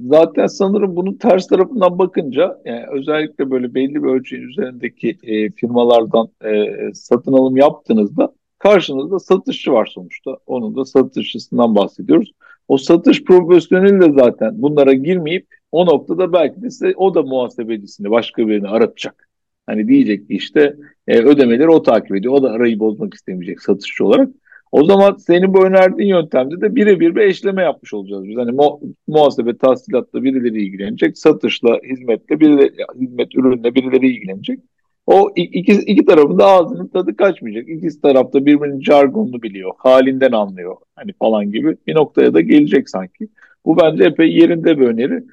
Zaten 0.00 0.46
sanırım 0.46 0.96
bunun 0.96 1.14
ters 1.14 1.46
tarafından 1.46 1.98
bakınca 1.98 2.58
yani 2.64 2.86
özellikle 2.92 3.50
böyle 3.50 3.74
belli 3.74 3.94
bir 3.94 4.08
ölçünün 4.08 4.48
üzerindeki 4.48 5.18
e, 5.22 5.50
firmalardan 5.50 6.28
e, 6.44 6.74
satın 6.94 7.32
alım 7.32 7.56
yaptığınızda 7.56 8.32
karşınızda 8.58 9.18
satışçı 9.18 9.72
var 9.72 9.86
sonuçta. 9.94 10.36
Onun 10.46 10.76
da 10.76 10.84
satışçısından 10.84 11.76
bahsediyoruz. 11.76 12.32
O 12.68 12.78
satış 12.78 13.24
profesyoneli 13.24 14.00
de 14.00 14.12
zaten 14.22 14.62
bunlara 14.62 14.92
girmeyip 14.92 15.46
o 15.72 15.86
noktada 15.86 16.32
belki 16.32 16.62
de 16.62 16.70
size 16.70 16.94
o 16.96 17.14
da 17.14 17.22
muhasebecisini 17.22 18.10
başka 18.10 18.48
birini 18.48 18.68
aratacak. 18.68 19.28
Hani 19.66 19.88
diyecek 19.88 20.28
ki 20.28 20.34
işte 20.34 20.76
e, 21.08 21.18
ödemeleri 21.18 21.68
o 21.68 21.82
takip 21.82 22.16
ediyor. 22.16 22.34
O 22.34 22.42
da 22.42 22.50
arayı 22.50 22.78
bozmak 22.78 23.14
istemeyecek 23.14 23.62
satışçı 23.62 24.04
olarak. 24.04 24.28
O 24.72 24.84
zaman 24.84 25.16
senin 25.16 25.54
bu 25.54 25.66
önerdiğin 25.66 26.08
yöntemde 26.08 26.60
de 26.60 26.74
birebir 26.74 27.16
bir 27.16 27.20
eşleme 27.20 27.62
yapmış 27.62 27.94
olacağız 27.94 28.28
biz. 28.28 28.36
Hani 28.36 28.52
mu 28.52 28.80
muhasebe 29.06 29.56
tahsilatla 29.56 30.22
birileri 30.22 30.62
ilgilenecek, 30.62 31.18
satışla, 31.18 31.78
hizmetle 31.90 32.40
birileri, 32.40 32.72
hizmet 33.00 33.34
ürünle 33.34 33.74
birileri 33.74 34.08
ilgilenecek. 34.08 34.60
O 35.06 35.30
iki, 35.36 35.72
iki 35.72 36.04
tarafın 36.04 36.38
da 36.38 36.46
ağzının 36.46 36.86
tadı 36.86 37.16
kaçmayacak. 37.16 37.68
İkisi 37.68 38.00
tarafta 38.00 38.46
birbirinin 38.46 38.80
jargonunu 38.80 39.42
biliyor, 39.42 39.72
halinden 39.78 40.32
anlıyor 40.32 40.76
hani 40.94 41.12
falan 41.12 41.52
gibi 41.52 41.76
bir 41.86 41.94
noktaya 41.94 42.34
da 42.34 42.40
gelecek 42.40 42.90
sanki. 42.90 43.28
Bu 43.66 43.76
bence 43.80 44.04
epey 44.04 44.32
yerinde 44.32 44.78
bir 44.78 44.86
öneri. 44.86 45.24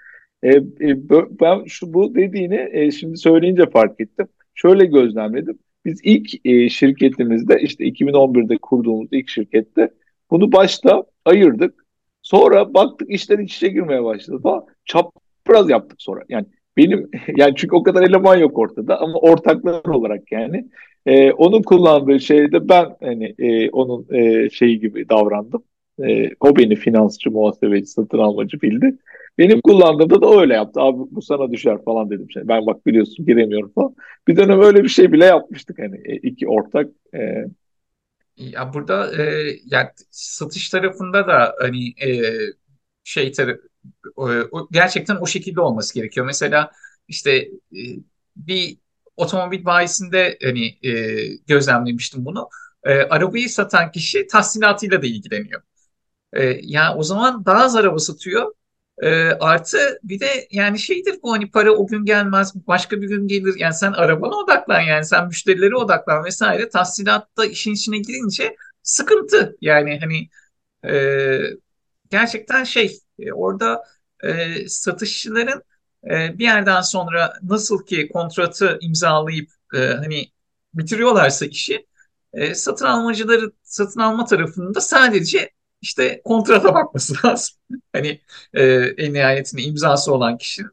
E, 0.44 0.50
e, 0.50 1.10
ben 1.42 1.64
şu 1.66 1.94
bu 1.94 2.16
dediğini 2.16 2.70
e, 2.72 2.92
şimdi 2.92 3.18
söyleyince 3.18 3.70
fark 3.70 4.02
ettim. 4.02 4.28
Şöyle 4.56 4.86
gözlemledim. 4.86 5.60
Biz 5.86 6.00
ilk 6.04 6.30
şirketimizde 6.72 7.60
işte 7.62 7.86
2011'de 7.86 8.58
kurduğumuz 8.58 9.08
ilk 9.12 9.30
şirkette 9.30 9.92
bunu 10.32 10.52
başta 10.52 11.04
ayırdık. 11.26 11.86
Sonra 12.22 12.74
baktık 12.74 13.10
işler 13.10 13.40
iç 13.40 13.56
içe 13.56 13.68
girmeye 13.68 14.04
başladı 14.04 14.40
falan. 14.44 14.66
Çapraz 14.86 15.70
yaptık 15.70 16.02
sonra. 16.02 16.22
Yani 16.30 16.46
benim 16.78 17.10
yani 17.38 17.54
çünkü 17.56 17.76
o 17.76 17.84
kadar 17.84 18.04
eleman 18.04 18.38
yok 18.38 18.58
ortada 18.58 19.02
ama 19.02 19.20
ortaklar 19.20 19.86
olarak 19.86 20.32
yani 20.32 20.70
e, 21.06 21.32
onun 21.32 21.62
kullandığı 21.62 22.20
şeyde 22.20 22.70
ben 22.70 22.96
hani 23.04 23.36
e, 23.40 23.70
onun 23.70 24.08
e, 24.14 24.50
şeyi 24.50 24.80
gibi 24.80 25.10
davrandım. 25.10 25.64
E, 26.04 26.30
o 26.40 26.56
beni 26.56 26.76
finansçı, 26.76 27.32
muhasebeci, 27.32 27.86
satın 27.86 28.18
almacı 28.18 28.62
bildi. 28.62 28.98
Benim 29.38 29.62
kullandığımda 29.62 30.22
da 30.22 30.42
öyle 30.42 30.54
yaptı. 30.54 30.80
Abi 30.82 30.98
bu 31.12 31.22
sana 31.22 31.52
düşer 31.52 31.84
falan 31.86 32.10
dedim. 32.10 32.32
Şey. 32.32 32.48
Ben 32.48 32.66
bak 32.66 32.86
biliyorsun 32.86 33.26
giremiyorum 33.26 33.72
falan. 33.76 33.96
Bir 34.28 34.38
dönem 34.38 34.62
öyle 34.62 34.84
bir 34.84 34.90
şey 34.90 35.12
bile 35.12 35.26
yapmıştık 35.26 35.80
hani 35.80 36.02
e, 36.06 36.16
iki 36.16 36.48
ortak. 36.48 36.88
E... 37.14 37.46
Ya 38.38 38.74
burada 38.74 39.24
e, 39.24 39.56
yani 39.66 39.90
satış 40.12 40.70
tarafında 40.70 41.28
da 41.28 41.56
hani 41.62 41.90
e, 41.90 42.10
şey 43.04 43.32
tarafı 43.32 43.62
gerçekten 44.72 45.16
o 45.16 45.26
şekilde 45.26 45.62
olması 45.62 45.94
gerekiyor. 45.94 46.26
Mesela 46.26 46.72
işte 47.08 47.32
e, 47.74 47.80
bir 48.36 48.78
otomobil 49.18 49.66
bayisinde 49.66 50.38
hani 50.44 50.78
e, 50.84 51.26
gözlemlemiştim 51.48 52.26
bunu. 52.26 52.50
Arabayı 53.10 53.50
satan 53.50 53.92
kişi 53.92 54.28
tahsilatıyla 54.28 55.02
da 55.02 55.06
ilgileniyor. 55.08 55.62
Yani 56.62 56.96
o 56.98 57.04
zaman 57.04 57.46
daha 57.46 57.64
az 57.64 57.76
araba 57.76 58.00
satıyor. 58.00 58.52
E, 58.98 59.10
artı 59.32 60.00
bir 60.04 60.20
de 60.20 60.48
yani 60.52 60.80
şeydir 60.80 61.16
bu 61.24 61.34
hani 61.34 61.52
para 61.52 61.72
o 61.72 61.88
gün 61.88 62.06
gelmez 62.06 62.54
başka 62.68 63.02
bir 63.02 63.08
gün 63.08 63.28
gelir. 63.28 63.56
Yani 63.58 63.74
sen 63.74 63.92
arabana 63.92 64.36
odaklan 64.36 64.82
yani 64.82 65.06
sen 65.06 65.28
müşterilere 65.28 65.76
odaklan 65.76 66.26
vesaire. 66.26 66.70
Tahsilatta 66.70 67.46
işin 67.46 67.74
içine 67.74 67.98
girince 67.98 68.56
sıkıntı. 68.84 69.58
Yani 69.62 70.00
hani 70.00 70.30
e, 70.94 71.40
gerçekten 72.12 72.64
şey 72.64 73.00
e, 73.20 73.34
orada 73.34 73.84
e, 74.24 74.68
satışçıların 74.68 75.64
e, 76.12 76.38
bir 76.40 76.44
yerden 76.44 76.82
sonra 76.82 77.34
nasıl 77.44 77.86
ki 77.86 78.10
kontratı 78.14 78.78
imzalayıp 78.82 79.50
e, 79.74 79.78
hani 79.78 80.32
bitiriyorlarsa 80.74 81.46
işi 81.46 81.88
e, 82.34 82.56
satın 82.56 82.86
almacıları 82.86 83.52
satın 83.64 84.00
alma 84.00 84.26
tarafında 84.26 84.82
sadece 84.82 85.52
işte 85.82 86.22
kontrata 86.26 86.74
bakması 86.76 87.14
lazım. 87.28 87.58
hani 87.94 88.20
e, 88.54 88.64
en 88.98 89.14
nihayetinde 89.14 89.62
imzası 89.62 90.14
olan 90.14 90.38
kişinin 90.38 90.72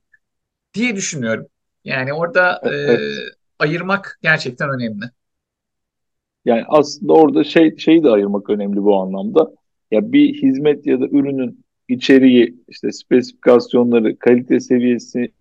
diye 0.74 0.96
düşünüyorum. 0.96 1.46
Yani 1.84 2.12
orada 2.12 2.60
e, 2.72 2.98
ayırmak 3.58 4.18
gerçekten 4.22 4.70
önemli. 4.70 5.04
Yani 6.44 6.64
aslında 6.68 7.12
orada 7.12 7.44
şey 7.44 7.76
şeyi 7.76 8.04
de 8.04 8.10
ayırmak 8.10 8.50
önemli 8.50 8.82
bu 8.82 8.96
anlamda. 8.96 9.50
Ya 9.90 10.12
bir 10.12 10.42
hizmet 10.42 10.86
ya 10.86 11.00
da 11.00 11.04
ürünün 11.06 11.64
içeriği, 11.88 12.54
işte 12.68 12.92
spesifikasyonları, 12.92 14.18
kalite 14.18 14.60
seviyesi 14.60 15.32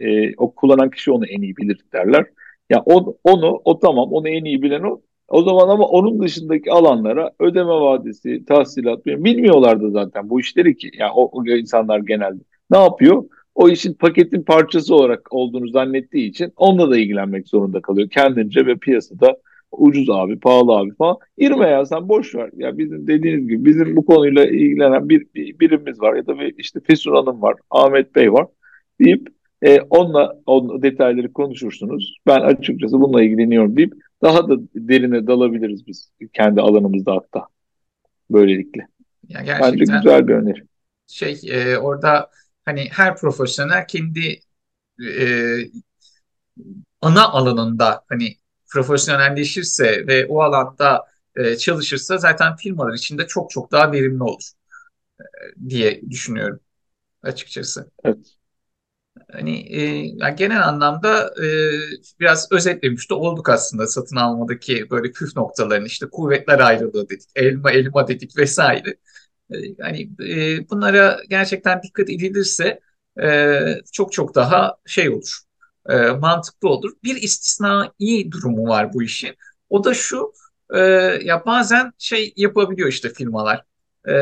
e, 0.00 0.36
o 0.36 0.54
kullanan 0.54 0.90
kişi 0.90 1.12
onu 1.12 1.26
en 1.26 1.42
iyi 1.42 1.56
bilir 1.56 1.80
derler. 1.92 2.20
Ya 2.20 2.26
yani 2.70 2.82
on, 2.82 3.16
onu 3.24 3.60
o 3.64 3.78
tamam 3.78 4.12
onu 4.12 4.28
en 4.28 4.44
iyi 4.44 4.62
bilen 4.62 4.82
o. 4.82 5.00
O 5.28 5.42
zaman 5.42 5.68
ama 5.68 5.84
onun 5.84 6.22
dışındaki 6.22 6.72
alanlara 6.72 7.30
ödeme 7.40 7.72
vadesi, 7.72 8.44
tahsilat 8.44 9.06
bilmiyorlardı 9.06 9.90
zaten 9.90 10.30
bu 10.30 10.40
işleri 10.40 10.76
ki. 10.76 10.90
Yani 10.98 11.10
o, 11.14 11.30
o 11.32 11.44
insanlar 11.46 11.98
genelde 11.98 12.40
ne 12.70 12.78
yapıyor? 12.78 13.24
O 13.54 13.68
işin 13.68 13.94
paketin 13.94 14.42
parçası 14.42 14.94
olarak 14.94 15.34
olduğunu 15.34 15.68
zannettiği 15.68 16.30
için 16.30 16.52
onunla 16.56 16.90
da 16.90 16.98
ilgilenmek 16.98 17.48
zorunda 17.48 17.80
kalıyor. 17.80 18.08
Kendince 18.10 18.66
ve 18.66 18.76
piyasada 18.76 19.36
ucuz 19.72 20.10
abi, 20.10 20.38
pahalı 20.38 20.72
abi 20.72 20.94
falan. 20.94 21.16
İrme 21.38 21.68
ya 21.68 21.86
sen 21.86 22.08
boş 22.08 22.34
ver. 22.34 22.50
Ya 22.56 22.78
bizim 22.78 23.06
dediğiniz 23.06 23.48
gibi 23.48 23.64
bizim 23.64 23.96
bu 23.96 24.06
konuyla 24.06 24.44
ilgilenen 24.44 25.08
bir, 25.08 25.26
bir 25.34 25.58
birimiz 25.58 26.00
var 26.00 26.14
ya 26.14 26.26
da 26.26 26.38
bir 26.38 26.54
işte 26.58 26.80
Fesun 26.80 27.14
Hanım 27.14 27.42
var, 27.42 27.54
Ahmet 27.70 28.14
Bey 28.14 28.32
var 28.32 28.46
deyip 29.00 29.28
e, 29.62 29.80
onunla 29.80 30.40
on 30.46 30.82
detayları 30.82 31.32
konuşursunuz. 31.32 32.16
Ben 32.26 32.40
açıkçası 32.40 33.00
bununla 33.00 33.22
ilgileniyorum 33.22 33.76
deyip 33.76 33.92
daha 34.22 34.48
da 34.48 34.56
derine 34.74 35.26
dalabiliriz 35.26 35.86
biz 35.86 36.10
kendi 36.32 36.60
alanımızda 36.60 37.12
hatta 37.12 37.46
böylelikle. 38.30 38.86
Ya 39.28 39.42
gerçekten 39.42 39.78
Bence 39.78 39.84
güzel 39.84 40.28
bir 40.28 40.34
öneri. 40.34 40.62
Şey 41.06 41.40
e, 41.48 41.78
orada 41.78 42.30
hani 42.64 42.88
her 42.92 43.16
profesyonel 43.16 43.86
kendi 43.86 44.40
e, 45.08 45.26
ana 47.00 47.28
alanında 47.28 48.04
hani 48.08 48.36
profesyonelleşirse 48.72 50.06
ve 50.06 50.26
o 50.26 50.40
alanda 50.42 51.04
e, 51.36 51.56
çalışırsa 51.56 52.18
zaten 52.18 52.56
firmalar 52.56 52.94
içinde 52.94 53.26
çok 53.26 53.50
çok 53.50 53.72
daha 53.72 53.92
verimli 53.92 54.22
olur 54.22 54.50
e, 55.20 55.70
diye 55.70 56.02
düşünüyorum 56.10 56.60
açıkçası. 57.22 57.90
Evet. 58.04 58.36
Hani 59.32 59.76
e, 59.76 60.30
genel 60.30 60.68
anlamda 60.68 61.34
e, 61.44 61.46
biraz 62.20 62.52
özetlemiş 62.52 63.10
de 63.10 63.14
olduk 63.14 63.48
aslında 63.48 63.86
satın 63.86 64.16
almadaki 64.16 64.90
böyle 64.90 65.12
püf 65.12 65.36
noktalarını 65.36 65.86
işte 65.86 66.06
kuvvetler 66.12 66.58
ayrılığı 66.58 67.08
dedik, 67.08 67.28
elma 67.36 67.70
elma 67.70 68.08
dedik 68.08 68.36
vesaire. 68.36 68.94
E, 69.50 69.56
hani 69.80 70.10
e, 70.28 70.68
bunlara 70.70 71.20
gerçekten 71.28 71.82
dikkat 71.82 72.10
edilirse 72.10 72.80
e, 73.22 73.58
çok 73.92 74.12
çok 74.12 74.34
daha 74.34 74.76
şey 74.86 75.10
olur 75.10 75.46
e, 75.88 75.96
mantıklı 75.96 76.68
olur. 76.68 76.92
Bir 77.04 77.16
istisnai 77.16 78.30
durumu 78.30 78.68
var 78.68 78.92
bu 78.94 79.02
işin. 79.02 79.36
O 79.70 79.84
da 79.84 79.94
şu, 79.94 80.32
e, 80.74 80.80
ya 81.22 81.42
bazen 81.46 81.92
şey 81.98 82.32
yapabiliyor 82.36 82.88
işte 82.88 83.08
firmalar. 83.08 83.64
E, 84.08 84.12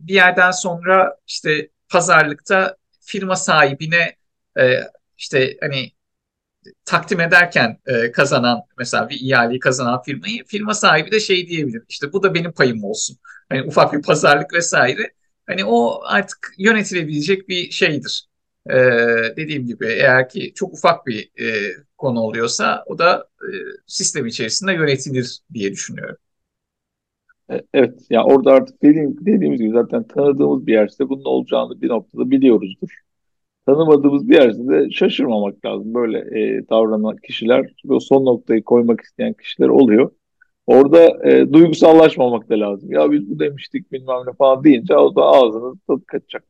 bir 0.00 0.14
yerden 0.14 0.50
sonra 0.50 1.16
işte 1.26 1.68
pazarlıkta 1.88 2.76
firma 3.00 3.36
sahibine 3.36 4.16
e, 4.60 4.80
işte 5.18 5.56
hani 5.60 5.92
takdim 6.84 7.20
ederken 7.20 7.78
e, 7.86 8.12
kazanan 8.12 8.62
mesela 8.78 9.08
bir 9.08 9.20
ihaleyi 9.20 9.60
kazanan 9.60 10.02
firmayı 10.02 10.44
firma 10.44 10.74
sahibi 10.74 11.10
de 11.12 11.20
şey 11.20 11.48
diyebilir. 11.48 11.82
İşte 11.88 12.12
bu 12.12 12.22
da 12.22 12.34
benim 12.34 12.52
payım 12.52 12.84
olsun. 12.84 13.18
Hani 13.48 13.62
ufak 13.62 13.92
bir 13.92 14.02
pazarlık 14.02 14.54
vesaire. 14.54 15.12
Hani 15.46 15.64
o 15.64 16.00
artık 16.04 16.54
yönetilebilecek 16.58 17.48
bir 17.48 17.70
şeydir 17.70 18.28
e, 18.70 18.74
dediğim 19.36 19.66
gibi 19.66 19.86
eğer 19.86 20.28
ki 20.28 20.52
çok 20.54 20.74
ufak 20.74 21.06
bir 21.06 21.30
e, 21.40 21.72
konu 21.98 22.20
oluyorsa 22.20 22.84
o 22.86 22.98
da 22.98 23.28
e, 23.42 23.48
sistem 23.86 24.26
içerisinde 24.26 24.72
yönetilir 24.72 25.40
diye 25.54 25.72
düşünüyorum. 25.72 26.16
E, 27.50 27.62
evet, 27.74 28.06
yani 28.10 28.24
orada 28.24 28.52
artık 28.52 28.82
dediğim, 28.82 29.26
dediğimiz 29.26 29.60
gibi 29.60 29.70
zaten 29.72 30.02
tanıdığımız 30.06 30.66
bir 30.66 30.72
yerse 30.72 31.08
bunun 31.08 31.24
olacağını 31.24 31.80
bir 31.82 31.88
noktada 31.88 32.30
biliyoruzdur. 32.30 32.88
Tanımadığımız 33.66 34.28
bir 34.28 34.34
yerse 34.34 34.68
de 34.68 34.90
şaşırmamak 34.90 35.64
lazım. 35.64 35.94
Böyle 35.94 36.18
e, 36.18 36.68
davranan 36.70 37.16
kişiler 37.16 37.72
ve 37.84 38.00
son 38.00 38.24
noktayı 38.24 38.62
koymak 38.62 39.00
isteyen 39.00 39.32
kişiler 39.32 39.68
oluyor. 39.68 40.10
Orada 40.66 41.28
e, 41.30 41.52
duygusallaşmamak 41.52 42.50
da 42.50 42.60
lazım. 42.60 42.92
Ya 42.92 43.10
biz 43.12 43.30
bu 43.30 43.38
demiştik 43.38 43.92
bilmem 43.92 44.16
ne 44.26 44.32
falan 44.32 44.64
deyince 44.64 44.96
o 44.96 45.16
da 45.16 45.22
ağzınız 45.22 45.78
tadı 45.88 46.04
kaçacak. 46.06 46.44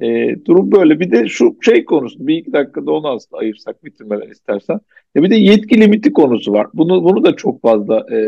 E, 0.00 0.36
durum 0.44 0.72
böyle. 0.72 1.00
Bir 1.00 1.10
de 1.12 1.28
şu 1.28 1.56
şey 1.62 1.84
konusu 1.84 2.26
bir 2.26 2.36
iki 2.36 2.52
dakikada 2.52 2.92
onu 2.92 3.08
aslında 3.08 3.40
ayırsak 3.40 3.84
bitirmeden 3.84 4.30
istersen. 4.30 4.80
E, 5.16 5.22
bir 5.22 5.30
de 5.30 5.36
yetki 5.36 5.80
limiti 5.80 6.12
konusu 6.12 6.52
var. 6.52 6.66
Bunu 6.74 7.04
bunu 7.04 7.24
da 7.24 7.36
çok 7.36 7.62
fazla 7.62 8.06
e, 8.16 8.18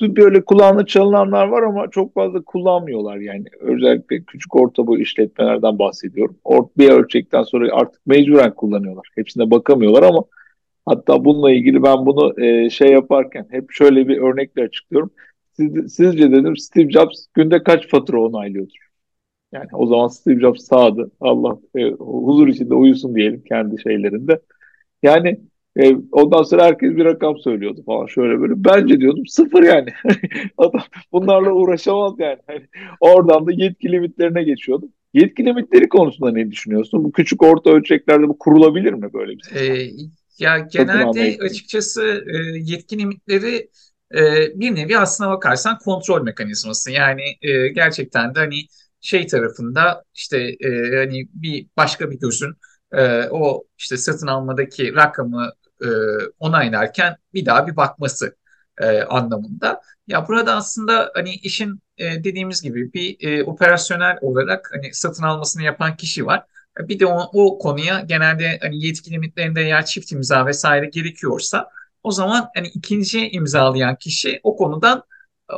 böyle 0.00 0.44
kulağına 0.44 0.86
çalınanlar 0.86 1.48
var 1.48 1.62
ama 1.62 1.90
çok 1.90 2.14
fazla 2.14 2.42
kullanmıyorlar 2.42 3.16
yani. 3.16 3.44
Özellikle 3.60 4.22
küçük 4.22 4.56
orta 4.56 4.86
boy 4.86 5.02
işletmelerden 5.02 5.78
bahsediyorum. 5.78 6.36
Ort 6.44 6.78
bir 6.78 6.88
ölçekten 6.90 7.42
sonra 7.42 7.68
artık 7.72 8.06
mecburen 8.06 8.54
kullanıyorlar. 8.54 9.08
Hepsine 9.14 9.50
bakamıyorlar 9.50 10.02
ama 10.02 10.24
hatta 10.86 11.24
bununla 11.24 11.52
ilgili 11.52 11.82
ben 11.82 12.06
bunu 12.06 12.40
e, 12.44 12.70
şey 12.70 12.88
yaparken 12.88 13.46
hep 13.50 13.72
şöyle 13.72 14.08
bir 14.08 14.18
örnekle 14.18 14.62
açıklıyorum. 14.62 15.10
Siz, 15.52 15.94
sizce 15.94 16.32
dedim 16.32 16.56
Steve 16.56 16.90
Jobs 16.90 17.26
günde 17.34 17.62
kaç 17.62 17.88
fatura 17.88 18.20
onaylıyordur? 18.20 18.88
Yani 19.52 19.68
o 19.72 19.86
zaman 19.86 20.08
Steve 20.08 20.40
Jobs 20.40 20.64
sağdı. 20.64 21.10
Allah 21.20 21.58
e, 21.76 21.90
huzur 21.90 22.48
içinde 22.48 22.74
uyusun 22.74 23.14
diyelim 23.14 23.42
kendi 23.48 23.82
şeylerinde. 23.82 24.40
Yani 25.02 25.40
e, 25.78 25.96
ondan 26.12 26.42
sonra 26.42 26.64
herkes 26.64 26.96
bir 26.96 27.04
rakam 27.04 27.38
söylüyordu 27.38 27.82
falan 27.86 28.06
şöyle 28.06 28.40
böyle. 28.40 28.54
Bence 28.56 29.00
diyordum 29.00 29.26
sıfır 29.26 29.62
yani. 29.62 29.88
Adam 30.58 30.82
bunlarla 31.12 31.52
uğraşamaz 31.52 32.14
yani. 32.18 32.38
yani. 32.48 32.66
Oradan 33.00 33.46
da 33.46 33.52
yetki 33.52 33.92
limitlerine 33.92 34.42
geçiyordum. 34.42 34.88
Yetki 35.14 35.44
limitleri 35.44 35.88
konusunda 35.88 36.30
ne 36.30 36.50
düşünüyorsun? 36.50 37.04
Bu 37.04 37.12
küçük 37.12 37.42
orta 37.42 37.70
ölçeklerde 37.70 38.28
bu 38.28 38.38
kurulabilir 38.38 38.92
mi 38.92 39.12
böyle 39.12 39.32
bir 39.32 39.42
şey? 39.42 39.82
Ee, 39.82 39.90
ya 40.38 40.58
genelde 40.58 41.38
açıkçası 41.40 42.24
e, 42.26 42.58
yetki 42.58 42.98
limitleri 42.98 43.70
e, 44.14 44.20
bir 44.60 44.74
nevi 44.74 44.98
aslına 44.98 45.30
bakarsan 45.30 45.78
kontrol 45.78 46.22
mekanizması. 46.22 46.90
Yani 46.90 47.22
e, 47.42 47.68
gerçekten 47.68 48.34
de 48.34 48.38
hani 48.38 48.60
şey 49.00 49.26
tarafında 49.26 50.04
işte 50.14 50.38
e, 50.60 50.96
hani 50.96 51.28
bir 51.34 51.66
başka 51.76 52.10
bir 52.10 52.18
gözün 52.18 52.54
e, 52.92 53.22
o 53.30 53.64
işte 53.78 53.96
satın 53.96 54.26
almadaki 54.26 54.94
rakamı 54.94 55.52
e, 55.84 55.88
onaylarken 56.38 57.16
bir 57.34 57.46
daha 57.46 57.66
bir 57.66 57.76
bakması 57.76 58.36
e, 58.80 59.02
anlamında. 59.02 59.80
Ya 60.06 60.28
burada 60.28 60.56
aslında 60.56 61.10
hani 61.14 61.34
işin 61.34 61.80
e, 61.98 62.24
dediğimiz 62.24 62.62
gibi 62.62 62.92
bir 62.92 63.28
e, 63.28 63.44
operasyonel 63.44 64.18
olarak 64.20 64.70
hani 64.72 64.94
satın 64.94 65.22
almasını 65.22 65.62
yapan 65.62 65.96
kişi 65.96 66.26
var. 66.26 66.44
Bir 66.78 67.00
de 67.00 67.06
o, 67.06 67.30
o 67.32 67.58
konuya 67.58 68.00
genelde 68.00 68.58
hani 68.62 68.86
yetki 68.86 69.10
limitlerinde 69.10 69.62
eğer 69.62 69.84
çift 69.84 70.12
imza 70.12 70.46
vesaire 70.46 70.86
gerekiyorsa 70.86 71.70
o 72.02 72.10
zaman 72.10 72.48
hani 72.54 72.68
ikinci 72.68 73.28
imzalayan 73.30 73.96
kişi 73.96 74.40
o 74.42 74.56
konudan 74.56 75.02
e, 75.50 75.54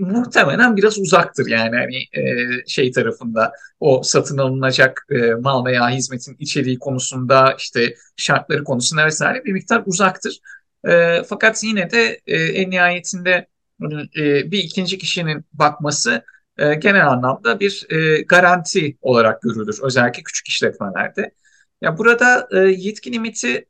muhtemelen 0.00 0.76
biraz 0.76 0.98
uzaktır 0.98 1.46
yani 1.46 1.76
hani 1.76 2.24
e, 2.24 2.46
şey 2.66 2.92
tarafında 2.92 3.52
o 3.80 4.02
satın 4.02 4.38
alınacak 4.38 5.06
e, 5.10 5.34
mal 5.34 5.64
veya 5.64 5.90
hizmetin 5.90 6.36
içeriği 6.38 6.78
konusunda 6.78 7.54
işte 7.58 7.94
şartları 8.16 8.64
konusunda 8.64 9.06
vesaire 9.06 9.44
bir 9.44 9.52
miktar 9.52 9.82
uzaktır. 9.86 10.40
E, 10.88 11.22
fakat 11.28 11.64
yine 11.64 11.90
de 11.90 12.20
e, 12.26 12.36
en 12.36 12.70
nihayetinde 12.70 13.46
e, 14.16 14.50
bir 14.50 14.58
ikinci 14.58 14.98
kişinin 14.98 15.44
bakması 15.52 16.24
e, 16.58 16.74
genel 16.74 17.08
anlamda 17.08 17.60
bir 17.60 17.86
e, 17.90 18.22
garanti 18.22 18.98
olarak 19.00 19.42
görülür 19.42 19.78
özellikle 19.82 20.22
küçük 20.22 20.48
işletmelerde. 20.48 21.30
Ya 21.80 21.98
burada 21.98 22.48
e, 22.52 22.58
yetki 22.58 23.12
limiti 23.12 23.66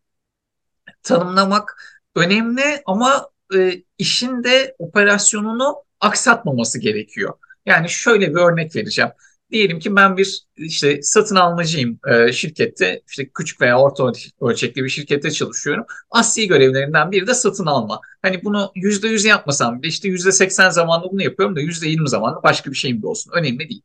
tanımlamak 1.03 1.83
önemli 2.15 2.83
ama 2.87 3.31
e, 3.55 3.83
işin 3.99 4.45
de 4.45 4.75
operasyonunu 4.79 5.85
aksatmaması 6.01 6.79
gerekiyor. 6.81 7.35
Yani 7.67 7.89
şöyle 7.89 8.31
bir 8.31 8.41
örnek 8.41 8.77
vereceğim. 8.77 9.11
Diyelim 9.51 9.79
ki 9.79 9.97
ben 9.97 10.17
bir 10.17 10.45
işte 10.57 11.03
satın 11.03 11.37
almacıyım 11.37 11.99
e, 12.09 12.33
şirkette, 12.33 13.03
işte 13.09 13.29
küçük 13.35 13.61
veya 13.61 13.79
orta 13.81 14.13
ölçekli 14.41 14.85
bir 14.85 14.89
şirkette 14.89 15.31
çalışıyorum. 15.31 15.85
Asli 16.11 16.49
görevlerinden 16.49 17.13
biri 17.13 17.27
de 17.27 17.35
satın 17.35 17.67
alma. 17.67 18.01
Hani 18.23 18.45
bunu 18.45 18.73
yüzde 18.75 19.09
yüz 19.09 19.25
yapmasam 19.25 19.83
bile 19.83 19.89
işte 19.89 20.09
yüzde 20.09 20.33
seksen 20.33 20.71
zamanında 20.71 21.11
bunu 21.11 21.23
yapıyorum 21.23 21.57
da 21.57 21.61
yüzde 21.61 21.89
yirmi 21.89 22.09
zamanında 22.09 22.43
başka 22.43 22.71
bir 22.71 22.77
şeyim 22.77 23.03
de 23.03 23.07
olsun. 23.07 23.33
Önemli 23.35 23.69
değil. 23.69 23.83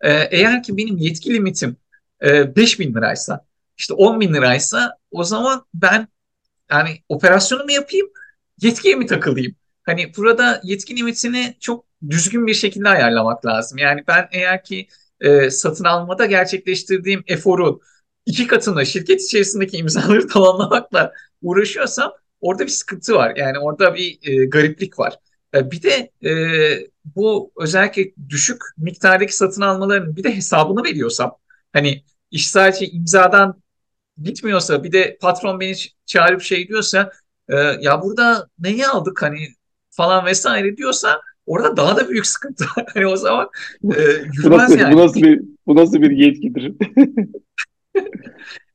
E, 0.00 0.10
eğer 0.12 0.62
ki 0.62 0.76
benim 0.76 0.96
yetki 0.96 1.34
limitim 1.34 1.76
e, 2.22 2.56
5 2.56 2.80
bin 2.80 2.94
liraysa, 2.94 3.44
işte 3.78 3.94
10 3.94 4.20
bin 4.20 4.34
liraysa 4.34 4.96
o 5.10 5.24
zaman 5.24 5.66
ben 5.74 6.08
yani 6.70 7.02
operasyonumu 7.08 7.72
yapayım, 7.72 8.06
yetkiye 8.60 8.94
mi 8.94 9.06
takılayım? 9.06 9.56
Hani 9.82 10.12
burada 10.16 10.60
yetki 10.64 10.96
limitini 10.96 11.56
çok 11.60 11.84
düzgün 12.10 12.46
bir 12.46 12.54
şekilde 12.54 12.88
ayarlamak 12.88 13.46
lazım. 13.46 13.78
Yani 13.78 14.04
ben 14.08 14.28
eğer 14.32 14.64
ki 14.64 14.86
e, 15.20 15.50
satın 15.50 15.84
almada 15.84 16.26
gerçekleştirdiğim 16.26 17.24
eforu 17.26 17.80
iki 18.26 18.46
katını 18.46 18.86
şirket 18.86 19.22
içerisindeki 19.22 19.76
imzaları 19.76 20.26
tamamlamakla 20.28 21.12
uğraşıyorsam 21.42 22.12
orada 22.40 22.62
bir 22.62 22.68
sıkıntı 22.68 23.14
var. 23.14 23.36
Yani 23.36 23.58
orada 23.58 23.94
bir 23.94 24.18
e, 24.22 24.46
gariplik 24.46 24.98
var. 24.98 25.18
E, 25.54 25.70
bir 25.70 25.82
de 25.82 26.10
e, 26.24 26.32
bu 27.04 27.52
özellikle 27.56 28.12
düşük 28.28 28.62
miktardaki 28.78 29.36
satın 29.36 29.62
almaların 29.62 30.16
bir 30.16 30.24
de 30.24 30.36
hesabını 30.36 30.84
veriyorsam 30.84 31.36
hani 31.72 32.04
iş 32.30 32.48
sadece 32.48 32.88
imzadan 32.88 33.62
bitmiyorsa 34.18 34.84
bir 34.84 34.92
de 34.92 35.18
patron 35.20 35.60
beni 35.60 35.74
çağırıp 36.06 36.42
şey 36.42 36.68
diyorsa 36.68 37.12
e, 37.48 37.56
ya 37.56 38.02
burada 38.02 38.48
neyi 38.58 38.86
aldık 38.86 39.22
hani 39.22 39.48
falan 39.92 40.26
vesaire 40.26 40.76
diyorsa 40.76 41.20
orada 41.46 41.76
daha 41.76 41.96
da 41.96 42.08
büyük 42.08 42.26
sıkıntı. 42.26 42.64
hani 42.94 43.06
o 43.06 43.16
zaman 43.16 43.48
e, 43.84 44.02
yürümez 44.02 44.44
bu 44.44 44.50
nasıl, 44.50 44.78
yani. 44.78 44.94
Bu 44.94 44.98
nasıl 44.98 45.22
bir, 45.22 45.42
bu 45.66 45.76
nasıl 45.76 46.02
bir 46.02 46.10
yetkidir? 46.10 46.72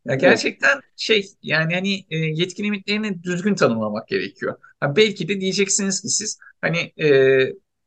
ya 0.06 0.16
gerçekten 0.16 0.80
şey 0.96 1.26
yani 1.44 1.74
hani 1.74 2.06
e, 2.10 2.18
yetki 2.18 2.64
limitlerini 2.64 3.24
düzgün 3.24 3.56
tanımlamak 3.56 4.08
gerekiyor. 4.08 4.56
Ha, 4.80 4.96
belki 4.96 5.28
de 5.28 5.42
diyeceksiniz 5.42 6.02
ki 6.02 6.08
siz 6.08 6.40
hani 6.62 6.94
e, 7.00 7.40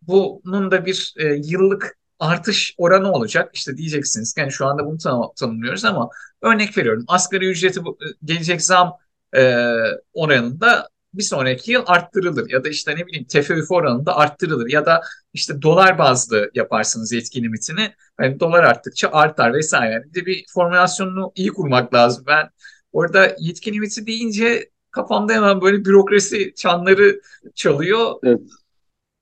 bunun 0.02 0.70
da 0.70 0.86
bir 0.86 1.14
e, 1.16 1.40
yıllık 1.44 1.98
artış 2.18 2.74
oranı 2.78 3.12
olacak. 3.12 3.50
İşte 3.54 3.76
diyeceksiniz 3.76 4.34
yani 4.38 4.52
şu 4.52 4.66
anda 4.66 4.86
bunu 4.86 4.98
tanım, 4.98 5.22
tanımlıyoruz 5.36 5.84
ama 5.84 6.10
örnek 6.42 6.78
veriyorum 6.78 7.04
asgari 7.08 7.50
ücreti 7.50 7.80
e, 7.80 8.06
gelecek 8.24 8.62
zam 8.62 8.96
e, 9.36 9.64
oranında 10.12 10.88
bir 11.14 11.22
sonraki 11.22 11.72
yıl 11.72 11.82
arttırılır 11.86 12.50
ya 12.50 12.64
da 12.64 12.68
işte 12.68 12.96
ne 12.96 13.06
bileyim 13.06 13.26
TFÜF 13.26 13.70
oranında 13.70 14.16
arttırılır 14.16 14.70
ya 14.70 14.86
da 14.86 15.00
işte 15.32 15.62
dolar 15.62 15.98
bazlı 15.98 16.50
yaparsınız 16.54 17.12
yetki 17.12 17.42
limitini. 17.42 17.94
Yani 18.20 18.40
dolar 18.40 18.64
arttıkça 18.64 19.08
artar 19.12 19.54
vesaire. 19.54 20.04
Bir 20.04 20.14
de 20.14 20.26
bir 20.26 20.44
formülasyonunu 20.54 21.32
iyi 21.34 21.48
kurmak 21.48 21.94
lazım. 21.94 22.24
Ben 22.26 22.50
orada 22.92 23.36
yetki 23.38 23.72
limiti 23.72 24.06
deyince 24.06 24.70
kafamda 24.90 25.32
hemen 25.32 25.60
böyle 25.60 25.84
bürokrasi 25.84 26.54
çanları 26.56 27.20
çalıyor. 27.54 28.14
Evet 28.22 28.40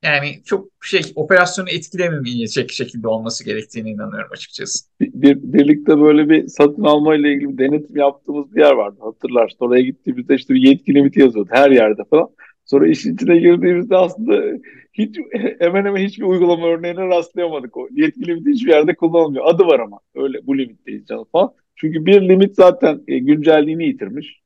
yani 0.03 0.43
çok 0.45 0.69
şey 0.85 1.03
operasyonu 1.15 1.69
etkilememeyecek 1.71 2.73
şekilde 2.73 3.09
olması 3.09 3.45
gerektiğine 3.45 3.91
inanıyorum 3.91 4.29
açıkçası. 4.33 4.89
Bir, 5.01 5.37
birlikte 5.43 6.01
böyle 6.01 6.29
bir 6.29 6.47
satın 6.49 6.85
alma 6.85 7.15
ile 7.17 7.33
ilgili 7.33 7.59
denetim 7.59 7.97
yaptığımız 7.97 8.55
bir 8.55 8.61
yer 8.61 8.73
vardı 8.73 8.97
hatırlarsın. 9.01 9.57
Oraya 9.61 9.83
gittiğimizde 9.83 10.35
işte 10.35 10.55
bir 10.55 10.61
yetki 10.61 10.95
limiti 10.95 11.21
yazıyordu 11.21 11.51
her 11.53 11.71
yerde 11.71 12.03
falan. 12.11 12.29
Sonra 12.65 12.89
işin 12.89 13.15
içine 13.15 13.39
girdiğimizde 13.39 13.97
aslında 13.97 14.59
hiç 14.93 15.19
hemen 15.59 15.85
hemen 15.85 16.05
hiçbir 16.05 16.25
uygulama 16.25 16.67
örneğine 16.67 17.07
rastlayamadık. 17.07 17.77
O 17.77 17.89
yetki 17.93 18.27
limiti 18.27 18.51
hiçbir 18.51 18.71
yerde 18.71 18.95
kullanılmıyor. 18.95 19.45
Adı 19.47 19.67
var 19.67 19.81
ama 19.81 20.01
öyle 20.15 20.47
bu 20.47 20.59
limitteyiz 20.59 21.07
canım 21.07 21.25
falan. 21.33 21.53
Çünkü 21.77 22.07
bir 22.07 22.29
limit 22.29 22.55
zaten 22.55 23.01
e, 23.09 23.19
güncelliğini 23.19 23.85
yitirmiş. 23.85 24.41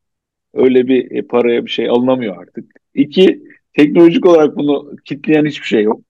Öyle 0.54 0.88
bir 0.88 1.10
e, 1.10 1.22
paraya 1.22 1.64
bir 1.66 1.70
şey 1.70 1.88
alınamıyor 1.88 2.42
artık. 2.42 2.72
İki, 2.94 3.42
Teknolojik 3.74 4.26
olarak 4.26 4.56
bunu 4.56 4.96
kitleyen 5.04 5.46
hiçbir 5.46 5.66
şey 5.66 5.82
yok. 5.82 6.00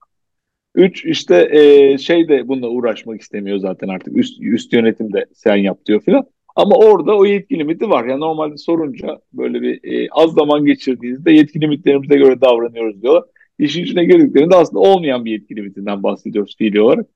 Üç 0.75 1.05
işte 1.05 1.49
e, 1.51 1.97
şey 1.97 2.27
de 2.27 2.47
bununla 2.47 2.67
uğraşmak 2.69 3.21
istemiyor 3.21 3.57
zaten 3.57 3.87
artık 3.87 4.17
üst, 4.17 4.41
üst 4.41 4.73
yönetim 4.73 5.13
de 5.13 5.25
sen 5.33 5.55
yap 5.55 5.85
diyor 5.85 6.01
filan. 6.01 6.25
Ama 6.55 6.75
orada 6.75 7.17
o 7.17 7.25
yetki 7.25 7.59
limiti 7.59 7.89
var. 7.89 8.05
Yani 8.05 8.19
normalde 8.19 8.57
sorunca 8.57 9.19
böyle 9.33 9.61
bir 9.61 9.79
e, 9.83 10.07
az 10.11 10.33
zaman 10.33 10.65
geçirdiğinizde 10.65 11.31
yetki 11.31 11.61
limitlerimize 11.61 12.15
göre 12.17 12.41
davranıyoruz 12.41 13.01
diyorlar. 13.01 13.23
İşin 13.59 13.83
içine 13.83 14.05
girdiklerinde 14.05 14.55
aslında 14.55 14.79
olmayan 14.79 15.25
bir 15.25 15.31
yetki 15.31 15.55
limitinden 15.55 16.03
bahsediyoruz 16.03 16.55
fiili 16.57 16.81
olarak. 16.81 17.07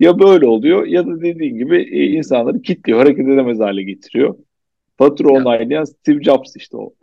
Ya 0.00 0.18
böyle 0.18 0.46
oluyor 0.46 0.86
ya 0.86 1.06
da 1.06 1.20
dediğin 1.20 1.58
gibi 1.58 1.76
e, 1.82 2.06
insanları 2.06 2.62
kilitliyor, 2.62 2.98
hareket 2.98 3.28
edemez 3.28 3.60
hale 3.60 3.82
getiriyor. 3.82 4.34
Fatura 5.00 5.28
onaylayan 5.32 5.84
Steve 5.84 6.22
Jobs 6.22 6.56
işte 6.56 6.76
o. 6.76 6.94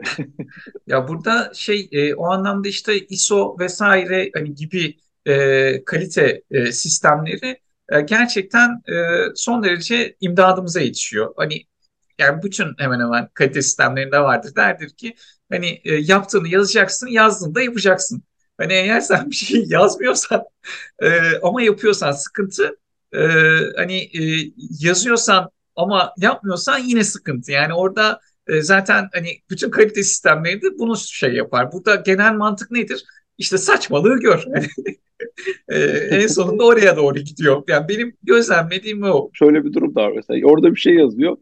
ya 0.86 1.08
burada 1.08 1.50
şey 1.54 1.88
e, 1.92 2.14
o 2.14 2.26
anlamda 2.26 2.68
işte 2.68 3.06
ISO 3.06 3.56
vesaire 3.58 4.30
hani 4.34 4.54
gibi 4.54 4.96
e, 5.26 5.84
kalite 5.84 6.42
e, 6.50 6.72
sistemleri 6.72 7.60
e, 7.88 8.00
gerçekten 8.00 8.82
e, 8.88 8.94
son 9.34 9.62
derece 9.62 10.16
imdadımıza 10.20 10.80
yetişiyor. 10.80 11.34
Hani 11.36 11.64
yani 12.18 12.42
bütün 12.42 12.74
hemen 12.78 13.00
hemen 13.00 13.28
kalite 13.34 13.62
sistemlerinde 13.62 14.20
vardır. 14.20 14.56
Derdir 14.56 14.90
ki 14.90 15.14
hani 15.50 15.80
e, 15.84 15.94
yaptığını 15.94 16.48
yazacaksın, 16.48 17.06
yazdığında 17.06 17.62
yapacaksın. 17.62 18.22
Hani 18.58 18.72
eğer 18.72 19.00
sen 19.00 19.30
bir 19.30 19.36
şey 19.36 19.64
yazmıyorsan 19.68 20.44
e, 21.02 21.08
ama 21.42 21.62
yapıyorsan 21.62 22.12
sıkıntı, 22.12 22.76
e, 23.12 23.18
hani 23.76 23.96
e, 23.96 24.52
yazıyorsan 24.80 25.50
ama 25.78 26.12
yapmıyorsan 26.18 26.78
yine 26.78 27.04
sıkıntı. 27.04 27.52
Yani 27.52 27.74
orada 27.74 28.20
e, 28.46 28.62
zaten 28.62 29.08
hani 29.12 29.28
bütün 29.50 29.70
kalite 29.70 30.02
sistemlerinde 30.02 30.78
bunu 30.78 30.96
şey 30.96 31.34
yapar. 31.34 31.72
Burada 31.72 31.94
genel 31.94 32.34
mantık 32.34 32.70
nedir? 32.70 33.04
İşte 33.38 33.58
saçmalığı 33.58 34.20
gör. 34.20 34.44
e, 35.68 35.76
en 36.10 36.26
sonunda 36.26 36.64
oraya 36.64 36.96
doğru 36.96 37.18
gidiyor. 37.18 37.62
Yani 37.68 37.88
benim 37.88 38.16
gözlemlediğim 38.22 39.02
o. 39.02 39.30
Şöyle 39.32 39.64
bir 39.64 39.72
durum 39.72 39.94
da 39.94 40.02
var 40.02 40.12
mesela. 40.16 40.46
Orada 40.46 40.74
bir 40.74 40.80
şey 40.80 40.94
yazıyor. 40.94 41.36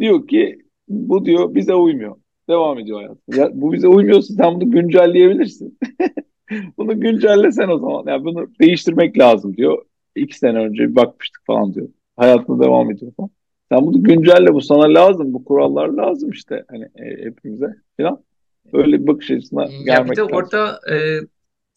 Diyor 0.00 0.26
ki 0.28 0.58
bu 0.88 1.24
diyor 1.24 1.54
bize 1.54 1.74
uymuyor. 1.74 2.16
Devam 2.48 2.78
ediyor 2.78 2.98
hayat. 2.98 3.18
Ya, 3.36 3.50
bu 3.54 3.72
bize 3.72 3.88
uymuyorsa 3.88 4.34
sen 4.34 4.54
bunu 4.54 4.70
güncelleyebilirsin. 4.70 5.78
bunu 6.78 7.00
güncellesen 7.00 7.68
o 7.68 7.78
zaman. 7.78 8.04
Yani 8.06 8.24
bunu 8.24 8.50
değiştirmek 8.60 9.18
lazım 9.18 9.56
diyor. 9.56 9.84
İki 10.16 10.38
sene 10.38 10.58
önce 10.58 10.82
bir 10.82 10.96
bakmıştık 10.96 11.42
falan 11.46 11.74
diyor. 11.74 11.88
Hayatına 12.16 12.64
devam 12.64 12.90
ediyor 12.90 13.12
falan. 13.16 13.30
Sen 13.72 13.86
bunu 13.86 14.02
güncelle 14.02 14.54
bu 14.54 14.60
sana 14.60 14.94
lazım. 14.94 15.34
Bu 15.34 15.44
kurallar 15.44 15.88
lazım 15.88 16.30
işte 16.30 16.64
hani 16.70 16.84
e, 16.84 17.24
hepimize 17.24 17.66
falan. 17.96 18.24
Böyle 18.72 19.02
bir 19.02 19.06
bakış 19.06 19.30
açısına 19.30 19.64
ya 19.64 19.82
gelmek 19.84 20.10
bir 20.10 20.16
de 20.16 20.20
lazım. 20.20 20.36
orada 20.36 20.80
e, 20.90 21.20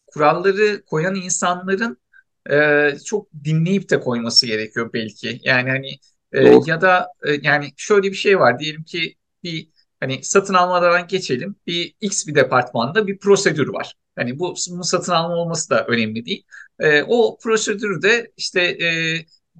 kuralları 0.06 0.84
koyan 0.84 1.14
insanların 1.14 1.98
e, 2.50 2.90
çok 3.04 3.28
dinleyip 3.44 3.90
de 3.90 4.00
koyması 4.00 4.46
gerekiyor 4.46 4.90
belki. 4.92 5.40
Yani 5.44 5.70
hani 5.70 5.90
e, 6.32 6.58
ya 6.66 6.80
da 6.80 7.06
e, 7.26 7.32
yani 7.42 7.68
şöyle 7.76 8.10
bir 8.10 8.16
şey 8.16 8.38
var 8.40 8.58
diyelim 8.58 8.82
ki 8.84 9.14
bir 9.42 9.68
hani 10.00 10.24
satın 10.24 10.54
almadan 10.54 11.06
geçelim 11.06 11.56
bir 11.66 11.94
X 12.00 12.26
bir 12.26 12.34
departmanda 12.34 13.06
bir 13.06 13.18
prosedür 13.18 13.68
var. 13.68 13.94
Hani 14.16 14.38
bu 14.38 14.54
bunun 14.70 14.82
satın 14.82 15.12
alma 15.12 15.36
olması 15.36 15.70
da 15.70 15.86
önemli 15.86 16.26
değil. 16.26 16.44
E, 16.78 17.02
o 17.02 17.38
prosedürü 17.42 18.02
de 18.02 18.32
işte 18.36 18.60
e, 18.62 18.88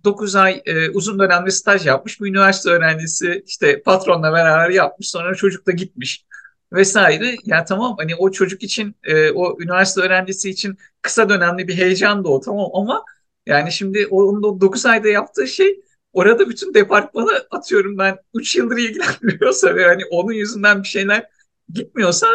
9 0.04 0.36
ay 0.36 0.62
e, 0.66 0.90
uzun 0.90 1.18
dönemli 1.18 1.52
staj 1.52 1.86
yapmış 1.86 2.20
bir 2.20 2.28
üniversite 2.28 2.70
öğrencisi 2.70 3.42
işte 3.46 3.82
patronla 3.82 4.32
beraber 4.32 4.70
yapmış 4.70 5.08
sonra 5.10 5.34
çocuk 5.34 5.66
da 5.66 5.72
gitmiş 5.72 6.24
vesaire. 6.72 7.36
Ya 7.44 7.64
tamam 7.64 7.96
hani 7.98 8.14
o 8.14 8.30
çocuk 8.30 8.62
için 8.62 8.96
e, 9.04 9.30
o 9.30 9.60
üniversite 9.60 10.00
öğrencisi 10.00 10.50
için 10.50 10.78
kısa 11.02 11.28
dönemli 11.28 11.68
bir 11.68 11.76
heyecan 11.76 12.24
da 12.24 12.28
o 12.28 12.40
tamam 12.40 12.70
ama 12.74 13.04
yani 13.46 13.72
şimdi 13.72 14.06
onun 14.10 14.42
o 14.42 14.60
9 14.60 14.86
ayda 14.86 15.08
yaptığı 15.08 15.48
şey 15.48 15.80
orada 16.12 16.48
bütün 16.48 16.74
departmanı 16.74 17.46
atıyorum 17.50 17.98
ben 17.98 18.16
3 18.34 18.56
yıldır 18.56 18.76
ilgilendiriyorsa 18.78 19.74
ve 19.74 19.84
hani 19.84 20.02
onun 20.10 20.32
yüzünden 20.32 20.82
bir 20.82 20.88
şeyler 20.88 21.26
gitmiyorsa 21.72 22.26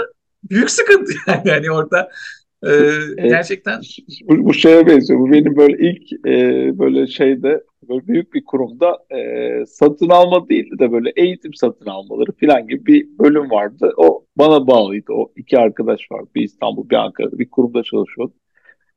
büyük 0.44 0.72
sıkıntı 0.72 1.14
yani, 1.28 1.50
yani 1.50 1.72
orada 1.72 2.12
ee, 2.66 3.28
gerçekten 3.28 3.82
bu, 4.24 4.46
bu 4.46 4.54
şeye 4.54 4.88
benziyor. 4.88 5.20
Bu 5.20 5.32
benim 5.32 5.58
böyle 5.58 5.90
ilk 5.90 6.28
e, 6.28 6.80
böyle 6.80 7.08
şeyde 7.08 7.64
böyle 7.90 8.08
büyük 8.08 8.34
bir 8.34 8.46
kurumda 8.46 8.98
e, 9.10 9.66
satın 9.66 10.10
alma 10.10 10.50
değildi 10.50 10.80
de 10.80 10.92
böyle 10.92 11.14
eğitim 11.16 11.54
satın 11.54 11.86
almaları 11.86 12.32
falan 12.32 12.68
gibi 12.68 12.86
bir 12.86 13.08
bölüm 13.20 13.52
vardı. 13.52 13.94
O 13.98 14.26
bana 14.38 14.68
bağlıydı. 14.68 15.14
O 15.14 15.32
iki 15.36 15.60
arkadaş 15.60 16.12
var. 16.12 16.22
Bir 16.36 16.42
İstanbul, 16.42 16.90
bir 16.90 16.96
Ankara'da 16.96 17.40
bir 17.40 17.50
kurumda 17.50 17.84
çalışıyordu. 17.84 18.34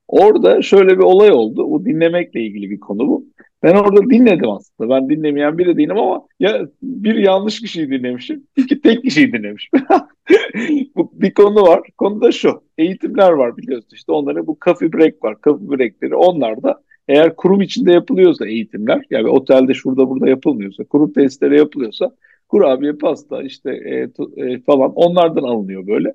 Orada 0.09 0.63
şöyle 0.63 0.99
bir 0.99 1.03
olay 1.03 1.31
oldu. 1.33 1.71
Bu 1.71 1.85
dinlemekle 1.85 2.41
ilgili 2.41 2.71
bir 2.71 2.81
konu 2.81 3.09
bu. 3.09 3.25
Ben 3.63 3.75
orada 3.75 4.11
dinledim 4.11 4.51
aslında. 4.51 4.91
Ben 4.91 5.09
dinlemeyen 5.09 5.59
biri 5.59 5.77
değilim 5.77 5.99
ama 5.99 6.27
ya 6.41 6.69
bir 6.83 7.15
yanlış 7.15 7.61
kişiyi 7.61 7.91
dinlemişim, 7.91 8.47
iki 8.57 8.81
tek 8.81 9.03
kişiyi 9.03 9.33
dinlemişim. 9.33 9.81
bu 10.97 11.11
bir 11.15 11.35
konu 11.35 11.63
var. 11.63 11.81
Konu 11.99 12.21
da 12.21 12.33
şu. 12.33 12.63
Eğitimler 12.79 13.31
var 13.31 13.57
biliyorsun 13.57 13.89
işte 13.93 14.13
onların 14.13 14.47
bu 14.47 14.59
coffee 14.65 14.93
break 14.93 15.25
var. 15.25 15.37
Coffee 15.45 15.79
breakleri 15.79 16.15
onlar 16.15 16.63
da 16.63 16.83
eğer 17.09 17.37
kurum 17.37 17.61
içinde 17.61 17.93
yapılıyorsa 17.93 18.47
eğitimler 18.47 19.03
yani 19.11 19.29
otelde 19.29 19.75
şurada 19.75 20.09
burada 20.09 20.29
yapılmıyorsa 20.29 20.85
kurum 20.85 21.13
testleri 21.13 21.59
yapılıyorsa 21.59 22.11
kurabiye 22.49 22.93
pasta 22.93 23.43
işte 23.43 23.71
e, 23.71 23.95
e, 24.37 24.61
falan 24.61 24.93
onlardan 24.95 25.43
alınıyor 25.43 25.87
böyle. 25.87 26.15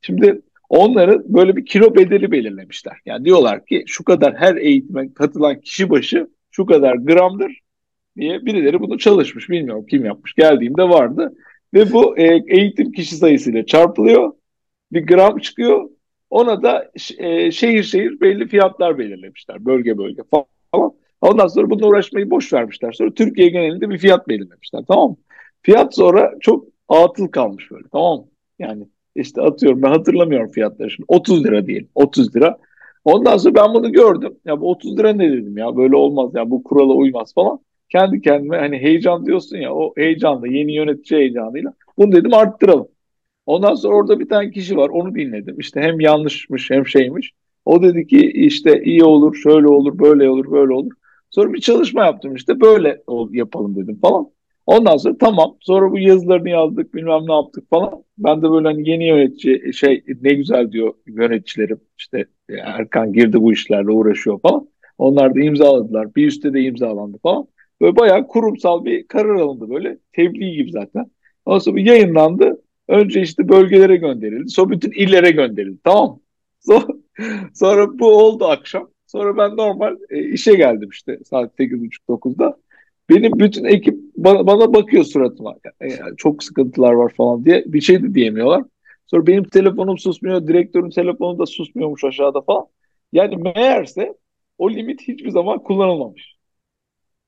Şimdi 0.00 0.42
onları 0.68 1.24
böyle 1.26 1.56
bir 1.56 1.66
kilo 1.66 1.94
bedeli 1.94 2.30
belirlemişler. 2.30 2.98
Yani 3.06 3.24
diyorlar 3.24 3.66
ki 3.66 3.84
şu 3.86 4.04
kadar 4.04 4.36
her 4.36 4.56
eğitime 4.56 5.12
katılan 5.14 5.60
kişi 5.60 5.90
başı 5.90 6.26
şu 6.50 6.66
kadar 6.66 6.94
gramdır 6.94 7.60
diye 8.16 8.46
birileri 8.46 8.80
bunu 8.80 8.98
çalışmış. 8.98 9.50
Bilmiyorum 9.50 9.86
kim 9.90 10.04
yapmış. 10.04 10.34
Geldiğimde 10.34 10.82
vardı. 10.82 11.34
Ve 11.74 11.92
bu 11.92 12.18
e, 12.18 12.42
eğitim 12.48 12.92
kişi 12.92 13.16
sayısıyla 13.16 13.66
çarpılıyor. 13.66 14.32
Bir 14.92 15.06
gram 15.06 15.38
çıkıyor. 15.38 15.90
Ona 16.30 16.62
da 16.62 16.90
e, 17.18 17.50
şehir 17.50 17.82
şehir 17.82 18.20
belli 18.20 18.48
fiyatlar 18.48 18.98
belirlemişler. 18.98 19.64
Bölge 19.64 19.98
bölge 19.98 20.22
falan. 20.30 20.46
Ondan 21.20 21.46
sonra 21.46 21.70
bununla 21.70 21.86
uğraşmayı 21.86 22.30
boş 22.30 22.52
vermişler. 22.52 22.92
Sonra 22.92 23.14
Türkiye 23.14 23.48
genelinde 23.48 23.90
bir 23.90 23.98
fiyat 23.98 24.28
belirlemişler. 24.28 24.84
Tamam? 24.88 25.16
Fiyat 25.62 25.94
sonra 25.94 26.34
çok 26.40 26.64
atıl 26.88 27.28
kalmış 27.28 27.70
böyle. 27.70 27.88
Tamam? 27.92 28.24
Yani 28.58 28.84
işte 29.14 29.42
atıyorum 29.42 29.82
ben 29.82 29.90
hatırlamıyorum 29.90 30.48
fiyatları 30.48 30.90
şimdi. 30.90 31.04
30 31.08 31.44
lira 31.44 31.66
diyelim. 31.66 31.88
30 31.94 32.36
lira. 32.36 32.58
Ondan 33.04 33.36
sonra 33.36 33.54
ben 33.54 33.74
bunu 33.74 33.92
gördüm. 33.92 34.38
Ya 34.44 34.60
bu 34.60 34.70
30 34.70 34.98
lira 34.98 35.12
ne 35.12 35.32
dedim 35.32 35.58
ya 35.58 35.76
böyle 35.76 35.96
olmaz 35.96 36.30
ya 36.34 36.50
bu 36.50 36.62
kurala 36.62 36.92
uymaz 36.92 37.34
falan. 37.34 37.58
Kendi 37.88 38.20
kendime 38.22 38.58
hani 38.58 38.78
heyecan 38.78 39.26
diyorsun 39.26 39.56
ya 39.56 39.74
o 39.74 39.92
heyecanla 39.96 40.48
yeni 40.48 40.72
yönetici 40.74 41.20
heyecanıyla 41.20 41.74
bunu 41.98 42.12
dedim 42.12 42.34
arttıralım. 42.34 42.88
Ondan 43.46 43.74
sonra 43.74 43.94
orada 43.96 44.20
bir 44.20 44.28
tane 44.28 44.50
kişi 44.50 44.76
var 44.76 44.88
onu 44.88 45.14
dinledim. 45.14 45.56
İşte 45.60 45.80
hem 45.80 46.00
yanlışmış 46.00 46.70
hem 46.70 46.86
şeymiş. 46.86 47.32
O 47.64 47.82
dedi 47.82 48.06
ki 48.06 48.30
işte 48.34 48.82
iyi 48.84 49.04
olur 49.04 49.34
şöyle 49.34 49.68
olur 49.68 49.98
böyle 49.98 50.30
olur 50.30 50.50
böyle 50.50 50.72
olur. 50.72 50.92
Sonra 51.30 51.52
bir 51.52 51.60
çalışma 51.60 52.04
yaptım 52.04 52.34
işte 52.34 52.60
böyle 52.60 53.02
yapalım 53.30 53.76
dedim 53.76 53.98
falan. 54.00 54.30
Ondan 54.70 54.96
sonra 54.96 55.18
tamam. 55.18 55.56
Sonra 55.60 55.90
bu 55.90 55.98
yazılarını 55.98 56.48
yazdık 56.48 56.94
bilmem 56.94 57.26
ne 57.26 57.32
yaptık 57.32 57.70
falan. 57.70 58.04
Ben 58.18 58.42
de 58.42 58.50
böyle 58.50 58.68
hani 58.68 58.88
yeni 58.90 59.06
yönetici 59.06 59.74
şey 59.74 60.04
ne 60.20 60.34
güzel 60.34 60.72
diyor 60.72 60.94
yöneticilerim. 61.06 61.80
İşte 61.98 62.24
Erkan 62.50 63.12
girdi 63.12 63.40
bu 63.40 63.52
işlerle 63.52 63.90
uğraşıyor 63.90 64.40
falan. 64.40 64.68
Onlar 64.98 65.34
da 65.34 65.40
imzaladılar. 65.40 66.14
Bir 66.14 66.26
üstte 66.26 66.54
de 66.54 66.60
imzalandı 66.60 67.18
falan. 67.22 67.46
Böyle 67.80 67.96
bayağı 67.96 68.26
kurumsal 68.26 68.84
bir 68.84 69.06
karar 69.06 69.34
alındı 69.34 69.70
böyle. 69.70 69.98
Tebliğ 70.12 70.54
gibi 70.54 70.70
zaten. 70.72 71.10
Ondan 71.44 71.58
sonra 71.58 71.76
bir 71.76 71.86
yayınlandı. 71.86 72.62
Önce 72.88 73.20
işte 73.22 73.48
bölgelere 73.48 73.96
gönderildi. 73.96 74.50
Sonra 74.50 74.70
bütün 74.70 74.90
illere 74.92 75.30
gönderildi. 75.30 75.78
Tamam 75.84 76.20
sonra 77.54 77.98
bu 77.98 78.06
oldu 78.06 78.44
akşam. 78.44 78.90
Sonra 79.06 79.36
ben 79.36 79.56
normal 79.56 79.96
e, 80.10 80.18
işe 80.18 80.54
geldim 80.54 80.88
işte 80.92 81.18
saat 81.24 81.58
8.30-9'da. 81.58 82.56
Benim 83.10 83.32
bütün 83.38 83.64
ekip 83.64 83.98
bana, 84.16 84.46
bana 84.46 84.74
bakıyor 84.74 85.04
suratıma. 85.04 85.54
Yani 85.80 86.16
çok 86.16 86.44
sıkıntılar 86.44 86.92
var 86.92 87.12
falan 87.16 87.44
diye 87.44 87.64
bir 87.66 87.80
şey 87.80 88.02
de 88.02 88.14
diyemiyorlar. 88.14 88.62
Sonra 89.06 89.26
benim 89.26 89.44
telefonum 89.44 89.98
susmuyor, 89.98 90.46
direktörün 90.46 90.90
telefonu 90.90 91.38
da 91.38 91.46
susmuyormuş 91.46 92.04
aşağıda 92.04 92.40
falan. 92.40 92.66
Yani 93.12 93.36
meğerse 93.36 94.14
o 94.58 94.70
limit 94.70 95.00
hiçbir 95.08 95.30
zaman 95.30 95.58
kullanılmamış. 95.58 96.34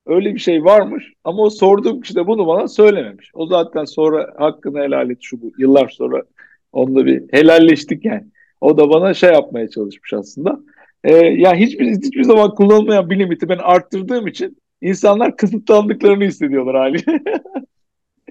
Öyle 0.05 0.35
bir 0.35 0.39
şey 0.39 0.63
varmış 0.63 1.13
ama 1.23 1.43
o 1.43 1.49
sorduğum 1.49 2.01
kişi 2.01 2.15
de 2.15 2.27
bunu 2.27 2.47
bana 2.47 2.67
söylememiş. 2.67 3.31
O 3.33 3.47
zaten 3.47 3.85
sonra 3.85 4.33
hakkını 4.37 4.79
helal 4.79 5.09
et 5.09 5.17
şu 5.21 5.41
bu 5.41 5.51
yıllar 5.57 5.89
sonra 5.89 6.23
onunla 6.71 7.05
bir 7.05 7.23
helalleştik 7.31 8.05
yani. 8.05 8.23
O 8.61 8.77
da 8.77 8.89
bana 8.89 9.13
şey 9.13 9.33
yapmaya 9.33 9.69
çalışmış 9.69 10.13
aslında. 10.13 10.59
Ee, 11.03 11.15
ya 11.15 11.55
hiçbir, 11.55 11.91
hiçbir 11.91 12.23
zaman 12.23 12.55
kullanılmayan 12.55 13.09
bir 13.09 13.19
limiti 13.19 13.49
ben 13.49 13.57
arttırdığım 13.57 14.27
için 14.27 14.57
insanlar 14.83 15.37
kısıtlandıklarını 15.37 16.23
hissediyorlar 16.23 16.75
hali. 16.75 16.97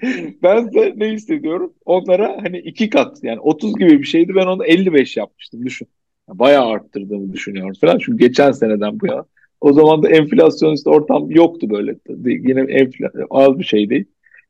ben 0.42 0.72
de 0.72 0.92
ne 0.96 1.08
hissediyorum? 1.08 1.72
Onlara 1.84 2.36
hani 2.42 2.58
iki 2.58 2.90
kat 2.90 3.24
yani 3.24 3.40
30 3.40 3.74
gibi 3.74 3.98
bir 3.98 4.04
şeydi 4.04 4.34
ben 4.34 4.46
onu 4.46 4.64
55 4.64 5.16
yapmıştım 5.16 5.66
düşün. 5.66 5.88
Bayağı 6.28 6.66
arttırdığımı 6.66 7.32
düşünüyorum 7.32 7.74
falan. 7.80 7.98
Çünkü 7.98 8.18
geçen 8.18 8.52
seneden 8.52 9.00
bu 9.00 9.06
yana. 9.06 9.24
O 9.60 9.72
zaman 9.72 10.02
da 10.02 10.08
enflasyonist 10.08 10.86
ortam 10.86 11.30
yoktu 11.30 11.70
böyle. 11.70 11.96
Yine 12.24 12.60
enflasyon 12.60 13.26
az 13.30 13.58
bir 13.58 13.64
şey 13.64 13.90
değil. 13.90 14.04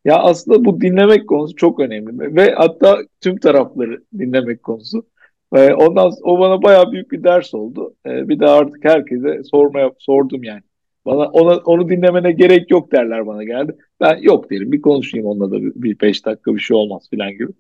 Ya 0.04 0.18
aslında 0.18 0.64
bu 0.64 0.80
dinlemek 0.80 1.28
konusu 1.28 1.56
çok 1.56 1.80
önemli 1.80 2.36
ve 2.36 2.54
hatta 2.56 2.98
tüm 3.20 3.36
tarafları 3.36 4.02
dinlemek 4.18 4.62
konusu. 4.62 5.06
Ee, 5.54 5.72
ondan 5.72 6.12
o 6.22 6.38
bana 6.38 6.62
bayağı 6.62 6.92
büyük 6.92 7.12
bir 7.12 7.24
ders 7.24 7.54
oldu. 7.54 7.94
Ee, 8.06 8.28
bir 8.28 8.40
de 8.40 8.46
artık 8.46 8.84
herkese 8.84 9.42
sormaya 9.44 9.90
sordum 9.98 10.44
yani. 10.44 10.62
Bana 11.06 11.24
ona, 11.28 11.56
onu 11.56 11.88
dinlemene 11.88 12.32
gerek 12.32 12.70
yok 12.70 12.92
derler 12.92 13.26
bana 13.26 13.44
geldi. 13.44 13.76
Ben 14.00 14.16
yok 14.16 14.50
derim 14.50 14.72
bir 14.72 14.82
konuşayım 14.82 15.26
onunla 15.26 15.50
da 15.50 15.62
bir, 15.62 15.72
bir 15.74 16.00
beş 16.00 16.26
dakika 16.26 16.54
bir 16.54 16.60
şey 16.60 16.76
olmaz 16.76 17.08
filan 17.10 17.32
gibi. 17.32 17.52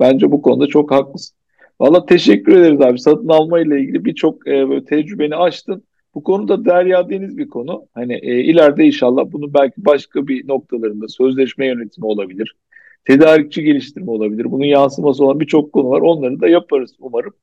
Bence 0.00 0.32
bu 0.32 0.42
konuda 0.42 0.66
çok 0.66 0.90
haklısın. 0.90 1.36
Valla 1.80 2.06
teşekkür 2.06 2.52
ederiz 2.56 2.80
abi. 2.80 2.98
Satın 2.98 3.28
alma 3.28 3.60
ile 3.60 3.80
ilgili 3.80 4.04
birçok 4.04 4.48
e, 4.48 4.68
böyle 4.68 4.84
tecrübeni 4.84 5.36
açtın. 5.36 5.84
Bu 6.14 6.22
konuda 6.22 6.64
derya 6.64 7.08
deniz 7.08 7.38
bir 7.38 7.48
konu. 7.48 7.86
Hani 7.94 8.14
e, 8.14 8.40
ileride 8.40 8.84
inşallah 8.84 9.32
bunu 9.32 9.54
belki 9.54 9.84
başka 9.84 10.28
bir 10.28 10.48
noktalarında 10.48 11.08
sözleşme 11.08 11.66
yönetimi 11.66 12.06
olabilir. 12.06 12.56
Tedarikçi 13.04 13.62
geliştirme 13.62 14.10
olabilir. 14.10 14.50
Bunun 14.50 14.64
yansıması 14.64 15.24
olan 15.24 15.40
birçok 15.40 15.72
konu 15.72 15.90
var. 15.90 16.00
Onları 16.00 16.40
da 16.40 16.48
yaparız 16.48 16.96
umarım. 17.00 17.34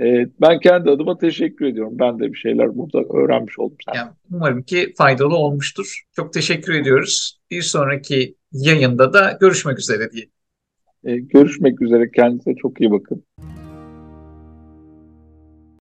E, 0.00 0.28
ben 0.40 0.60
kendi 0.60 0.90
adıma 0.90 1.18
teşekkür 1.18 1.66
ediyorum. 1.66 1.98
Ben 1.98 2.18
de 2.18 2.32
bir 2.32 2.38
şeyler 2.38 2.76
burada 2.76 2.98
öğrenmiş 2.98 3.58
oldum. 3.58 3.76
Yani 3.94 4.10
umarım 4.30 4.62
ki 4.62 4.94
faydalı 4.98 5.36
olmuştur. 5.36 6.02
Çok 6.16 6.32
teşekkür 6.32 6.74
ediyoruz. 6.74 7.40
Bir 7.50 7.62
sonraki 7.62 8.36
yayında 8.52 9.12
da 9.12 9.38
görüşmek 9.40 9.78
üzere 9.78 10.12
diye. 10.12 10.26
E, 11.04 11.16
görüşmek 11.16 11.82
üzere. 11.82 12.10
Kendinize 12.10 12.54
çok 12.54 12.80
iyi 12.80 12.90
bakın. 12.90 13.24